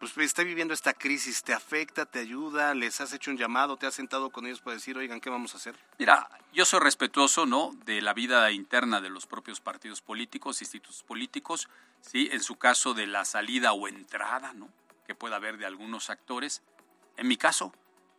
pues 0.00 0.18
está 0.18 0.42
viviendo 0.42 0.74
esta 0.74 0.92
crisis, 0.92 1.44
te 1.44 1.54
afecta, 1.54 2.04
te 2.04 2.18
ayuda, 2.18 2.74
les 2.74 3.00
has 3.00 3.12
hecho 3.12 3.30
un 3.30 3.36
llamado, 3.36 3.76
te 3.76 3.86
has 3.86 3.94
sentado 3.94 4.30
con 4.30 4.44
ellos 4.44 4.60
para 4.60 4.74
decir, 4.74 4.98
oigan, 4.98 5.20
¿qué 5.20 5.30
vamos 5.30 5.54
a 5.54 5.58
hacer? 5.58 5.76
Mira, 6.00 6.28
yo 6.52 6.64
soy 6.64 6.80
respetuoso, 6.80 7.46
¿no? 7.46 7.70
De 7.84 8.02
la 8.02 8.12
vida 8.12 8.50
interna 8.50 9.00
de 9.00 9.08
los 9.08 9.26
propios 9.26 9.60
partidos 9.60 10.00
políticos, 10.00 10.60
institutos 10.62 11.04
políticos, 11.04 11.68
sí, 12.00 12.28
en 12.32 12.42
su 12.42 12.56
caso 12.56 12.92
de 12.92 13.06
la 13.06 13.24
salida 13.24 13.72
o 13.72 13.86
entrada, 13.86 14.52
¿no? 14.52 14.68
Que 15.06 15.14
pueda 15.14 15.36
haber 15.36 15.58
de 15.58 15.66
algunos 15.66 16.10
actores 16.10 16.62
en 17.16 17.28
mi 17.28 17.36
caso, 17.36 17.72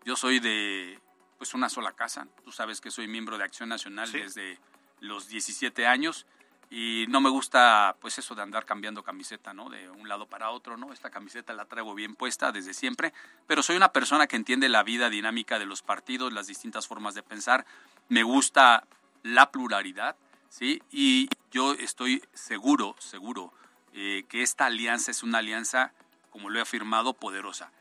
yo 0.06 0.16
soy 0.16 0.39
de 0.39 1.00
pues 1.38 1.54
una 1.54 1.70
sola 1.70 1.94
casa. 1.94 2.28
Tú 2.44 2.52
sabes 2.52 2.80
que 2.80 2.91
soy 2.91 3.08
miembro 3.08 3.38
de 3.38 3.44
Acción 3.44 3.70
Nacional 3.70 4.12
desde 4.12 4.60
los 5.00 5.28
17 5.28 5.86
años 5.86 6.26
y 6.70 7.06
no 7.10 7.22
me 7.22 7.30
gusta 7.30 7.98
pues 8.00 8.18
eso 8.18 8.34
de 8.34 8.41
andar 8.41 8.66
cambiando 8.66 9.04
camiseta, 9.04 9.54
¿no? 9.54 9.70
De 9.70 9.89
un 9.89 10.08
lado 10.08 10.28
para 10.28 10.50
otro, 10.50 10.78
¿no? 10.78 10.91
Esta 10.91 11.10
camiseta 11.10 11.54
la 11.54 11.66
traigo 11.66 11.94
bien 11.94 12.16
puesta 12.16 12.52
desde 12.52 12.74
siempre, 12.74 13.14
pero 13.46 13.62
soy 13.62 13.76
una 13.76 13.91
persona 13.91 14.26
que 14.26 14.38
entiende 14.38 14.70
la 14.70 14.84
vida 14.84 15.10
dinámica 15.10 15.60
de 15.60 15.66
los 15.66 15.82
partidos, 15.82 16.34
las 16.34 16.48
distintas 16.48 16.88
formas 16.88 17.14
de 17.14 17.24
pensar. 17.24 17.66
Me 18.10 18.24
gusta 18.24 18.88
la 19.22 19.52
pluralidad, 19.52 20.16
¿sí? 20.50 20.82
Y 20.89 21.30
yo 21.52 21.74
estoy 21.74 22.24
seguro, 22.34 22.96
seguro 23.00 23.54
eh, 23.94 24.26
que 24.28 24.41
esta 24.41 24.66
alianza 24.66 25.12
es 25.12 25.22
una 25.22 25.38
alianza, 25.39 25.94
como 26.32 26.50
lo 26.50 26.58
he 26.58 26.62
afirmado, 26.62 27.14
poderosa. 27.14 27.72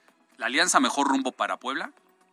La 0.42 0.46
alianza 0.46 0.80
Mejor 0.80 1.06
Rumbo 1.06 1.30
para 1.30 1.60
Puebla, 1.60 1.92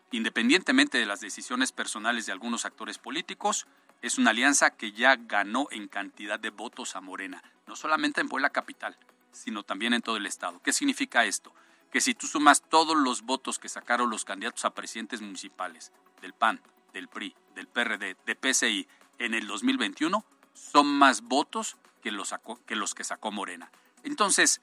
independientemente 0.10 0.98
de 0.98 1.06
las 1.06 1.20
decisiones 1.20 1.72
personales 1.72 2.26
de 2.26 2.32
algunos 2.32 2.66
actores 2.66 2.98
políticos, 2.98 3.68
es 4.02 4.18
una 4.18 4.32
alianza 4.32 4.72
que 4.72 4.94
ya 4.94 5.16
ganó 5.16 5.68
en 5.70 5.88
cantidad 5.88 6.40
de 6.40 6.50
votos 6.50 6.96
a 6.96 7.02
Morena, 7.02 7.44
no 7.68 7.76
solamente 7.76 8.20
en 8.20 8.28
Puebla 8.28 8.50
Capital, 8.50 8.98
sino 9.32 9.62
también 9.62 9.94
en 9.94 10.02
todo 10.02 10.18
el 10.18 10.26
Estado. 10.26 10.60
¿Qué 10.64 10.74
significa 10.74 11.24
esto? 11.26 11.54
Que 11.92 12.02
si 12.02 12.16
tú 12.16 12.26
sumas 12.26 12.64
todos 12.68 12.98
los 12.98 13.22
votos 13.22 13.60
que 13.60 13.70
sacaron 13.70 14.10
los 14.10 14.26
candidatos 14.26 14.66
a 14.66 14.74
presidentes 14.74 15.22
municipales 15.22 15.92
del 16.20 16.34
PAN, 16.34 16.60
del 16.94 17.10
PRI, 17.10 17.36
del 17.54 17.68
PRD, 17.68 18.18
de 18.26 18.36
PCI 18.36 18.88
en 19.20 19.36
el 19.36 19.46
2021, 19.46 20.26
son 20.56 20.88
más 20.88 21.22
votos 21.22 21.78
que 22.02 22.10
los, 22.12 22.34
que 22.66 22.76
los 22.76 22.96
que 22.96 23.04
sacó 23.04 23.32
Morena. 23.32 23.70
Entonces, 24.02 24.62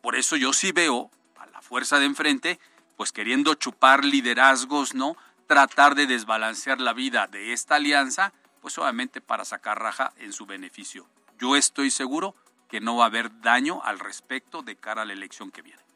por 0.00 0.16
eso 0.16 0.36
yo 0.36 0.54
sí 0.54 0.72
veo 0.72 1.10
a 1.36 1.44
la 1.48 1.60
fuerza 1.60 1.98
de 1.98 2.06
enfrente, 2.06 2.58
pues 2.98 3.12
queriendo 3.12 3.54
chupar 3.54 4.04
liderazgos, 4.04 4.92
¿no? 4.92 5.16
Tratar 5.46 5.94
de 5.94 6.08
desbalancear 6.08 6.80
la 6.80 6.92
vida 6.92 7.28
de 7.28 7.52
esta 7.52 7.76
alianza, 7.76 8.32
pues 8.60 8.76
obviamente 8.76 9.20
para 9.20 9.44
sacar 9.44 9.78
raja 9.80 10.12
en 10.16 10.32
su 10.32 10.46
beneficio. 10.46 11.06
Yo 11.38 11.54
estoy 11.54 11.92
seguro 11.92 12.34
que 12.68 12.80
no 12.80 12.96
va 12.96 13.04
a 13.04 13.06
haber 13.06 13.40
daño 13.40 13.80
al 13.84 14.00
respecto 14.00 14.62
de 14.62 14.74
cara 14.74 15.02
a 15.02 15.04
la 15.04 15.12
elección 15.12 15.52
que 15.52 15.62
viene. 15.62 15.87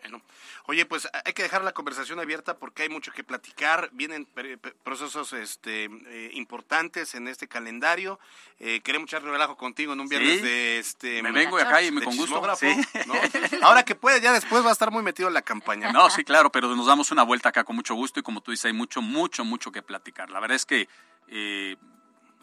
Bueno, 0.00 0.22
oye, 0.66 0.86
pues 0.86 1.08
hay 1.24 1.32
que 1.32 1.42
dejar 1.42 1.62
la 1.62 1.72
conversación 1.72 2.20
abierta 2.20 2.56
porque 2.56 2.84
hay 2.84 2.88
mucho 2.88 3.12
que 3.12 3.24
platicar. 3.24 3.88
Vienen 3.92 4.26
procesos 4.82 5.32
este, 5.32 5.84
eh, 5.84 6.30
importantes 6.34 7.14
en 7.14 7.28
este 7.28 7.48
calendario. 7.48 8.18
Eh, 8.58 8.80
queremos 8.80 9.08
echar 9.08 9.22
relajo 9.22 9.56
contigo 9.56 9.92
en 9.92 10.00
un 10.00 10.08
viernes 10.08 10.42
de 10.42 10.78
este. 10.78 11.22
Me 11.22 11.32
vengo 11.32 11.58
acá 11.58 11.82
y 11.82 11.90
me 11.90 12.02
con 12.02 12.16
gusto. 12.16 12.40
¿no? 12.40 13.14
Ahora 13.62 13.84
que 13.84 13.94
puede, 13.94 14.20
ya 14.20 14.32
después 14.32 14.64
va 14.64 14.70
a 14.70 14.72
estar 14.72 14.90
muy 14.90 15.02
metido 15.02 15.28
en 15.28 15.34
la 15.34 15.42
campaña. 15.42 15.92
No, 15.92 16.10
sí, 16.10 16.24
claro, 16.24 16.50
pero 16.50 16.74
nos 16.74 16.86
damos 16.86 17.10
una 17.10 17.22
vuelta 17.22 17.50
acá 17.50 17.64
con 17.64 17.76
mucho 17.76 17.94
gusto 17.94 18.20
y 18.20 18.22
como 18.22 18.40
tú 18.40 18.50
dices, 18.50 18.66
hay 18.66 18.72
mucho, 18.72 19.02
mucho, 19.02 19.44
mucho 19.44 19.72
que 19.72 19.82
platicar. 19.82 20.30
La 20.30 20.40
verdad 20.40 20.56
es 20.56 20.66
que 20.66 20.88
eh, 21.28 21.76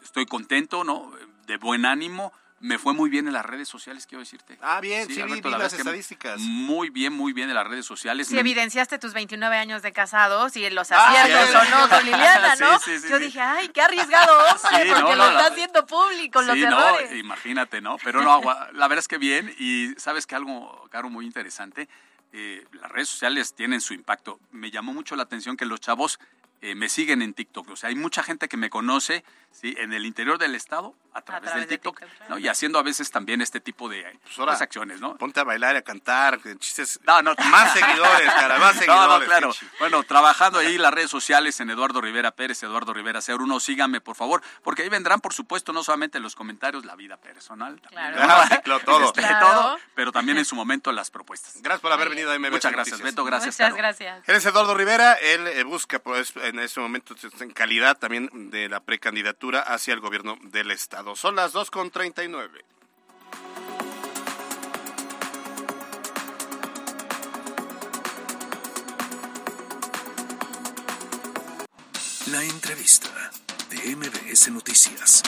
estoy 0.02 0.26
contento, 0.26 0.84
¿no? 0.84 1.12
De 1.46 1.56
buen 1.56 1.86
ánimo 1.86 2.32
me 2.60 2.78
fue 2.78 2.94
muy 2.94 3.10
bien 3.10 3.26
en 3.26 3.34
las 3.34 3.44
redes 3.44 3.68
sociales, 3.68 4.06
quiero 4.06 4.20
decirte. 4.20 4.58
Ah, 4.62 4.80
bien, 4.80 5.06
sí, 5.06 5.22
vi, 5.22 5.42
las 5.42 5.74
estadísticas. 5.74 6.40
Muy 6.40 6.88
bien, 6.88 7.12
muy 7.12 7.32
bien 7.34 7.50
en 7.50 7.54
las 7.54 7.66
redes 7.66 7.84
sociales. 7.84 8.28
Sí, 8.28 8.38
evidenciaste 8.38 8.98
tus 8.98 9.12
29 9.12 9.56
años 9.56 9.82
de 9.82 9.92
casados 9.92 10.56
y 10.56 10.68
los 10.70 10.90
ah, 10.90 11.10
aciertos 11.10 11.54
o 11.54 11.70
no 11.70 11.88
con 11.88 12.04
Liliana, 12.04 12.56
¿no? 12.56 12.80
Yo 13.08 13.18
dije, 13.18 13.40
ay, 13.40 13.68
qué 13.68 13.82
arriesgado 13.82 14.38
hombre, 14.54 14.92
porque 14.92 15.16
lo 15.16 15.28
está 15.28 15.46
haciendo 15.48 15.86
público 15.86 16.40
los 16.42 16.56
errores. 16.56 17.10
No, 17.10 17.16
imagínate, 17.16 17.80
¿no? 17.82 17.98
Pero 18.02 18.22
no, 18.22 18.40
la 18.72 18.88
verdad 18.88 19.00
es 19.00 19.08
que 19.08 19.18
bien 19.18 19.54
y 19.58 19.94
sabes 19.98 20.26
que 20.26 20.34
algo, 20.34 20.88
Caro, 20.90 21.10
muy 21.10 21.26
interesante, 21.26 21.88
eh, 22.32 22.64
las 22.72 22.90
redes 22.90 23.10
sociales 23.10 23.54
tienen 23.54 23.82
su 23.82 23.92
impacto. 23.92 24.40
Me 24.50 24.70
llamó 24.70 24.94
mucho 24.94 25.14
la 25.14 25.24
atención 25.24 25.58
que 25.58 25.66
los 25.66 25.80
chavos 25.80 26.18
eh, 26.62 26.74
me 26.74 26.88
siguen 26.88 27.20
en 27.20 27.34
TikTok. 27.34 27.68
O 27.70 27.76
sea, 27.76 27.90
hay 27.90 27.96
mucha 27.96 28.22
gente 28.22 28.48
que 28.48 28.56
me 28.56 28.70
conoce 28.70 29.24
¿sí? 29.50 29.74
en 29.78 29.92
el 29.92 30.06
interior 30.06 30.38
del 30.38 30.54
estado 30.54 30.94
a 31.16 31.22
través, 31.22 31.54
del 31.54 31.66
TikTok, 31.66 32.02
¿no? 32.28 32.38
y 32.38 32.46
haciendo 32.48 32.78
a 32.78 32.82
veces 32.82 33.10
también 33.10 33.40
este 33.40 33.58
tipo 33.58 33.88
de 33.88 34.02
pues 34.22 34.36
pues, 34.36 34.60
acciones. 34.60 35.00
¿no? 35.00 35.16
Ponte 35.16 35.40
a 35.40 35.44
bailar, 35.44 35.74
a 35.76 35.82
cantar, 35.82 36.38
chistes. 36.58 37.00
No, 37.06 37.22
no, 37.22 37.34
más 37.50 37.72
seguidores, 37.72 38.32
cara, 38.32 38.58
más 38.58 38.76
seguidores. 38.76 38.86
No, 38.96 39.18
no, 39.18 39.24
claro. 39.24 39.52
Bueno, 39.78 40.02
trabajando 40.04 40.58
ahí 40.58 40.78
las 40.78 40.92
redes 40.92 41.10
sociales 41.10 41.58
en 41.60 41.70
Eduardo 41.70 42.00
Rivera 42.00 42.30
Pérez, 42.30 42.62
Eduardo 42.62 42.92
Rivera 42.92 43.20
Ser 43.20 43.36
uno, 43.36 43.60
síganme 43.60 44.00
por 44.00 44.16
favor, 44.16 44.42
porque 44.62 44.82
ahí 44.82 44.88
vendrán, 44.88 45.20
por 45.20 45.32
supuesto, 45.32 45.72
no 45.72 45.82
solamente 45.84 46.18
los 46.18 46.34
comentarios, 46.34 46.84
la 46.84 46.96
vida 46.96 47.16
personal, 47.16 47.80
claro. 47.90 48.80
Todo. 48.84 49.06
Este, 49.06 49.22
todo, 49.22 49.78
pero 49.94 50.12
también 50.12 50.38
en 50.38 50.44
su 50.44 50.54
momento 50.54 50.92
las 50.92 51.10
propuestas. 51.10 51.60
Gracias 51.62 51.80
por 51.80 51.92
haber 51.92 52.08
venido 52.10 52.32
a 52.32 52.38
MBS 52.38 52.52
Muchas 52.52 52.72
gracias, 52.72 53.00
Beto, 53.00 53.24
gracias. 53.24 53.58
Muchas 53.58 53.76
gracias. 53.76 54.28
Él 54.28 54.36
es 54.36 54.46
Eduardo 54.46 54.74
Rivera, 54.74 55.14
él 55.14 55.46
eh, 55.46 55.62
busca 55.64 55.98
pues 55.98 56.32
en 56.36 56.58
ese 56.58 56.80
momento 56.80 57.14
en 57.40 57.52
calidad 57.52 57.96
también 57.98 58.50
de 58.50 58.68
la 58.68 58.80
precandidatura 58.80 59.60
hacia 59.60 59.94
el 59.94 60.00
gobierno 60.00 60.38
del 60.42 60.70
estado. 60.70 61.05
Son 61.14 61.36
las 61.36 61.54
2.39. 61.54 62.48
La 72.32 72.42
entrevista 72.42 73.08
de 73.70 73.94
MBS 73.94 74.50
Noticias. 74.50 75.22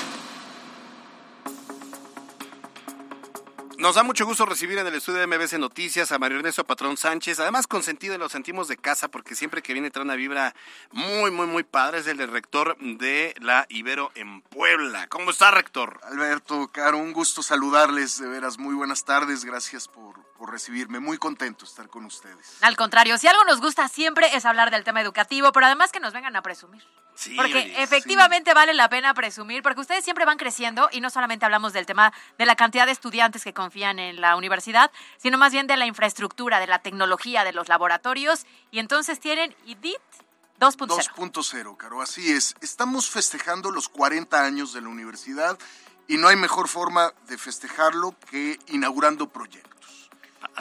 Nos 3.78 3.94
da 3.94 4.02
mucho 4.02 4.26
gusto 4.26 4.44
recibir 4.44 4.76
en 4.78 4.88
el 4.88 4.94
estudio 4.96 5.20
de 5.20 5.28
MBC 5.28 5.52
Noticias 5.52 6.10
a 6.10 6.18
Mario 6.18 6.38
Ernesto 6.38 6.64
Patrón 6.64 6.96
Sánchez, 6.96 7.38
además 7.38 7.68
consentido 7.68 8.12
y 8.12 8.18
lo 8.18 8.28
sentimos 8.28 8.66
de 8.66 8.76
casa 8.76 9.06
porque 9.06 9.36
siempre 9.36 9.62
que 9.62 9.72
viene 9.72 9.92
trae 9.92 10.04
una 10.04 10.16
vibra 10.16 10.52
muy, 10.90 11.30
muy, 11.30 11.46
muy 11.46 11.62
padre. 11.62 12.00
Es 12.00 12.08
el 12.08 12.18
rector 12.26 12.76
de 12.80 13.36
la 13.38 13.66
Ibero 13.68 14.10
en 14.16 14.42
Puebla. 14.42 15.06
¿Cómo 15.06 15.30
está, 15.30 15.52
rector? 15.52 16.00
Alberto, 16.02 16.72
Caro, 16.72 16.98
un 16.98 17.12
gusto 17.12 17.40
saludarles, 17.40 18.18
de 18.18 18.26
veras, 18.26 18.58
muy 18.58 18.74
buenas 18.74 19.04
tardes, 19.04 19.44
gracias 19.44 19.86
por, 19.86 20.24
por 20.36 20.50
recibirme, 20.50 20.98
muy 20.98 21.16
contento 21.16 21.64
de 21.64 21.70
estar 21.70 21.86
con 21.88 22.04
ustedes. 22.04 22.56
Al 22.62 22.74
contrario, 22.74 23.16
si 23.16 23.28
algo 23.28 23.44
nos 23.44 23.60
gusta 23.60 23.86
siempre 23.86 24.26
es 24.34 24.44
hablar 24.44 24.72
del 24.72 24.82
tema 24.82 25.02
educativo, 25.02 25.52
pero 25.52 25.66
además 25.66 25.92
que 25.92 26.00
nos 26.00 26.12
vengan 26.12 26.34
a 26.34 26.42
presumir 26.42 26.82
porque 27.36 27.82
efectivamente 27.82 28.54
vale 28.54 28.74
la 28.74 28.88
pena 28.88 29.12
presumir, 29.14 29.62
porque 29.62 29.80
ustedes 29.80 30.04
siempre 30.04 30.24
van 30.24 30.38
creciendo 30.38 30.88
y 30.92 31.00
no 31.00 31.10
solamente 31.10 31.44
hablamos 31.44 31.72
del 31.72 31.86
tema 31.86 32.12
de 32.38 32.46
la 32.46 32.54
cantidad 32.54 32.86
de 32.86 32.92
estudiantes 32.92 33.42
que 33.42 33.52
confían 33.68 33.98
en 33.98 34.22
la 34.22 34.34
universidad, 34.36 34.90
sino 35.18 35.36
más 35.36 35.52
bien 35.52 35.66
de 35.66 35.76
la 35.76 35.84
infraestructura, 35.84 36.58
de 36.58 36.66
la 36.66 36.78
tecnología, 36.78 37.44
de 37.44 37.52
los 37.52 37.68
laboratorios. 37.68 38.46
Y 38.70 38.78
entonces 38.78 39.20
tienen 39.20 39.54
IDIT 39.66 39.98
2.0. 40.58 40.88
2.0, 41.14 41.76
Caro, 41.76 42.00
así 42.00 42.32
es. 42.32 42.54
Estamos 42.62 43.10
festejando 43.10 43.70
los 43.70 43.90
40 43.90 44.42
años 44.42 44.72
de 44.72 44.80
la 44.80 44.88
universidad 44.88 45.58
y 46.06 46.16
no 46.16 46.28
hay 46.28 46.36
mejor 46.36 46.66
forma 46.68 47.12
de 47.28 47.36
festejarlo 47.36 48.14
que 48.30 48.58
inaugurando 48.68 49.28
proyectos. 49.28 50.08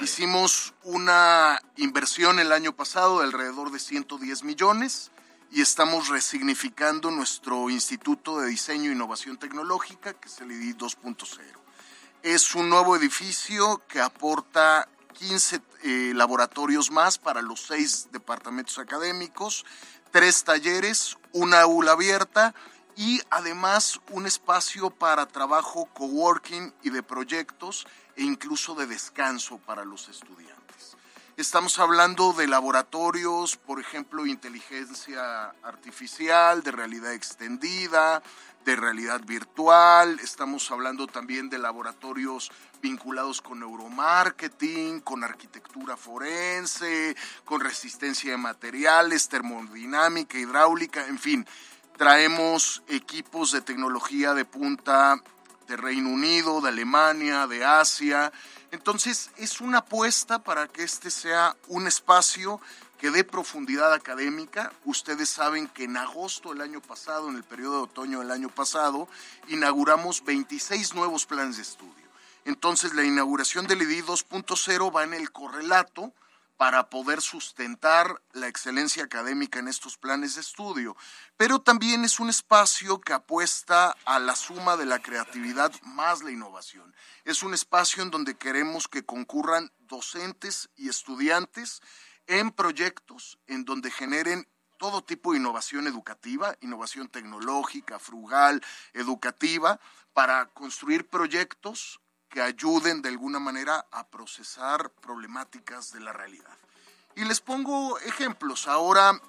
Hicimos 0.01 0.73
una 0.83 1.61
inversión 1.77 2.39
el 2.39 2.51
año 2.51 2.75
pasado 2.75 3.19
de 3.19 3.25
alrededor 3.25 3.71
de 3.71 3.79
110 3.79 4.43
millones 4.43 5.11
y 5.49 5.61
estamos 5.61 6.09
resignificando 6.09 7.09
nuestro 7.09 7.69
Instituto 7.69 8.41
de 8.41 8.49
Diseño 8.49 8.89
e 8.89 8.95
Innovación 8.95 9.37
Tecnológica, 9.37 10.13
que 10.13 10.27
es 10.27 10.41
el 10.41 10.51
IDI 10.51 10.73
2.0. 10.73 11.66
Es 12.27 12.55
un 12.55 12.67
nuevo 12.67 12.97
edificio 12.97 13.81
que 13.87 14.01
aporta 14.01 14.89
15 15.13 15.61
eh, 15.83 16.11
laboratorios 16.13 16.91
más 16.91 17.17
para 17.17 17.41
los 17.41 17.61
seis 17.61 18.09
departamentos 18.11 18.79
académicos, 18.79 19.65
tres 20.11 20.43
talleres, 20.43 21.17
una 21.31 21.61
aula 21.61 21.93
abierta 21.93 22.53
y 22.97 23.21
además 23.29 24.01
un 24.09 24.27
espacio 24.27 24.89
para 24.89 25.25
trabajo 25.25 25.85
coworking 25.93 26.73
y 26.83 26.89
de 26.89 27.01
proyectos 27.01 27.87
e 28.17 28.23
incluso 28.23 28.75
de 28.75 28.87
descanso 28.87 29.57
para 29.59 29.85
los 29.85 30.09
estudiantes. 30.09 30.97
Estamos 31.37 31.79
hablando 31.79 32.33
de 32.33 32.47
laboratorios, 32.47 33.55
por 33.55 33.79
ejemplo, 33.79 34.25
inteligencia 34.25 35.51
artificial, 35.63 36.61
de 36.61 36.71
realidad 36.71 37.13
extendida, 37.13 38.21
de 38.67 38.75
realidad 38.75 39.21
virtual. 39.25 40.19
Estamos 40.19 40.69
hablando 40.71 41.07
también 41.07 41.49
de 41.49 41.57
laboratorios 41.57 42.51
vinculados 42.81 43.41
con 43.41 43.61
neuromarketing, 43.61 44.99
con 44.99 45.23
arquitectura 45.23 45.95
forense, 45.95 47.15
con 47.45 47.61
resistencia 47.61 48.31
de 48.31 48.37
materiales, 48.37 49.29
termodinámica, 49.29 50.37
hidráulica, 50.37 51.07
en 51.07 51.17
fin. 51.17 51.47
Traemos 51.95 52.83
equipos 52.89 53.53
de 53.53 53.61
tecnología 53.61 54.33
de 54.33 54.43
punta 54.43 55.15
de 55.65 55.77
Reino 55.77 56.09
Unido, 56.09 56.59
de 56.59 56.67
Alemania, 56.67 57.47
de 57.47 57.63
Asia 57.63 58.33
entonces 58.71 59.31
es 59.37 59.61
una 59.61 59.79
apuesta 59.79 60.39
para 60.39 60.67
que 60.67 60.83
este 60.83 61.09
sea 61.09 61.55
un 61.67 61.87
espacio 61.87 62.59
que 62.97 63.11
dé 63.11 63.23
profundidad 63.23 63.93
académica. 63.93 64.71
Ustedes 64.85 65.29
saben 65.29 65.67
que 65.67 65.85
en 65.85 65.97
agosto 65.97 66.49
del 66.49 66.61
año 66.61 66.81
pasado, 66.81 67.29
en 67.29 67.35
el 67.35 67.43
periodo 67.43 67.77
de 67.77 67.83
otoño 67.83 68.19
del 68.19 68.31
año 68.31 68.49
pasado, 68.49 69.07
inauguramos 69.47 70.23
26 70.23 70.95
nuevos 70.95 71.25
planes 71.25 71.57
de 71.57 71.63
estudio. 71.63 72.07
Entonces 72.45 72.93
la 72.93 73.03
inauguración 73.03 73.67
del 73.67 73.81
IDI 73.81 74.01
2.0 74.03 74.95
va 74.95 75.03
en 75.03 75.13
el 75.13 75.31
correlato 75.31 76.13
para 76.57 76.89
poder 76.89 77.21
sustentar 77.21 78.19
la 78.33 78.47
excelencia 78.47 79.03
académica 79.03 79.59
en 79.59 79.67
estos 79.67 79.95
planes 79.95 80.35
de 80.35 80.41
estudio, 80.41 80.97
pero 81.37 81.59
también 81.59 82.03
es 82.03 82.19
un 82.19 82.29
espacio 82.29 82.99
que 82.99 83.13
apuesta 83.13 83.95
a 84.05 84.19
la 84.19 84.35
suma 84.35 84.75
de 84.75 84.87
la 84.87 84.99
creatividad 84.99 85.71
más 85.83 86.23
la 86.23 86.31
innovación. 86.31 86.95
Es 87.25 87.43
un 87.43 87.53
espacio 87.53 88.01
en 88.01 88.09
donde 88.09 88.35
queremos 88.35 88.87
que 88.87 89.05
concurran 89.05 89.71
docentes 89.81 90.69
y 90.75 90.89
estudiantes 90.89 91.81
en 92.27 92.51
proyectos 92.51 93.39
en 93.47 93.65
donde 93.65 93.91
generen 93.91 94.47
todo 94.77 95.03
tipo 95.03 95.31
de 95.31 95.39
innovación 95.39 95.87
educativa, 95.87 96.55
innovación 96.61 97.07
tecnológica, 97.07 97.99
frugal, 97.99 98.63
educativa, 98.93 99.79
para 100.13 100.45
construir 100.47 101.07
proyectos 101.09 101.99
que 102.29 102.41
ayuden 102.41 103.01
de 103.01 103.09
alguna 103.09 103.39
manera 103.39 103.87
a 103.91 104.07
procesar 104.07 104.91
problemáticas 104.91 105.91
de 105.91 106.01
la 106.01 106.13
realidad. 106.13 106.57
Y 107.15 107.25
les 107.25 107.41
pongo 107.41 107.97
ejemplos. 107.99 108.67
Ahora 108.67 109.19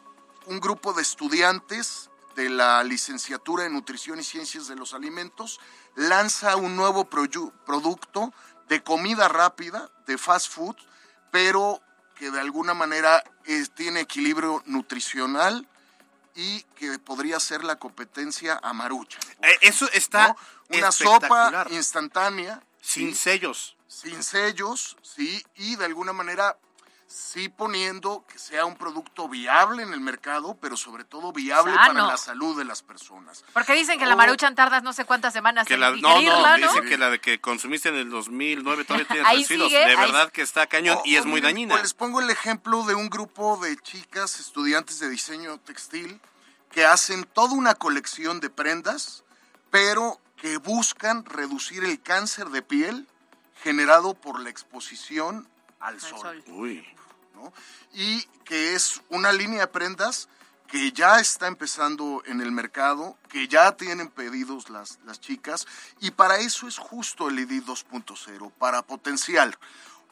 un 0.47 0.61
grupo 0.61 0.93
de 0.93 1.03
estudiantes 1.03 2.11
de 2.35 2.49
la 2.51 2.83
licenciatura 2.85 3.67
en 3.67 3.73
Nutrición 3.73 4.21
y 4.21 4.25
Ciencias 4.25 4.67
de 4.69 4.77
los 4.77 4.95
Alimentos 4.95 5.61
lanza 5.95 6.57
un 6.57 6.77
nuevo 6.77 7.05
producto 7.09 8.33
de 8.69 8.83
comida 8.83 9.29
rápida, 9.29 9.91
de 10.07 10.19
fast 10.19 10.53
food, 10.53 10.77
pero 11.31 11.81
que 12.19 12.31
de 12.31 12.41
alguna 12.41 12.75
manera 12.75 13.23
eh, 13.47 13.65
tiene 13.75 14.01
equilibrio 14.01 14.63
nutricional 14.67 15.67
y 16.35 16.63
que 16.77 16.99
podría 16.99 17.41
ser 17.41 17.65
la 17.65 17.77
competencia 17.77 18.59
a 18.63 18.73
Marucha. 18.73 19.19
Eh, 19.43 19.59
eso 19.63 19.89
está 19.93 20.37
Una 20.69 20.93
sopa 20.93 21.67
instantánea. 21.71 22.63
Sin 22.81 23.11
¿sí? 23.11 23.17
sellos. 23.17 23.77
Sin 23.87 24.23
sellos, 24.23 24.97
sí, 25.03 25.43
y 25.57 25.77
de 25.77 25.87
alguna 25.87 26.13
manera 26.13 26.59
sí 27.11 27.49
poniendo 27.49 28.23
que 28.31 28.39
sea 28.39 28.67
un 28.67 28.77
producto 28.77 29.29
viable 29.31 29.83
en 29.83 29.95
el 29.95 30.01
mercado, 30.01 30.59
pero 30.61 30.77
sobre 30.77 31.05
todo 31.05 31.33
viable 31.33 31.73
Sano. 31.73 31.87
para 31.95 32.07
la 32.07 32.17
salud 32.19 32.57
de 32.59 32.67
las 32.67 32.83
personas. 32.83 33.45
Porque 33.55 33.73
dicen 33.73 33.99
que 33.99 34.05
la 34.05 34.15
maruchan 34.15 34.55
tardas 34.55 34.83
no 34.83 34.93
sé 34.93 35.07
cuántas 35.07 35.33
semanas 35.33 35.67
Que 35.67 35.75
en 35.75 35.81
la, 35.81 35.91
no, 35.93 36.21
no, 36.21 36.57
¿no? 36.59 36.69
dice 36.69 36.83
que 36.83 36.99
la 36.99 37.09
de 37.09 37.19
que 37.19 37.41
consumiste 37.41 37.89
en 37.89 37.95
el 37.97 38.11
2009 38.11 38.85
todavía 38.85 39.09
tiene 39.09 39.27
Ahí 39.27 39.39
residuos. 39.39 39.69
sigue, 39.69 39.79
de 39.81 39.91
ahí- 39.93 39.97
verdad 39.97 40.31
que 40.31 40.43
está 40.43 40.67
cañón 40.67 40.99
O- 40.99 41.03
y 41.07 41.17
es 41.17 41.25
muy 41.25 41.37
miren, 41.41 41.45
dañina. 41.55 41.71
pues 41.75 41.83
les 41.85 41.95
pongo 41.95 42.21
el 42.21 42.29
ejemplo 42.29 42.83
de 42.85 42.95
un 42.95 43.09
grupo 43.09 43.57
de 43.57 43.75
chicas 43.79 44.39
estudiantes 44.39 44.99
de 44.99 45.09
diseño 45.09 45.59
textil 45.61 46.21
que 46.71 46.85
hacen 46.85 47.25
toda 47.25 47.55
una 47.55 47.75
colección 47.75 48.39
de 48.41 48.51
prendas, 48.51 49.25
pero 49.71 50.21
que 50.37 50.59
buscan 50.59 51.25
reducir 51.25 51.85
el 51.85 52.03
cáncer 52.03 52.51
de 52.51 52.61
piel 52.61 53.09
generado 53.63 54.13
por 54.13 54.39
la 54.41 54.51
exposición 54.51 55.49
al 55.81 56.01
sol. 56.01 56.43
Uy. 56.49 56.87
¿no? 57.35 57.53
Y 57.93 58.23
que 58.45 58.75
es 58.75 59.01
una 59.09 59.33
línea 59.33 59.61
de 59.61 59.67
prendas 59.69 60.29
que 60.69 60.93
ya 60.93 61.19
está 61.19 61.47
empezando 61.47 62.23
en 62.27 62.43
el 62.43 62.53
mercado, 62.53 63.17
que 63.31 63.49
ya 63.49 63.73
tienen 63.73 64.09
pedidos 64.09 64.69
las, 64.69 64.99
las 65.07 65.19
chicas, 65.19 65.67
y 66.01 66.11
para 66.11 66.39
eso 66.39 66.69
es 66.69 66.77
justo 66.77 67.29
el 67.29 67.39
ID 67.39 67.65
2.0, 67.65 68.53
para 68.59 68.83
potencial. 68.83 69.57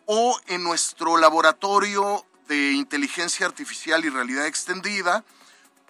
O 0.06 0.38
en 0.46 0.64
nuestro 0.64 1.18
laboratorio 1.18 2.24
de 2.48 2.72
inteligencia 2.72 3.44
artificial 3.44 4.04
y 4.04 4.08
realidad 4.08 4.46
extendida, 4.46 5.24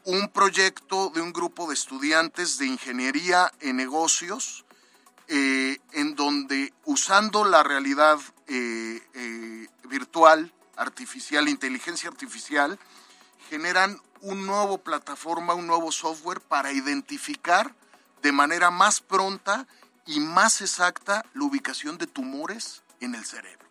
un 0.04 0.28
proyecto 0.28 1.10
de 1.10 1.20
un 1.20 1.32
grupo 1.32 1.68
de 1.68 1.74
estudiantes 1.74 2.58
de 2.58 2.66
ingeniería 2.66 3.52
en 3.60 3.76
negocios, 3.76 4.65
eh, 5.28 5.78
en 5.92 6.14
donde 6.14 6.72
usando 6.84 7.44
la 7.44 7.62
realidad 7.62 8.18
eh, 8.46 9.02
eh, 9.14 9.66
virtual, 9.88 10.52
artificial, 10.76 11.48
inteligencia 11.48 12.08
artificial, 12.08 12.78
generan 13.50 14.00
un 14.20 14.46
nuevo 14.46 14.78
plataforma, 14.78 15.54
un 15.54 15.66
nuevo 15.66 15.90
software 15.90 16.40
para 16.40 16.72
identificar 16.72 17.74
de 18.22 18.32
manera 18.32 18.70
más 18.70 19.00
pronta 19.00 19.66
y 20.06 20.20
más 20.20 20.60
exacta 20.60 21.24
la 21.34 21.44
ubicación 21.44 21.98
de 21.98 22.06
tumores 22.06 22.82
en 23.00 23.14
el 23.14 23.24
cerebro. 23.24 23.66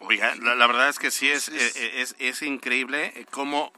Oiga, 0.00 0.34
la, 0.36 0.54
la 0.54 0.66
verdad 0.66 0.88
es 0.88 0.98
que 0.98 1.10
sí 1.10 1.28
es, 1.28 1.48
es, 1.48 2.14
es 2.18 2.42
increíble 2.42 3.26
cómo 3.30 3.72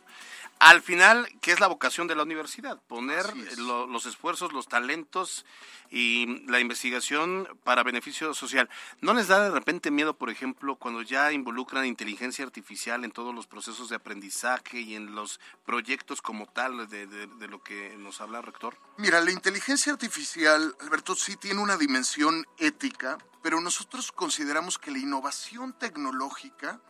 al 0.61 0.81
final, 0.83 1.27
¿qué 1.41 1.53
es 1.53 1.59
la 1.61 1.67
vocación 1.67 2.07
de 2.07 2.15
la 2.15 2.23
universidad? 2.23 2.81
Poner 2.87 3.25
lo- 3.59 3.87
los 3.87 4.07
esfuerzos, 4.07 4.53
los 4.53 4.69
talentos 4.69 5.45
y 5.91 6.45
la 6.47 6.61
investigación 6.61 7.49
para 7.65 7.83
beneficio 7.83 8.33
social. 8.35 8.69
¿No 9.01 9.13
les 9.15 9.27
da 9.29 9.43
de 9.43 9.51
repente 9.51 9.91
miedo, 9.91 10.15
por 10.15 10.31
ejemplo, 10.31 10.77
cuando 10.77 11.03
ya 11.03 11.33
involucran 11.33 11.85
inteligencia 11.87 12.45
artificial 12.45 13.05
en 13.05 13.11
todos 13.11 13.35
los 13.35 13.47
procesos 13.49 13.89
de 13.89 13.97
aprendizaje 13.97 14.81
y 14.81 14.95
en 14.95 15.15
los 15.15 15.41
proyectos 15.65 16.23
como 16.23 16.47
tal 16.47 16.89
de, 16.89 17.07
de- 17.07 17.27
de 17.27 17.49
lo 17.49 17.63
que 17.63 17.97
nos 17.99 18.21
habla 18.21 18.39
el 18.39 18.45
rector? 18.45 18.77
Mira, 18.99 19.21
la 19.21 19.33
inteligencia 19.33 19.93
artificial, 19.93 20.77
Alberto, 20.81 21.17
sí 21.17 21.37
tiene 21.37 21.61
una 21.61 21.77
dimensión 21.77 22.47
ética, 22.59 23.19
pero 23.43 23.61
nosotros 23.61 24.13
consideramos 24.13 24.79
que 24.79 24.91
la 24.91 24.99
innovación 24.99 25.73
tecnológica 25.79 26.81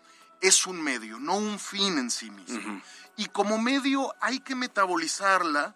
es 0.41 0.67
un 0.67 0.81
medio, 0.81 1.19
no 1.19 1.37
un 1.37 1.59
fin 1.59 1.99
en 1.99 2.11
sí 2.11 2.31
mismo. 2.31 2.81
Y 3.17 3.27
como 3.27 3.59
medio 3.59 4.15
hay 4.21 4.41
que 4.41 4.55
metabolizarla 4.55 5.75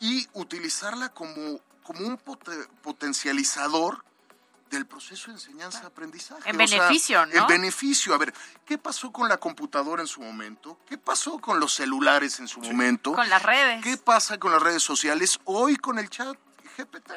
y 0.00 0.26
utilizarla 0.32 1.10
como, 1.10 1.60
como 1.82 2.06
un 2.06 2.16
pote- 2.18 2.66
potencializador 2.82 4.04
del 4.70 4.86
proceso 4.86 5.26
de 5.28 5.32
enseñanza-aprendizaje. 5.34 6.48
En 6.48 6.60
O 6.60 6.66
sea, 6.66 6.78
beneficio, 6.80 7.26
¿no? 7.26 7.32
En 7.34 7.46
beneficio. 7.48 8.14
A 8.14 8.18
ver, 8.18 8.32
¿qué 8.64 8.78
pasó 8.78 9.10
con 9.12 9.28
la 9.28 9.36
computadora 9.38 10.00
en 10.00 10.06
su 10.08 10.20
momento? 10.20 10.78
¿Qué 10.86 10.96
pasó 10.96 11.38
con 11.40 11.58
los 11.58 11.74
celulares 11.74 12.38
en 12.38 12.46
su 12.46 12.60
momento? 12.60 13.12
Con 13.12 13.28
las 13.28 13.42
redes. 13.42 13.82
¿Qué 13.82 13.96
pasa 13.96 14.38
con 14.38 14.52
las 14.52 14.62
redes 14.62 14.82
sociales? 14.82 15.40
Hoy 15.44 15.76
con 15.76 15.98
el 15.98 16.08
chat 16.08 16.36
GPT. 16.78 17.10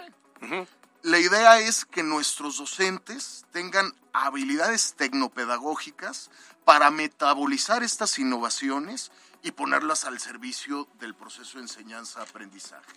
La 1.03 1.19
idea 1.19 1.59
es 1.59 1.85
que 1.85 2.01
nuestros 2.01 2.57
docentes 2.57 3.45
tengan 3.51 3.93
habilidades 4.13 4.93
tecnopedagógicas 4.95 6.31
para 6.65 6.91
metabolizar 6.91 7.83
estas 7.83 8.17
innovaciones 8.19 9.11
y 9.41 9.51
ponerlas 9.51 10.05
al 10.05 10.19
servicio 10.19 10.87
del 10.99 11.15
proceso 11.15 11.57
de 11.57 11.63
enseñanza-aprendizaje. 11.63 12.93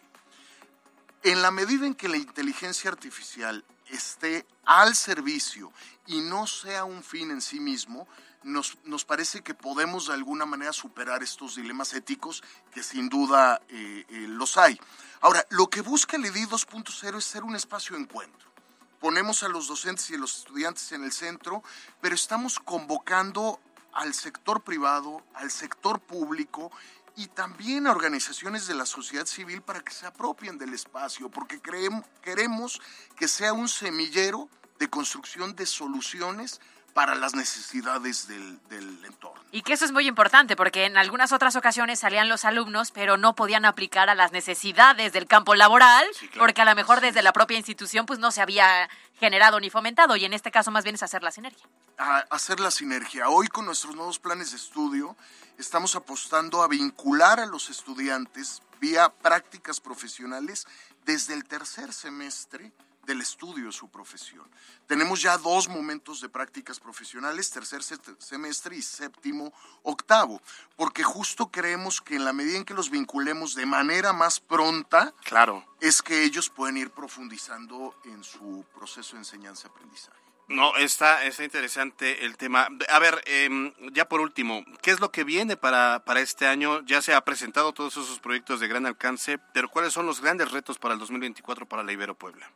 En 1.23 1.43
la 1.43 1.51
medida 1.51 1.87
en 1.87 1.95
que 1.95 2.09
la 2.09 2.17
inteligencia 2.17 2.91
artificial 2.91 3.65
esté 3.89 4.47
al 4.65 4.95
servicio 4.95 5.73
y 6.07 6.21
no 6.21 6.47
sea 6.47 6.85
un 6.85 7.03
fin 7.03 7.31
en 7.31 7.41
sí 7.41 7.59
mismo, 7.59 8.07
nos, 8.45 8.79
nos 8.85 9.05
parece 9.05 9.43
que 9.43 9.55
podemos 9.55 10.07
de 10.07 10.15
alguna 10.15 10.47
manera 10.47 10.73
superar 10.73 11.25
estos 11.25 11.57
dilemas 11.57 11.93
éticos 11.95 12.45
que 12.73 12.85
sin 12.85 13.09
duda 13.09 13.61
eh, 13.69 14.05
eh, 14.09 14.27
los 14.29 14.57
hay. 14.57 14.79
Ahora, 15.21 15.45
lo 15.51 15.69
que 15.69 15.81
busca 15.81 16.17
el 16.17 16.27
EDI 16.27 16.45
2.0 16.45 17.19
es 17.19 17.25
ser 17.25 17.43
un 17.43 17.57
espacio 17.57 17.97
de 17.97 18.03
encuentro. 18.03 18.56
Ponemos 19.01 19.43
a 19.43 19.49
los 19.49 19.69
docentes 19.69 20.11
y 20.11 20.15
a 20.15 20.19
los 20.19 20.39
estudiantes 20.39 20.93
en 20.93 21.05
el 21.05 21.13
centro, 21.13 21.63
pero 22.01 22.15
estamos 22.15 22.59
convocando 22.59 23.61
al 23.93 24.15
sector 24.15 24.63
privado, 24.63 25.23
al 25.35 25.51
sector 25.51 26.01
público 26.01 26.71
y 27.17 27.29
también 27.29 27.87
a 27.87 27.93
organizaciones 27.93 28.67
de 28.67 28.75
la 28.75 28.85
sociedad 28.85 29.25
civil 29.27 29.63
para 29.63 29.81
que 29.81 29.93
se 29.93 30.07
apropien 30.07 30.59
del 30.59 30.75
espacio, 30.75 31.31
porque 31.31 31.63
creem- 31.63 32.05
queremos 32.23 32.81
que 33.17 33.27
sea 33.29 33.53
un 33.55 33.69
semillero 33.69 34.51
de 34.79 34.91
construcción 34.91 35.57
de 35.57 35.65
soluciones 35.65 36.61
para 36.97 37.15
las 37.15 37.35
necesidades 37.35 38.27
del, 38.27 38.59
del 38.71 39.05
entorno. 39.05 39.39
Y 39.53 39.61
que 39.61 39.75
eso 39.75 39.85
es 39.85 39.93
muy 39.93 40.09
importante, 40.09 40.57
porque 40.57 40.87
en 40.87 40.97
algunas 40.97 41.31
otras 41.31 41.55
ocasiones 41.55 41.99
salían 42.01 42.31
los 42.31 42.47
alumnos, 42.47 42.91
pero 42.91 43.19
no 43.19 43.37
podían 43.37 43.67
aplicar 43.67 44.09
a 44.09 44.15
las 44.15 44.33
necesidades 44.33 45.13
del 45.13 45.27
campo 45.27 45.55
laboral, 45.55 46.07
porque 46.39 46.63
a 46.63 46.65
lo 46.65 46.75
mejor 46.75 47.03
desde 47.03 47.21
la 47.21 47.35
propia 47.35 47.59
institución 47.59 48.07
pues 48.07 48.19
no 48.19 48.31
se 48.31 48.41
había 48.41 48.89
generado 49.21 49.61
ni 49.61 49.69
fomentado, 49.69 50.17
y 50.17 50.25
en 50.25 50.33
este 50.33 50.51
caso 50.51 50.71
más 50.71 50.85
bien 50.85 50.95
es 50.95 51.03
hacer 51.03 51.23
la 51.23 51.31
sinergia. 51.31 51.67
a 51.99 52.21
hacer 52.31 52.61
la 52.61 52.71
sinergia. 52.71 53.29
Hoy 53.29 53.49
con 53.49 53.67
nuestros 53.67 53.95
nuevos 53.95 54.19
planes 54.19 54.53
de 54.53 54.57
estudio 54.57 55.19
estamos 55.59 55.97
apostando 55.97 56.63
a 56.63 56.69
vincular 56.69 57.41
a 57.41 57.47
los 57.47 57.69
estudiantes 57.69 58.63
vía 58.81 59.11
prácticas 59.11 59.81
profesionales 59.81 60.67
desde 61.05 61.35
el 61.35 61.45
tercer 61.45 61.93
semestre 61.93 62.73
del 63.07 63.21
estudio 63.21 63.67
de 63.67 63.73
su 63.73 63.89
profesión. 63.89 64.45
Tenemos 64.87 65.23
ya 65.23 65.39
dos 65.39 65.69
momentos 65.69 66.21
de 66.21 66.29
prácticas 66.29 66.79
profesionales, 66.81 67.51
tercer 67.51 67.83
se- 67.83 67.97
semestre 68.19 68.77
y 68.77 68.83
séptimo, 68.83 69.53
octavo, 69.83 70.43
porque 70.77 71.03
justo 71.03 71.51
creemos 71.51 72.01
que 72.03 72.17
en 72.17 72.25
la 72.25 72.33
medida 72.33 72.59
en 72.59 72.65
que 72.65 72.75
los 72.75 72.91
vinculemos 72.91 73.55
de 73.55 73.65
manera 73.67 74.13
más 74.13 74.41
pronta, 74.41 75.15
Claro. 75.25 75.65
es 75.81 76.03
que 76.03 76.25
ellos 76.25 76.51
pueden 76.51 76.77
ir 76.77 76.91
profundizando 76.91 77.95
en 78.05 78.23
su 78.25 78.65
proceso 78.75 79.13
de 79.15 79.21
enseñanza-aprendizaje. 79.21 80.19
No, 80.49 80.77
está, 80.77 81.25
está 81.25 81.43
interesante 81.43 82.25
el 82.25 82.37
tema. 82.37 82.69
A 82.91 82.99
ver, 83.01 83.21
em, 83.27 83.73
ya 83.93 84.09
por 84.09 84.21
último, 84.21 84.65
¿qué 84.81 84.93
es 84.93 85.01
lo 85.01 85.11
que 85.11 85.25
viene 85.25 85.57
para, 85.57 86.05
para 86.05 86.21
este 86.21 86.47
año? 86.47 86.83
Ya 86.87 87.03
se 87.03 87.15
ha 87.15 87.25
presentado 87.25 87.73
todos 87.73 87.97
esos 87.97 88.21
proyectos 88.21 88.61
de 88.61 88.69
gran 88.69 88.87
alcance, 88.87 89.39
pero 89.53 89.69
¿cuáles 89.69 89.93
son 89.93 90.07
los 90.07 90.21
grandes 90.21 90.53
retos 90.53 90.79
para 90.79 90.95
el 90.95 91.01
2024 91.01 91.67
para 91.67 91.83
la 91.83 91.91
Ibero 91.91 92.15
Puebla? 92.17 92.49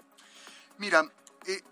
Mira, 0.80 1.04
eh, 1.46 1.62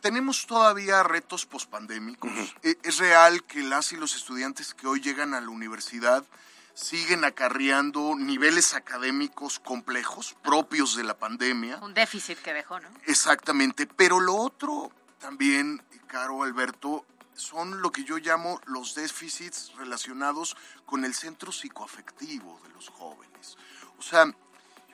tenemos 0.00 0.46
todavía 0.46 1.02
retos 1.02 1.44
pospandémicos. 1.44 2.32
Eh, 2.62 2.78
es 2.82 2.96
real 2.96 3.44
que 3.44 3.62
las 3.62 3.92
y 3.92 3.96
los 3.96 4.16
estudiantes 4.16 4.72
que 4.72 4.86
hoy 4.86 5.02
llegan 5.02 5.34
a 5.34 5.40
la 5.42 5.50
universidad 5.50 6.24
siguen 6.72 7.26
acarreando 7.26 8.16
niveles 8.16 8.72
académicos 8.72 9.60
complejos 9.60 10.34
propios 10.42 10.96
de 10.96 11.04
la 11.04 11.18
pandemia. 11.18 11.76
Un 11.82 11.92
déficit 11.92 12.38
que 12.38 12.54
dejó, 12.54 12.80
¿no? 12.80 12.88
Exactamente, 13.04 13.86
pero 13.86 14.18
lo 14.18 14.34
otro 14.34 14.90
también, 15.18 15.82
Caro 16.06 16.42
Alberto, 16.42 17.04
son 17.34 17.82
lo 17.82 17.92
que 17.92 18.04
yo 18.04 18.16
llamo 18.16 18.62
los 18.64 18.94
déficits 18.94 19.72
relacionados 19.76 20.56
con 20.86 21.04
el 21.04 21.12
centro 21.14 21.52
psicoafectivo 21.52 22.58
de 22.62 22.70
los 22.70 22.88
jóvenes. 22.88 23.58
O 23.98 24.02
sea, 24.02 24.24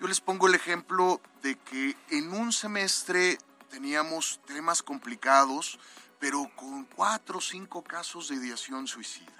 yo 0.00 0.08
les 0.08 0.20
pongo 0.20 0.48
el 0.48 0.56
ejemplo 0.56 1.20
de 1.40 1.56
que 1.56 1.96
en 2.08 2.32
un 2.32 2.52
semestre 2.52 3.38
teníamos 3.70 4.40
temas 4.46 4.82
complicados, 4.82 5.78
pero 6.18 6.50
con 6.56 6.84
cuatro 6.84 7.38
o 7.38 7.40
cinco 7.40 7.82
casos 7.82 8.28
de 8.28 8.34
ideación 8.34 8.86
suicida. 8.86 9.32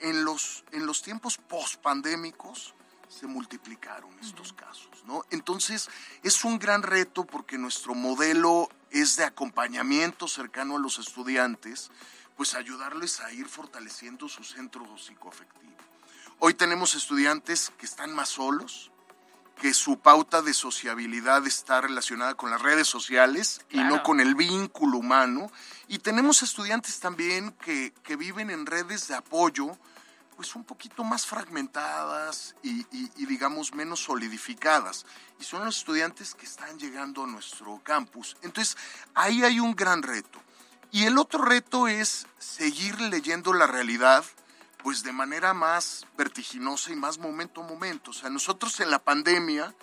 En 0.00 0.24
los, 0.24 0.64
en 0.72 0.86
los 0.86 1.02
tiempos 1.02 1.36
post-pandémicos 1.36 2.74
se 3.08 3.26
multiplicaron 3.26 4.10
estos 4.20 4.52
casos, 4.52 5.04
¿no? 5.04 5.24
Entonces, 5.30 5.88
es 6.22 6.44
un 6.44 6.58
gran 6.58 6.82
reto 6.82 7.24
porque 7.24 7.58
nuestro 7.58 7.94
modelo 7.94 8.68
es 8.90 9.16
de 9.16 9.24
acompañamiento 9.24 10.28
cercano 10.28 10.76
a 10.76 10.80
los 10.80 10.98
estudiantes, 10.98 11.90
pues 12.36 12.54
ayudarles 12.54 13.20
a 13.20 13.32
ir 13.32 13.48
fortaleciendo 13.48 14.28
su 14.28 14.44
centro 14.44 14.86
psicoafectivo. 14.96 15.76
Hoy 16.38 16.54
tenemos 16.54 16.94
estudiantes 16.94 17.72
que 17.78 17.86
están 17.86 18.14
más 18.14 18.28
solos, 18.28 18.92
que 19.60 19.74
su 19.74 19.98
pauta 19.98 20.40
de 20.40 20.54
sociabilidad 20.54 21.46
está 21.46 21.80
relacionada 21.80 22.34
con 22.34 22.50
las 22.50 22.62
redes 22.62 22.86
sociales 22.86 23.60
y 23.70 23.78
no 23.78 24.02
con 24.02 24.20
el 24.20 24.34
vínculo 24.34 24.98
humano. 24.98 25.50
Y 25.88 25.98
tenemos 25.98 26.42
estudiantes 26.42 27.00
también 27.00 27.52
que, 27.52 27.92
que 28.04 28.16
viven 28.16 28.50
en 28.50 28.66
redes 28.66 29.08
de 29.08 29.16
apoyo, 29.16 29.76
pues 30.36 30.54
un 30.54 30.62
poquito 30.64 31.02
más 31.02 31.26
fragmentadas 31.26 32.54
y, 32.62 32.82
y- 32.96 33.10
y, 33.16 33.26
digamos 33.26 33.74
menos 33.74 33.98
solidificadas. 34.00 35.04
Y 35.40 35.44
son 35.44 35.64
los 35.64 35.78
estudiantes 35.78 36.34
que 36.34 36.46
están 36.46 36.78
llegando 36.78 37.24
a 37.24 37.26
nuestro 37.26 37.80
campus. 37.82 38.36
Entonces, 38.42 38.76
ahí 39.14 39.42
hay 39.42 39.58
un 39.58 39.74
gran 39.74 40.02
reto. 40.04 40.40
Y 40.92 41.04
el 41.04 41.18
otro 41.18 41.42
reto 41.44 41.88
es 41.88 42.26
seguir 42.38 43.00
leyendo 43.00 43.52
la 43.52 43.66
realidad 43.66 44.24
pues 44.88 45.02
de 45.02 45.12
manera 45.12 45.52
más 45.52 46.06
vertiginosa 46.16 46.90
y 46.90 46.96
más 46.96 47.18
momento 47.18 47.60
a 47.60 47.66
momento. 47.66 48.10
O 48.10 48.14
sea, 48.14 48.30
nosotros 48.30 48.80
en 48.80 48.90
la 48.90 48.98
pandemia 48.98 49.74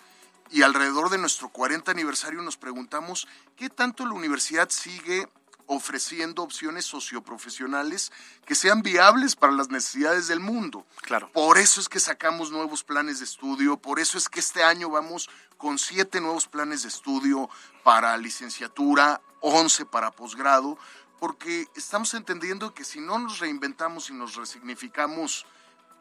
y 0.50 0.62
alrededor 0.62 1.10
de 1.10 1.18
nuestro 1.18 1.48
40 1.48 1.92
aniversario 1.92 2.42
nos 2.42 2.56
preguntamos 2.56 3.28
qué 3.54 3.70
tanto 3.70 4.04
la 4.04 4.14
universidad 4.14 4.68
sigue 4.68 5.28
ofreciendo 5.66 6.42
opciones 6.42 6.86
socioprofesionales 6.86 8.10
que 8.44 8.56
sean 8.56 8.82
viables 8.82 9.36
para 9.36 9.52
las 9.52 9.68
necesidades 9.68 10.26
del 10.26 10.40
mundo. 10.40 10.84
Claro. 11.02 11.30
Por 11.30 11.58
eso 11.58 11.80
es 11.80 11.88
que 11.88 12.00
sacamos 12.00 12.50
nuevos 12.50 12.82
planes 12.82 13.20
de 13.20 13.26
estudio, 13.26 13.76
por 13.76 14.00
eso 14.00 14.18
es 14.18 14.28
que 14.28 14.40
este 14.40 14.64
año 14.64 14.90
vamos 14.90 15.30
con 15.56 15.78
siete 15.78 16.20
nuevos 16.20 16.48
planes 16.48 16.82
de 16.82 16.88
estudio 16.88 17.48
para 17.84 18.16
licenciatura, 18.16 19.20
11 19.40 19.86
para 19.86 20.10
posgrado, 20.10 20.76
porque 21.18 21.66
estamos 21.74 22.14
entendiendo 22.14 22.74
que 22.74 22.84
si 22.84 23.00
no 23.00 23.18
nos 23.18 23.38
reinventamos 23.38 24.10
y 24.10 24.14
nos 24.14 24.34
resignificamos, 24.34 25.46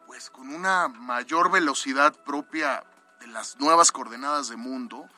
pues 0.06 0.30
con 0.30 0.50
una 0.50 0.88
mayor 0.88 1.52
velocidad 1.52 2.14
propia 2.24 2.84
de 3.20 3.28
las 3.28 3.60
nuevas 3.60 3.92
coordenadas 3.92 4.50
de 4.50 4.56
mundo, 4.56 5.10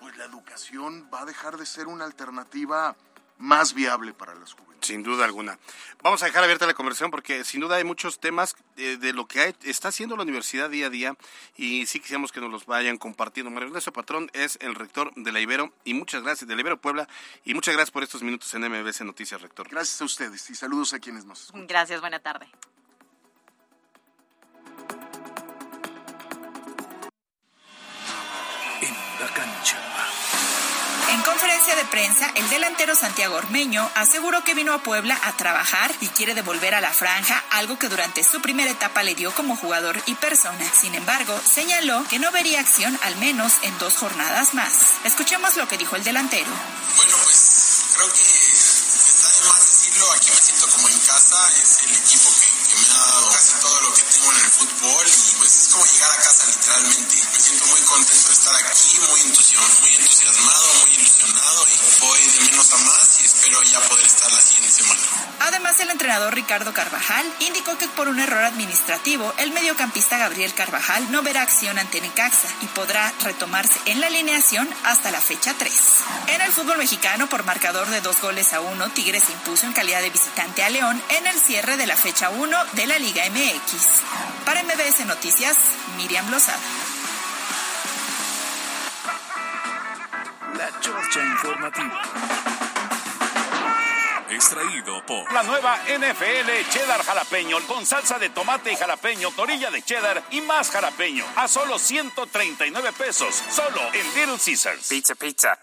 pues 0.00 0.16
la 0.16 0.24
educación 0.24 1.08
va 1.12 1.22
a 1.22 1.24
dejar 1.24 1.56
de 1.56 1.66
ser 1.66 1.86
una 1.86 2.04
alternativa 2.04 2.96
más 3.44 3.74
viable 3.74 4.12
para 4.12 4.34
las 4.34 4.52
juventudes. 4.52 4.64
Sin 4.84 5.02
duda 5.02 5.24
alguna. 5.24 5.58
Vamos 6.02 6.22
a 6.22 6.26
dejar 6.26 6.44
abierta 6.44 6.66
la 6.66 6.74
conversación 6.74 7.10
porque 7.10 7.42
sin 7.44 7.60
duda 7.60 7.76
hay 7.76 7.84
muchos 7.84 8.18
temas 8.20 8.54
eh, 8.76 8.98
de 8.98 9.14
lo 9.14 9.26
que 9.26 9.40
hay- 9.40 9.54
está 9.62 9.88
haciendo 9.88 10.14
la 10.14 10.24
universidad 10.24 10.68
día 10.68 10.86
a 10.88 10.90
día 10.90 11.16
y 11.56 11.86
sí 11.86 12.00
quisiéramos 12.00 12.32
que 12.32 12.40
nos 12.42 12.50
los 12.50 12.66
vayan 12.66 12.98
compartiendo. 12.98 13.50
María 13.50 13.68
Ernesto 13.68 13.94
Patrón 13.94 14.30
es 14.34 14.58
el 14.60 14.74
rector 14.74 15.10
de 15.14 15.32
la 15.32 15.40
Ibero 15.40 15.72
y 15.84 15.94
muchas 15.94 16.22
gracias, 16.22 16.46
de 16.46 16.54
la 16.54 16.60
Ibero 16.60 16.78
Puebla 16.82 17.08
y 17.46 17.54
muchas 17.54 17.72
gracias 17.74 17.92
por 17.92 18.02
estos 18.02 18.22
minutos 18.22 18.52
en 18.52 18.60
MBS 18.70 19.00
Noticias, 19.06 19.40
rector. 19.40 19.68
Gracias 19.70 19.98
a 20.02 20.04
ustedes 20.04 20.50
y 20.50 20.54
saludos 20.54 20.92
a 20.92 20.98
quienes 20.98 21.24
nos 21.24 21.40
escuchan. 21.44 21.66
Gracias, 21.66 22.00
buena 22.02 22.18
tarde. 22.20 22.46
En 28.82 28.94
la 29.20 29.28
cancha. 29.34 29.78
En 31.14 31.22
conferencia 31.22 31.76
de 31.76 31.84
prensa, 31.84 32.28
el 32.34 32.48
delantero 32.50 32.96
Santiago 32.96 33.36
Ormeño 33.36 33.88
aseguró 33.94 34.42
que 34.42 34.52
vino 34.52 34.72
a 34.72 34.82
Puebla 34.82 35.16
a 35.22 35.36
trabajar 35.36 35.94
y 36.00 36.08
quiere 36.08 36.34
devolver 36.34 36.74
a 36.74 36.80
la 36.80 36.92
franja 36.92 37.40
algo 37.50 37.78
que 37.78 37.88
durante 37.88 38.24
su 38.24 38.42
primera 38.42 38.72
etapa 38.72 39.04
le 39.04 39.14
dio 39.14 39.32
como 39.32 39.54
jugador 39.54 39.96
y 40.06 40.16
persona. 40.16 40.68
Sin 40.74 40.92
embargo, 40.96 41.40
señaló 41.48 42.04
que 42.10 42.18
no 42.18 42.32
vería 42.32 42.58
acción 42.58 42.98
al 43.04 43.14
menos 43.18 43.52
en 43.62 43.78
dos 43.78 43.94
jornadas 43.94 44.54
más. 44.54 44.72
Escuchemos 45.04 45.54
lo 45.54 45.68
que 45.68 45.78
dijo 45.78 45.94
el 45.94 46.02
delantero. 46.02 46.50
Bueno, 46.96 47.16
pues 47.22 47.84
creo 47.94 48.12
que 48.12 48.22
está 48.22 49.28
de 49.28 49.48
más 49.48 49.60
decirlo, 49.60 50.12
aquí 50.14 50.30
me 50.30 50.36
siento 50.36 50.68
como 50.68 50.88
en 50.88 50.98
casa, 50.98 51.13
es 51.34 51.78
el 51.82 51.96
equipo 51.96 52.30
que, 52.30 52.46
que 52.68 52.76
me 52.76 52.94
ha 52.94 52.98
dado 52.98 53.28
casi 53.30 53.54
todo 53.60 53.80
lo 53.80 53.92
que 53.92 54.02
tengo 54.02 54.32
en 54.32 54.38
el 54.38 54.50
fútbol 54.52 55.06
y 55.06 55.34
pues 55.34 55.56
es 55.56 55.68
como 55.68 55.84
llegar 55.86 56.12
a 56.12 56.22
casa 56.22 56.46
literalmente. 56.46 57.16
Me 57.32 57.40
siento 57.40 57.66
muy 57.66 57.80
contento 57.82 58.28
de 58.28 58.34
estar 58.34 58.54
aquí, 58.54 58.98
muy, 59.10 59.20
entusiasmado, 59.20 60.74
muy 60.80 60.94
ilusionado 60.94 61.66
y 61.68 62.00
voy 62.00 62.22
de 62.22 62.40
menos 62.40 62.72
a 62.72 62.76
más 62.78 63.13
espero 63.34 63.60
ya 63.64 63.80
poder 63.80 64.06
estar 64.06 64.30
la 64.30 64.38
siguiente 64.38 64.70
semana. 64.70 65.00
Además, 65.40 65.80
el 65.80 65.90
entrenador 65.90 66.34
Ricardo 66.34 66.72
Carvajal 66.72 67.26
indicó 67.40 67.76
que 67.76 67.88
por 67.88 68.08
un 68.08 68.20
error 68.20 68.44
administrativo, 68.44 69.34
el 69.38 69.50
mediocampista 69.50 70.18
Gabriel 70.18 70.54
Carvajal 70.54 71.10
no 71.10 71.22
verá 71.22 71.42
acción 71.42 71.78
ante 71.78 72.00
Necaxa 72.00 72.48
y 72.62 72.66
podrá 72.66 73.12
retomarse 73.22 73.78
en 73.86 74.00
la 74.00 74.06
alineación 74.06 74.68
hasta 74.84 75.10
la 75.10 75.20
fecha 75.20 75.54
3. 75.58 75.72
En 76.28 76.40
el 76.42 76.52
fútbol 76.52 76.78
mexicano, 76.78 77.28
por 77.28 77.44
marcador 77.44 77.88
de 77.88 78.00
dos 78.00 78.20
goles 78.20 78.52
a 78.52 78.60
uno, 78.60 78.88
Tigres 78.90 79.24
se 79.24 79.32
impuso 79.32 79.66
en 79.66 79.72
calidad 79.72 80.00
de 80.00 80.10
visitante 80.10 80.62
a 80.62 80.70
León 80.70 81.02
en 81.08 81.26
el 81.26 81.38
cierre 81.40 81.76
de 81.76 81.86
la 81.86 81.96
fecha 81.96 82.30
1 82.30 82.64
de 82.72 82.86
la 82.86 82.98
Liga 82.98 83.24
MX. 83.30 84.44
Para 84.44 84.62
MBS 84.62 85.06
Noticias, 85.06 85.56
Miriam 85.96 86.30
Lozada. 86.30 86.58
La 90.56 90.80
Chorcha 90.80 91.20
Informativa. 91.20 92.53
Extraído 94.34 95.06
por 95.06 95.32
La 95.32 95.44
nueva 95.44 95.78
NFL 95.86 96.68
Cheddar 96.68 97.04
Jalapeño 97.04 97.60
con 97.68 97.86
salsa 97.86 98.18
de 98.18 98.30
tomate 98.30 98.72
y 98.72 98.76
jalapeño, 98.76 99.30
torilla 99.30 99.70
de 99.70 99.80
cheddar 99.80 100.24
y 100.32 100.40
más 100.40 100.70
jalapeño 100.70 101.24
a 101.36 101.46
solo 101.46 101.78
139 101.78 102.92
pesos, 102.98 103.32
solo 103.50 103.80
en 103.92 104.14
Little 104.14 104.38
Caesars. 104.44 104.88
Pizza, 104.88 105.14
pizza. 105.14 105.56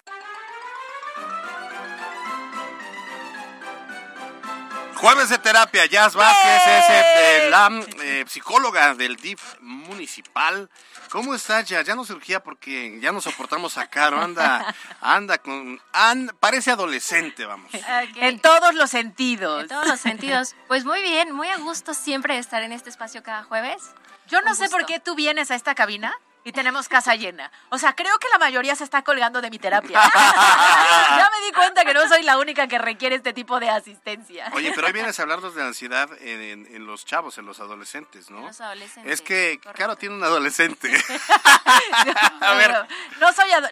Jueves 4.96 5.30
de 5.30 5.38
terapia, 5.40 5.86
Jazz 5.88 6.16
Vázquez 6.16 6.68
es 6.68 6.86
eh, 6.90 7.48
la 7.50 7.70
eh, 8.04 8.24
psicóloga 8.28 8.94
del 8.94 9.18
DIF 9.18 9.42
municipal. 9.60 10.70
¿Cómo 11.12 11.36
estás, 11.36 11.68
ya? 11.68 11.82
Ya 11.82 11.94
no 11.94 12.06
surgía 12.06 12.42
porque 12.42 12.98
ya 13.02 13.12
no 13.12 13.20
soportamos 13.20 13.78
a 13.78 13.88
Caro. 13.90 14.22
Anda, 14.22 14.74
anda 15.02 15.38
con... 15.40 15.82
an- 15.92 16.32
parece 16.40 16.72
adolescente, 16.72 17.46
vamos. 17.46 17.70
En 18.16 18.40
todos 18.40 18.74
los 18.76 18.90
sentidos. 18.90 19.64
En 19.64 19.68
todos 19.68 19.88
los 19.88 20.00
sentidos. 20.00 20.56
Pues 20.70 20.86
muy 20.86 21.02
bien, 21.02 21.34
muy 21.34 21.50
a 21.50 21.58
gusto 21.58 21.94
siempre 21.94 22.38
estar 22.38 22.64
en 22.64 22.72
este 22.72 22.90
espacio 22.90 23.24
cada 23.24 23.44
jueves. 23.44 23.92
Yo 24.30 24.40
no 24.42 24.56
sé 24.56 24.70
por 24.70 24.86
qué 24.86 25.02
tú 25.02 25.14
vienes 25.16 25.52
a 25.52 25.56
esta 25.56 25.76
cabina 25.76 26.14
y 26.44 26.52
tenemos 26.52 26.88
casa 26.90 27.16
llena. 27.16 27.52
O 27.70 27.78
sea, 27.78 27.94
creo 27.94 28.18
que 28.20 28.28
la 28.30 28.38
mayoría 28.40 28.76
se 28.76 28.84
está 28.84 29.02
colgando 29.04 29.42
de 29.42 29.50
mi 29.50 29.60
terapia. 29.60 30.00
ya 30.14 31.30
me 31.40 31.46
di 31.46 31.52
cuenta 31.54 31.86
que 31.86 31.94
no 31.94 32.08
soy 32.08 32.24
la 32.24 32.38
única 32.38 32.68
que 32.68 32.78
requiere 32.80 33.16
este 33.16 33.34
tipo 33.34 33.60
de 33.60 33.70
asistencia. 33.70 34.50
Oye, 34.54 34.72
pero 34.76 34.88
hoy 34.88 34.94
vienes 34.94 35.20
a 35.20 35.22
hablarnos 35.24 35.54
de 35.56 35.64
ansiedad 35.64 36.10
en, 36.22 36.42
en- 36.42 36.76
en 36.76 36.86
los 36.86 37.06
chavos, 37.06 37.38
en 37.38 37.46
los 37.46 37.60
adolescentes, 37.60 38.30
¿no? 38.30 38.40
En 38.40 38.46
los 38.48 38.62
adolescentes, 38.62 39.12
Es 39.14 39.22
que 39.22 39.60
correcto. 39.62 39.78
Caro 39.78 39.96
tiene 39.98 40.16
un 40.16 40.24
adolescente. 40.24 40.92
a 42.42 42.54
ver. 42.56 42.76
No 43.20 43.34
soy 43.34 43.52
ado- 43.52 43.70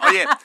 Oye, 0.00 0.26
no 0.26 0.36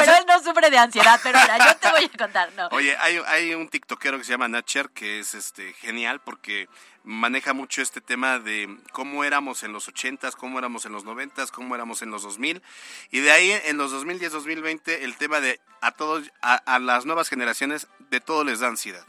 pero 0.00 0.04
sé- 0.04 0.18
él 0.18 0.24
no 0.26 0.42
sufre 0.42 0.70
de 0.70 0.78
ansiedad, 0.78 1.20
pero 1.22 1.38
ahora 1.38 1.58
yo 1.58 1.76
te 1.76 1.90
voy 1.90 2.10
a 2.12 2.18
contar, 2.18 2.50
no. 2.56 2.68
Oye, 2.72 2.96
hay, 3.00 3.20
hay 3.26 3.54
un 3.54 3.68
tiktokero 3.68 4.16
que 4.18 4.24
se 4.24 4.30
llama 4.32 4.48
Natcher 4.48 4.88
que 4.90 5.20
es 5.20 5.34
este 5.34 5.74
genial 5.74 6.20
porque 6.20 6.68
maneja 7.04 7.52
mucho 7.52 7.82
este 7.82 8.00
tema 8.00 8.38
de 8.38 8.78
cómo 8.92 9.24
éramos 9.24 9.62
en 9.62 9.72
los 9.72 9.88
80s, 9.88 10.34
cómo 10.36 10.58
éramos 10.58 10.84
en 10.84 10.92
los 10.92 11.04
90s, 11.04 11.50
cómo 11.50 11.74
éramos 11.74 12.02
en 12.02 12.10
los 12.10 12.22
2000 12.22 12.62
y 13.10 13.20
de 13.20 13.32
ahí 13.32 13.50
en 13.64 13.76
los 13.76 13.90
2010, 13.90 14.32
2020 14.32 15.04
el 15.04 15.16
tema 15.16 15.40
de 15.40 15.60
a 15.80 15.92
todos 15.92 16.30
a, 16.40 16.54
a 16.54 16.78
las 16.78 17.06
nuevas 17.06 17.28
generaciones 17.28 17.88
de 18.10 18.20
todo 18.20 18.44
les 18.44 18.60
da 18.60 18.68
ansiedad. 18.68 19.04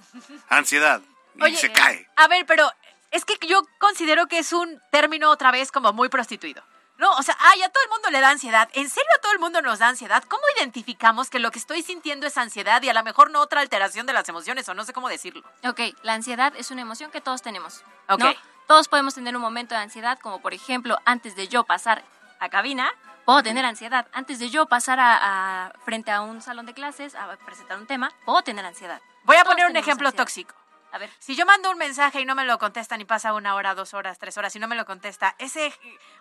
Ansiedad 0.49 1.01
y 1.35 1.43
Oye, 1.43 1.57
se 1.57 1.71
cae. 1.71 2.07
A 2.15 2.27
ver, 2.27 2.45
pero 2.45 2.69
es 3.11 3.25
que 3.25 3.35
yo 3.47 3.61
considero 3.79 4.27
que 4.27 4.39
es 4.39 4.53
un 4.53 4.81
término 4.91 5.29
otra 5.29 5.51
vez 5.51 5.71
como 5.71 5.93
muy 5.93 6.09
prostituido. 6.09 6.63
No, 6.97 7.11
o 7.13 7.23
sea, 7.23 7.35
ay, 7.39 7.61
a 7.63 7.69
todo 7.69 7.83
el 7.83 7.89
mundo 7.89 8.09
le 8.11 8.21
da 8.21 8.29
ansiedad. 8.29 8.69
¿En 8.73 8.87
serio 8.89 9.09
a 9.17 9.21
todo 9.21 9.31
el 9.31 9.39
mundo 9.39 9.61
nos 9.61 9.79
da 9.79 9.87
ansiedad? 9.89 10.23
¿Cómo 10.27 10.43
identificamos 10.57 11.29
que 11.29 11.39
lo 11.39 11.49
que 11.51 11.59
estoy 11.59 11.81
sintiendo 11.81 12.27
es 12.27 12.37
ansiedad 12.37 12.81
y 12.83 12.89
a 12.89 12.93
lo 12.93 13.03
mejor 13.03 13.31
no 13.31 13.39
otra 13.41 13.61
alteración 13.61 14.05
de 14.05 14.13
las 14.13 14.29
emociones 14.29 14.69
o 14.69 14.73
no 14.73 14.85
sé 14.85 14.93
cómo 14.93 15.09
decirlo? 15.09 15.43
Ok, 15.67 15.79
la 16.03 16.13
ansiedad 16.13 16.53
es 16.55 16.69
una 16.71 16.81
emoción 16.81 17.09
que 17.11 17.19
todos 17.21 17.41
tenemos. 17.41 17.83
Ok. 18.09 18.19
¿no? 18.19 18.33
Todos 18.67 18.87
podemos 18.87 19.13
tener 19.15 19.35
un 19.35 19.41
momento 19.41 19.75
de 19.75 19.81
ansiedad, 19.81 20.17
como 20.19 20.39
por 20.41 20.53
ejemplo, 20.53 20.97
antes 21.05 21.35
de 21.35 21.47
yo 21.47 21.63
pasar 21.65 22.03
a 22.39 22.49
cabina, 22.49 22.89
puedo 23.25 23.41
tener 23.43 23.65
ansiedad. 23.65 24.07
Antes 24.13 24.39
de 24.39 24.49
yo 24.49 24.67
pasar 24.67 24.99
a, 24.99 25.65
a- 25.67 25.73
frente 25.85 26.11
a 26.11 26.21
un 26.21 26.41
salón 26.41 26.65
de 26.65 26.73
clases 26.73 27.15
a 27.15 27.35
presentar 27.37 27.77
un 27.79 27.87
tema, 27.87 28.11
puedo 28.25 28.41
tener 28.43 28.65
ansiedad. 28.65 29.01
Voy 29.23 29.35
a 29.35 29.43
Todos 29.43 29.53
poner 29.55 29.69
un 29.69 29.75
ejemplo 29.77 30.07
ansiedad. 30.07 30.23
tóxico. 30.23 30.55
A 30.93 30.97
ver. 30.99 31.09
Si 31.19 31.35
yo 31.35 31.45
mando 31.45 31.71
un 31.71 31.77
mensaje 31.77 32.21
y 32.21 32.25
no 32.25 32.35
me 32.35 32.45
lo 32.45 32.57
contestan 32.59 33.01
y 33.01 33.05
pasa 33.05 33.33
una 33.33 33.55
hora, 33.55 33.73
dos 33.73 33.93
horas, 33.93 34.19
tres 34.19 34.37
horas 34.37 34.55
y 34.55 34.59
no 34.59 34.67
me 34.67 34.75
lo 34.75 34.85
contesta, 34.85 35.35
ese 35.39 35.73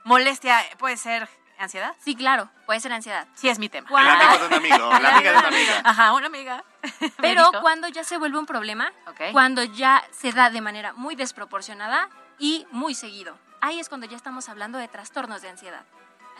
molestia 0.04 0.64
puede 0.78 0.96
ser 0.96 1.28
ansiedad? 1.58 1.94
Sí, 1.98 2.16
claro, 2.16 2.48
puede 2.66 2.80
ser 2.80 2.92
ansiedad. 2.92 3.28
Sí, 3.34 3.48
es 3.48 3.58
mi 3.58 3.68
tema. 3.68 3.86
El 3.90 4.08
amigo 4.08 4.38
de 4.38 4.46
un 4.46 4.54
amigo, 4.54 4.90
la 4.98 5.14
amiga 5.16 5.32
de 5.32 5.38
una 5.38 5.48
amiga. 5.48 5.80
Ajá, 5.84 6.12
una 6.14 6.26
amiga. 6.26 6.64
Pero 7.18 7.50
cuando 7.60 7.86
ya 7.88 8.02
se 8.02 8.16
vuelve 8.18 8.38
un 8.38 8.46
problema, 8.46 8.92
Ok. 9.06 9.20
cuando 9.32 9.62
ya 9.62 10.02
se 10.10 10.32
da 10.32 10.50
de 10.50 10.60
manera 10.60 10.92
muy 10.94 11.14
desproporcionada 11.16 12.08
y 12.38 12.66
muy 12.70 12.94
seguido. 12.94 13.38
Ahí 13.60 13.78
es 13.78 13.88
cuando 13.88 14.06
ya 14.06 14.16
estamos 14.16 14.48
hablando 14.48 14.78
de 14.78 14.88
trastornos 14.88 15.42
de 15.42 15.50
ansiedad. 15.50 15.84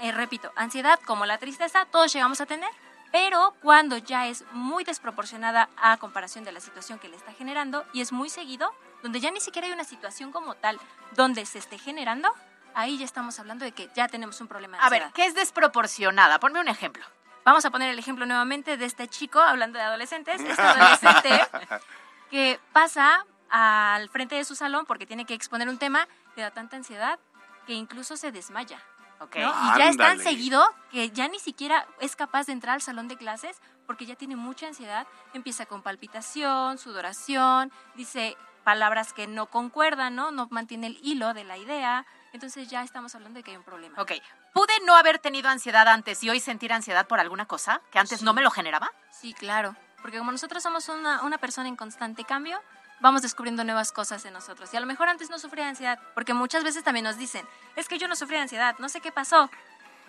Eh, 0.01 0.11
repito, 0.11 0.51
ansiedad 0.57 0.99
como 1.05 1.27
la 1.27 1.39
tristeza, 1.39 1.85
todos 1.85 2.13
llegamos 2.13 2.41
a 2.41 2.47
tener, 2.47 2.71
pero 3.13 3.55
cuando 3.61 3.99
ya 3.99 4.27
es 4.27 4.45
muy 4.53 4.85
desproporcionada 4.85 5.69
a 5.77 5.99
comparación 5.99 6.45
de 6.45 6.53
la 6.53 6.61
situación 6.61 6.99
que 6.99 7.09
le 7.09 7.17
está 7.17 7.33
generando 7.33 7.85
y 7.93 8.01
es 8.01 8.11
muy 8.11 8.31
seguido, 8.31 8.73
donde 9.03 9.21
ya 9.21 9.31
ni 9.31 9.41
siquiera 9.41 9.69
hay 9.69 9.73
una 9.73 9.85
situación 9.85 10.33
como 10.33 10.55
tal 10.55 10.81
donde 11.15 11.45
se 11.45 11.59
esté 11.59 11.79
generando, 11.79 12.33
ahí 12.75 12.97
ya 12.99 13.05
estamos 13.05 13.39
hablando 13.39 13.65
de 13.65 13.73
que 13.73 13.91
ya 13.95 14.09
tenemos 14.09 14.41
un 14.41 14.49
problema 14.49 14.79
de 14.79 14.83
A 14.83 14.87
ansiedad. 14.87 15.07
ver, 15.07 15.13
¿qué 15.13 15.27
es 15.27 15.35
desproporcionada? 15.35 16.41
Ponme 16.41 16.59
un 16.61 16.69
ejemplo. 16.69 17.05
Vamos 17.45 17.65
a 17.65 17.71
poner 17.71 17.91
el 17.91 17.99
ejemplo 17.99 18.25
nuevamente 18.25 18.77
de 18.77 18.85
este 18.87 19.09
chico, 19.09 19.41
hablando 19.41 19.79
de 19.79 19.85
adolescentes, 19.85 20.41
este 20.41 20.63
adolescente 20.63 21.41
que 22.31 22.61
pasa 22.73 23.27
al 23.51 24.09
frente 24.09 24.37
de 24.37 24.45
su 24.45 24.55
salón 24.55 24.87
porque 24.87 25.07
tiene 25.07 25.27
que 25.27 25.35
exponer 25.35 25.69
un 25.69 25.77
tema, 25.77 26.09
le 26.37 26.43
da 26.43 26.51
tanta 26.51 26.77
ansiedad 26.77 27.19
que 27.67 27.75
incluso 27.75 28.17
se 28.17 28.33
desmaya. 28.33 28.81
Ok. 29.23 29.37
¿no? 29.37 29.51
Y 29.51 29.79
ya 29.79 29.89
es 29.89 29.97
tan 29.97 30.19
seguido 30.19 30.65
que 30.91 31.11
ya 31.11 31.29
ni 31.29 31.39
siquiera 31.39 31.87
es 32.01 32.17
capaz 32.17 32.47
de 32.47 32.53
entrar 32.53 32.75
al 32.75 32.83
salón 32.83 33.09
de 33.09 33.17
clases 33.17 33.61
porque 33.87 34.07
ya 34.07 34.17
tiene 34.17 34.37
mucha 34.37 34.67
ansiedad, 34.67 35.07
empieza 35.35 35.67
con 35.67 35.83
palpitación, 35.83 36.79
sudoración, 36.79 37.73
dice 37.95 38.37
palabras 38.65 39.13
que 39.13 39.27
no 39.27 39.47
concuerdan, 39.47 40.15
¿no? 40.15 40.31
No 40.31 40.49
mantiene 40.51 40.87
el 40.87 40.99
hilo 41.03 41.35
de 41.35 41.45
la 41.45 41.59
idea, 41.59 42.07
entonces 42.33 42.69
ya 42.69 42.83
estamos 42.83 43.15
hablando 43.15 43.39
de 43.39 43.43
que 43.43 43.51
hay 43.51 43.57
un 43.57 43.65
problema. 43.65 44.01
Ok. 44.01 44.13
¿Pude 44.53 44.73
no 44.85 44.97
haber 44.97 45.19
tenido 45.19 45.49
ansiedad 45.49 45.89
antes 45.89 46.23
y 46.23 46.31
hoy 46.31 46.39
sentir 46.39 46.73
ansiedad 46.73 47.07
por 47.07 47.21
alguna 47.21 47.47
cosa 47.47 47.81
que 47.91 47.99
antes 47.99 48.23
no 48.23 48.35
me 48.35 48.43
lo 48.43 48.51
generaba? 48.51 48.93
Sí, 49.11 49.35
claro, 49.35 49.75
porque 50.03 50.19
como 50.19 50.33
nosotros 50.33 50.63
somos 50.63 50.89
una, 50.89 51.23
una 51.23 51.39
persona 51.39 51.69
en 51.69 51.77
constante 51.77 52.25
cambio, 52.25 52.61
vamos 53.03 53.21
descubriendo 53.21 53.65
nuevas 53.65 53.93
cosas 53.93 54.25
en 54.25 54.33
nosotros. 54.33 54.73
Y 54.73 54.77
a 54.77 54.81
lo 54.81 54.87
mejor 54.87 55.09
antes 55.09 55.29
no 55.29 55.39
sufría 55.39 55.65
de 55.65 55.71
ansiedad, 55.71 55.99
porque 56.15 56.33
muchas 56.33 56.65
veces 56.65 56.85
también 56.85 57.05
nos 57.05 57.19
dicen, 57.19 57.47
es 57.77 57.89
que 57.89 57.99
yo 57.99 58.09
no 58.09 58.17
sufría 58.17 58.39
de 58.39 58.45
ansiedad, 58.45 58.77
no 58.79 58.89
sé 58.89 59.01
qué 59.01 59.13
pasó. 59.13 59.51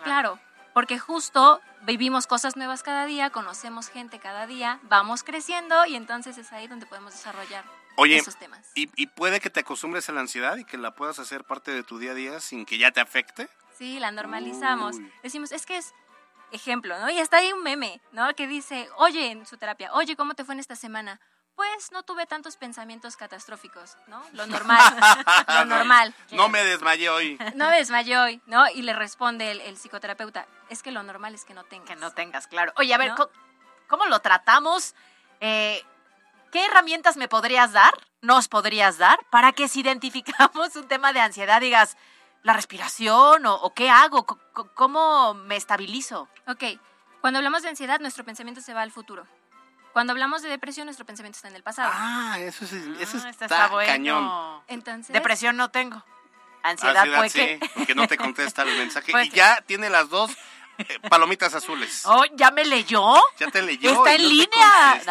Claro, 0.02 0.38
porque 0.72 0.98
justo 0.98 1.60
vivimos 1.82 2.26
cosas 2.26 2.56
nuevas 2.56 2.82
cada 2.82 3.04
día, 3.04 3.30
conocemos 3.30 3.88
gente 3.88 4.18
cada 4.18 4.46
día, 4.46 4.78
vamos 4.84 5.22
creciendo 5.24 5.84
y 5.86 5.96
entonces 5.96 6.38
es 6.38 6.52
ahí 6.52 6.68
donde 6.68 6.86
podemos 6.86 7.12
desarrollar 7.12 7.64
Oye, 7.96 8.16
esos 8.16 8.36
temas. 8.36 8.70
y, 8.74 8.90
y 8.96 9.06
puede 9.08 9.40
que 9.40 9.50
te 9.50 9.60
acostumbres 9.60 10.08
a 10.08 10.12
la 10.12 10.20
ansiedad 10.20 10.56
y 10.56 10.64
que 10.64 10.78
la 10.78 10.94
puedas 10.94 11.18
hacer 11.18 11.44
parte 11.44 11.72
de 11.72 11.82
tu 11.82 11.98
día 11.98 12.12
a 12.12 12.14
día 12.14 12.40
sin 12.40 12.64
que 12.64 12.78
ya 12.78 12.90
te 12.92 13.00
afecte. 13.00 13.48
Sí, 13.76 13.98
la 13.98 14.10
normalizamos. 14.12 14.96
Uy. 14.96 15.12
Decimos, 15.22 15.52
es 15.52 15.66
que 15.66 15.76
es 15.76 15.92
ejemplo, 16.52 16.98
¿no? 17.00 17.10
Y 17.10 17.18
está 17.18 17.38
ahí 17.38 17.52
un 17.52 17.62
meme, 17.62 18.00
¿no? 18.12 18.32
Que 18.34 18.46
dice, 18.46 18.88
oye, 18.96 19.32
en 19.32 19.46
su 19.46 19.56
terapia, 19.56 19.92
oye, 19.92 20.16
¿cómo 20.16 20.34
te 20.34 20.44
fue 20.44 20.54
en 20.54 20.60
esta 20.60 20.76
semana? 20.76 21.20
Pues 21.56 21.92
no 21.92 22.02
tuve 22.02 22.26
tantos 22.26 22.56
pensamientos 22.56 23.16
catastróficos, 23.16 23.96
¿no? 24.08 24.20
Lo 24.32 24.46
normal, 24.46 24.80
lo 25.48 25.64
normal. 25.66 26.14
No 26.32 26.48
me 26.48 26.64
desmayé 26.64 27.08
hoy. 27.08 27.38
No 27.54 27.70
me 27.70 27.76
desmayé 27.76 28.18
hoy, 28.18 28.42
¿no? 28.46 28.68
Y 28.70 28.82
le 28.82 28.92
responde 28.92 29.52
el, 29.52 29.60
el 29.60 29.76
psicoterapeuta, 29.76 30.46
es 30.68 30.82
que 30.82 30.90
lo 30.90 31.02
normal 31.02 31.34
es 31.34 31.44
que 31.44 31.54
no 31.54 31.64
tengas. 31.64 31.88
Que 31.88 31.96
no 31.96 32.10
tengas, 32.12 32.48
claro. 32.48 32.72
Oye, 32.76 32.92
a 32.92 32.98
ver, 32.98 33.10
¿No? 33.10 33.16
¿cómo, 33.16 33.30
cómo 33.86 34.06
lo 34.06 34.18
tratamos? 34.20 34.94
Eh, 35.40 35.82
¿Qué 36.50 36.64
herramientas 36.64 37.16
me 37.16 37.28
podrías 37.28 37.72
dar, 37.72 37.92
nos 38.20 38.48
podrías 38.48 38.98
dar, 38.98 39.18
para 39.30 39.52
que 39.52 39.68
si 39.68 39.80
identificamos 39.80 40.74
un 40.76 40.88
tema 40.88 41.12
de 41.12 41.20
ansiedad 41.20 41.60
digas, 41.60 41.96
la 42.42 42.52
respiración 42.52 43.46
o, 43.46 43.54
o 43.54 43.74
qué 43.74 43.90
hago, 43.90 44.26
cómo 44.74 45.34
me 45.34 45.56
estabilizo? 45.56 46.28
Ok, 46.46 46.64
cuando 47.20 47.38
hablamos 47.38 47.62
de 47.62 47.70
ansiedad, 47.70 48.00
nuestro 48.00 48.24
pensamiento 48.24 48.60
se 48.60 48.74
va 48.74 48.82
al 48.82 48.92
futuro. 48.92 49.26
Cuando 49.94 50.10
hablamos 50.12 50.42
de 50.42 50.50
depresión, 50.50 50.84
nuestro 50.86 51.06
pensamiento 51.06 51.36
está 51.36 51.48
en 51.48 51.54
el 51.56 51.62
pasado. 51.62 51.90
Ah, 51.94 52.36
eso, 52.40 52.64
es, 52.66 52.72
eso 52.72 53.18
Ah, 53.24 53.30
está, 53.30 53.44
está 53.46 53.68
bueno. 53.68 53.90
cañón. 53.90 54.62
Entonces, 54.66 55.12
Depresión 55.14 55.56
no 55.56 55.70
tengo. 55.70 56.04
Ansiedad, 56.62 56.96
Ansiedad, 57.04 57.28
sí, 57.28 57.38
que... 57.38 57.70
porque 57.74 57.94
no 57.94 58.06
te 58.08 58.16
contesta 58.16 58.62
el 58.62 58.76
mensaje. 58.76 59.12
Puede 59.12 59.26
y 59.26 59.30
que- 59.30 59.36
ya 59.36 59.60
tiene 59.62 59.88
las 59.90 60.08
dos 60.10 60.30
palomitas 61.08 61.54
azules. 61.54 62.02
Oh, 62.06 62.24
¿ya 62.34 62.50
me 62.50 62.64
leyó? 62.64 63.14
Ya 63.38 63.50
te 63.50 63.62
leyó. 63.62 63.90
Está 63.90 64.14
en 64.14 64.22
no 64.22 64.28
línea. 64.28 65.02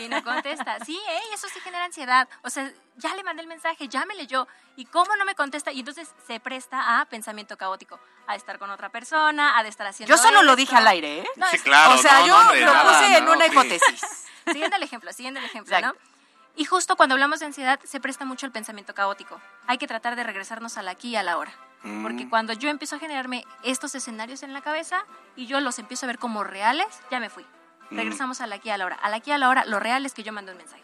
Y 0.00 0.08
no 0.08 0.22
contesta. 0.24 0.78
Sí, 0.84 1.00
ey, 1.08 1.22
eso 1.34 1.48
sí 1.52 1.60
genera 1.60 1.84
ansiedad. 1.84 2.28
O 2.42 2.50
sea, 2.50 2.70
ya 2.96 3.14
le 3.14 3.22
mandé 3.22 3.42
el 3.42 3.48
mensaje, 3.48 3.88
ya 3.88 4.04
me 4.06 4.14
leyó. 4.14 4.46
¿Y 4.76 4.86
cómo 4.86 5.14
no 5.16 5.24
me 5.24 5.34
contesta? 5.34 5.70
Y 5.72 5.80
entonces 5.80 6.08
se 6.26 6.40
presta 6.40 7.00
a 7.00 7.04
pensamiento 7.06 7.56
caótico. 7.56 8.00
A 8.26 8.36
estar 8.36 8.58
con 8.58 8.70
otra 8.70 8.88
persona, 8.88 9.58
a 9.58 9.62
de 9.62 9.68
estar 9.68 9.86
haciendo 9.86 10.14
Yo 10.14 10.22
solo 10.22 10.42
lo 10.42 10.54
dije 10.56 10.76
al 10.76 10.86
aire, 10.86 11.20
¿eh? 11.20 11.26
No, 11.36 11.46
Sí, 11.50 11.58
claro. 11.58 11.94
o 11.94 11.98
sea, 11.98 12.20
no, 12.20 12.26
yo 12.26 12.34
no, 12.34 12.40
hombre, 12.40 12.60
lo 12.60 12.72
nada, 12.72 12.92
puse 12.92 13.18
en 13.18 13.24
no, 13.24 13.32
una 13.32 13.44
sí. 13.46 13.50
hipótesis. 13.50 14.00
Siguiendo 14.46 14.76
el 14.76 14.82
ejemplo, 14.82 15.12
siguiendo 15.12 15.40
el 15.40 15.46
ejemplo, 15.46 15.76
Exacto. 15.76 15.98
¿no? 15.98 16.12
Y 16.56 16.64
justo 16.64 16.96
cuando 16.96 17.14
hablamos 17.14 17.40
de 17.40 17.46
ansiedad, 17.46 17.80
se 17.84 18.00
presta 18.00 18.24
mucho 18.24 18.44
el 18.46 18.52
pensamiento 18.52 18.94
caótico. 18.94 19.40
Hay 19.66 19.78
que 19.78 19.86
tratar 19.86 20.16
de 20.16 20.24
regresarnos 20.24 20.76
al 20.78 20.88
aquí 20.88 21.10
y 21.10 21.16
a 21.16 21.22
la 21.22 21.38
hora. 21.38 21.52
Mm. 21.82 22.02
Porque 22.02 22.28
cuando 22.28 22.52
yo 22.52 22.68
empiezo 22.68 22.96
a 22.96 22.98
generarme 22.98 23.44
estos 23.62 23.94
escenarios 23.94 24.42
en 24.42 24.52
la 24.52 24.62
cabeza 24.62 25.04
y 25.36 25.46
yo 25.46 25.60
los 25.60 25.78
empiezo 25.78 26.06
a 26.06 26.08
ver 26.08 26.18
como 26.18 26.44
reales, 26.44 26.86
ya 27.10 27.20
me 27.20 27.30
fui. 27.30 27.44
Mm. 27.90 27.96
Regresamos 27.96 28.40
al 28.40 28.52
aquí 28.52 28.68
y 28.68 28.72
a 28.72 28.78
la 28.78 28.86
hora. 28.86 28.96
Al 29.02 29.14
aquí 29.14 29.30
y 29.30 29.32
a 29.34 29.38
la 29.38 29.48
hora, 29.48 29.64
lo 29.64 29.80
real 29.80 30.06
es 30.06 30.14
que 30.14 30.22
yo 30.22 30.32
mando 30.32 30.52
un 30.52 30.58
mensaje. 30.58 30.82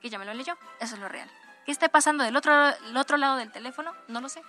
Que 0.00 0.10
ya 0.10 0.18
me 0.18 0.24
lo 0.24 0.34
leyó, 0.34 0.56
eso 0.80 0.94
es 0.94 1.00
lo 1.00 1.08
real. 1.08 1.30
¿Qué 1.64 1.72
esté 1.72 1.88
pasando 1.88 2.22
del 2.24 2.36
otro, 2.36 2.68
el 2.68 2.96
otro 2.96 3.16
lado 3.16 3.36
del 3.36 3.50
teléfono? 3.50 3.92
No 4.08 4.20
lo 4.20 4.28
sé. 4.28 4.42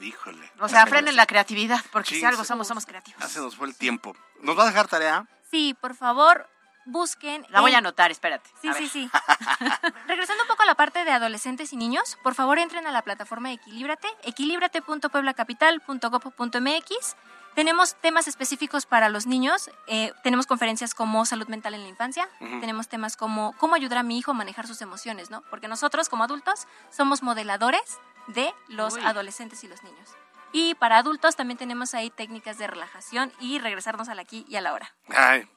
Híjole. 0.00 0.50
O 0.60 0.68
sea, 0.68 0.86
frenen 0.86 1.16
la 1.16 1.26
creatividad, 1.26 1.80
porque 1.90 2.10
Sí, 2.10 2.20
si 2.20 2.24
algo 2.24 2.44
somos, 2.44 2.68
somos 2.68 2.86
creativos. 2.86 3.20
Ya 3.20 3.28
se 3.28 3.40
nos 3.40 3.56
fue 3.56 3.66
el 3.66 3.74
tiempo. 3.76 4.14
¿Nos 4.40 4.56
va 4.56 4.62
a 4.62 4.66
dejar 4.66 4.86
tarea? 4.88 5.26
Sí, 5.50 5.76
por 5.80 5.94
favor, 5.94 6.48
busquen. 6.90 7.46
La 7.50 7.60
voy 7.60 7.70
en- 7.70 7.76
a 7.76 7.78
anotar, 7.78 8.10
espérate. 8.10 8.50
Sí, 8.60 8.68
A 8.68 8.74
sí, 8.74 8.80
ver. 8.82 8.90
sí. 8.90 9.08
Regresando 10.08 10.42
un 10.44 10.48
poco 10.48 10.62
a 10.62 10.66
la 10.66 10.74
parte 10.74 11.04
de 11.04 11.10
adolescentes 11.12 11.72
y 11.72 11.76
niños, 11.76 12.18
por 12.22 12.34
favor 12.34 12.58
entren 12.58 12.86
a 12.86 12.92
la 12.92 13.02
plataforma 13.02 13.48
de 13.48 13.54
Equilíbrate, 13.56 14.08
equilibrate.pueblacapital.gov.mx. 14.24 17.16
Tenemos 17.54 17.94
temas 17.96 18.28
específicos 18.28 18.86
para 18.86 19.08
los 19.08 19.26
niños, 19.26 19.70
eh, 19.88 20.12
tenemos 20.22 20.46
conferencias 20.46 20.94
como 20.94 21.26
salud 21.26 21.48
mental 21.48 21.74
en 21.74 21.82
la 21.82 21.88
infancia, 21.88 22.28
tenemos 22.38 22.86
temas 22.88 23.16
como 23.16 23.52
cómo 23.58 23.74
ayudar 23.74 23.98
a 23.98 24.02
mi 24.04 24.16
hijo 24.16 24.30
a 24.30 24.34
manejar 24.34 24.68
sus 24.68 24.80
emociones, 24.80 25.28
¿no? 25.30 25.42
Porque 25.50 25.66
nosotros 25.66 26.08
como 26.08 26.22
adultos 26.22 26.68
somos 26.90 27.22
modeladores 27.24 27.98
de 28.28 28.54
los 28.68 28.94
Uy. 28.94 29.02
adolescentes 29.04 29.64
y 29.64 29.68
los 29.68 29.82
niños. 29.82 30.08
Y 30.52 30.76
para 30.76 30.98
adultos 30.98 31.34
también 31.34 31.58
tenemos 31.58 31.94
ahí 31.94 32.10
técnicas 32.10 32.58
de 32.58 32.68
relajación 32.68 33.32
y 33.40 33.58
regresarnos 33.58 34.08
al 34.08 34.20
aquí 34.20 34.46
y 34.48 34.54
a 34.56 34.60
la 34.60 34.72
hora. 34.72 34.94
Ay, 35.08 35.48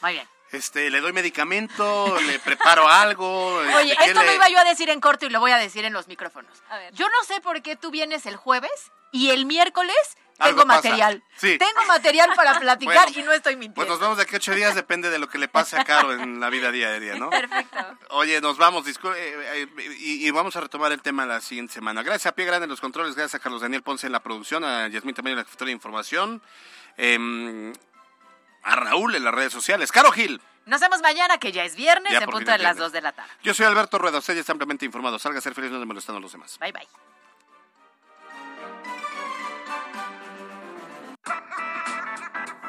Muy 0.00 0.12
bien. 0.12 0.26
Este, 0.52 0.90
le 0.90 1.00
doy 1.00 1.12
medicamento, 1.12 2.16
le 2.26 2.38
preparo 2.38 2.88
algo. 2.88 3.56
Oye, 3.56 3.92
este, 3.92 3.96
¿qué 4.04 4.10
esto 4.10 4.20
le- 4.20 4.26
lo 4.28 4.34
iba 4.34 4.48
yo 4.48 4.58
a 4.58 4.64
decir 4.64 4.88
en 4.90 5.00
corto 5.00 5.26
y 5.26 5.30
lo 5.30 5.40
voy 5.40 5.50
a 5.52 5.58
decir 5.58 5.84
en 5.84 5.92
los 5.92 6.06
micrófonos. 6.08 6.62
A 6.70 6.78
ver. 6.78 6.94
Yo 6.94 7.06
no 7.08 7.24
sé 7.26 7.40
por 7.40 7.60
qué 7.62 7.76
tú 7.76 7.90
vienes 7.90 8.26
el 8.26 8.36
jueves 8.36 8.70
y 9.12 9.30
el 9.30 9.46
miércoles 9.46 9.96
tengo 10.38 10.66
material. 10.66 11.22
Sí. 11.36 11.58
Tengo 11.58 11.84
material 11.86 12.30
para 12.34 12.58
platicar 12.60 13.04
Bueno, 13.06 13.20
y 13.20 13.22
no 13.22 13.32
estoy 13.32 13.54
Pues 13.54 13.58
mintiendo. 13.60 13.92
nos 13.92 14.00
vemos 14.00 14.16
de 14.16 14.24
aquí 14.24 14.34
a 14.34 14.38
ocho 14.38 14.52
días, 14.54 14.74
depende 14.74 15.08
de 15.10 15.18
lo 15.20 15.28
que 15.28 15.38
le 15.38 15.46
pase 15.46 15.76
a 15.78 15.84
Caro 15.84 16.12
en 16.12 16.40
la 16.40 16.50
vida 16.50 16.72
diaria, 16.72 17.14
¿no? 17.14 17.30
Perfecto. 17.30 17.78
Oye, 18.10 18.40
nos 18.40 18.56
vamos, 18.58 18.84
discul- 18.84 19.14
eh, 19.16 19.66
eh, 19.76 19.96
y, 20.00 20.26
y 20.26 20.30
vamos 20.32 20.56
a 20.56 20.60
retomar 20.60 20.90
el 20.90 21.02
tema 21.02 21.24
la 21.24 21.40
siguiente 21.40 21.72
semana. 21.74 22.02
Gracias 22.02 22.26
a 22.32 22.34
Pie 22.34 22.46
Grande 22.46 22.64
en 22.64 22.70
los 22.70 22.80
controles, 22.80 23.14
gracias 23.14 23.36
a 23.40 23.42
Carlos 23.42 23.60
Daniel 23.62 23.82
Ponce 23.82 24.06
en 24.06 24.12
la 24.12 24.20
producción, 24.24 24.64
a 24.64 24.88
Yasmín 24.88 25.14
también 25.14 25.32
en 25.34 25.38
la 25.38 25.44
jefatura 25.44 25.66
de 25.68 25.72
información, 25.72 26.42
em, 26.96 27.72
a 28.64 28.76
Raúl 28.76 29.14
en 29.14 29.24
las 29.24 29.34
redes 29.34 29.52
sociales. 29.52 29.92
Caro 29.92 30.10
Gil, 30.12 30.40
Nos 30.66 30.80
vemos 30.80 31.00
mañana, 31.02 31.38
que 31.38 31.52
ya 31.52 31.64
es 31.64 31.76
viernes, 31.76 32.12
Ya 32.12 32.18
en 32.18 32.24
punto 32.24 32.38
de 32.50 32.58
las 32.58 32.76
viernes. 32.76 32.78
2 32.78 32.92
de 32.92 33.00
la 33.02 33.12
tarde. 33.12 33.30
yo 33.42 33.52
soy 33.54 33.66
Alberto 33.66 33.98
Rueda, 33.98 34.18
usted 34.18 34.34
ya 34.34 34.40
está 34.40 34.52
ampliamente 34.52 34.84
informado. 34.86 35.18
Salga 35.18 35.38
a 35.38 35.42
ser 35.42 35.54
feliz, 35.54 35.70
no 35.70 35.78
le 35.78 35.86
molestando 35.86 36.18
a 36.18 36.22
los 36.22 36.32
demás. 36.32 36.58
Bye, 36.58 36.72
bye. 36.72 36.88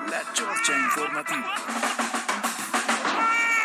La 0.10 0.22
Chorcha 0.34 0.74
Informativa. 0.78 1.56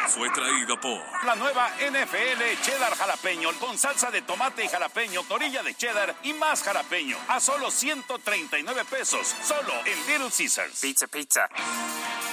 Fue 0.08 0.28
traído 0.30 0.80
por 0.80 1.00
la 1.24 1.36
nueva 1.36 1.70
NFL 1.78 2.42
Cheddar 2.62 2.96
Jalapeño 2.96 3.52
con 3.60 3.78
salsa 3.78 4.10
de 4.10 4.22
tomate 4.22 4.64
y 4.64 4.68
jalapeño, 4.68 5.22
torilla 5.22 5.62
de 5.62 5.74
cheddar 5.76 6.16
y 6.24 6.32
más 6.32 6.64
jalapeño 6.64 7.16
a 7.28 7.38
solo 7.38 7.70
139 7.70 8.84
pesos, 8.86 9.36
solo 9.42 9.72
en 9.84 9.98
Little 10.08 10.30
Caesars. 10.36 10.80
Pizza, 10.80 11.06
pizza. 11.06 11.48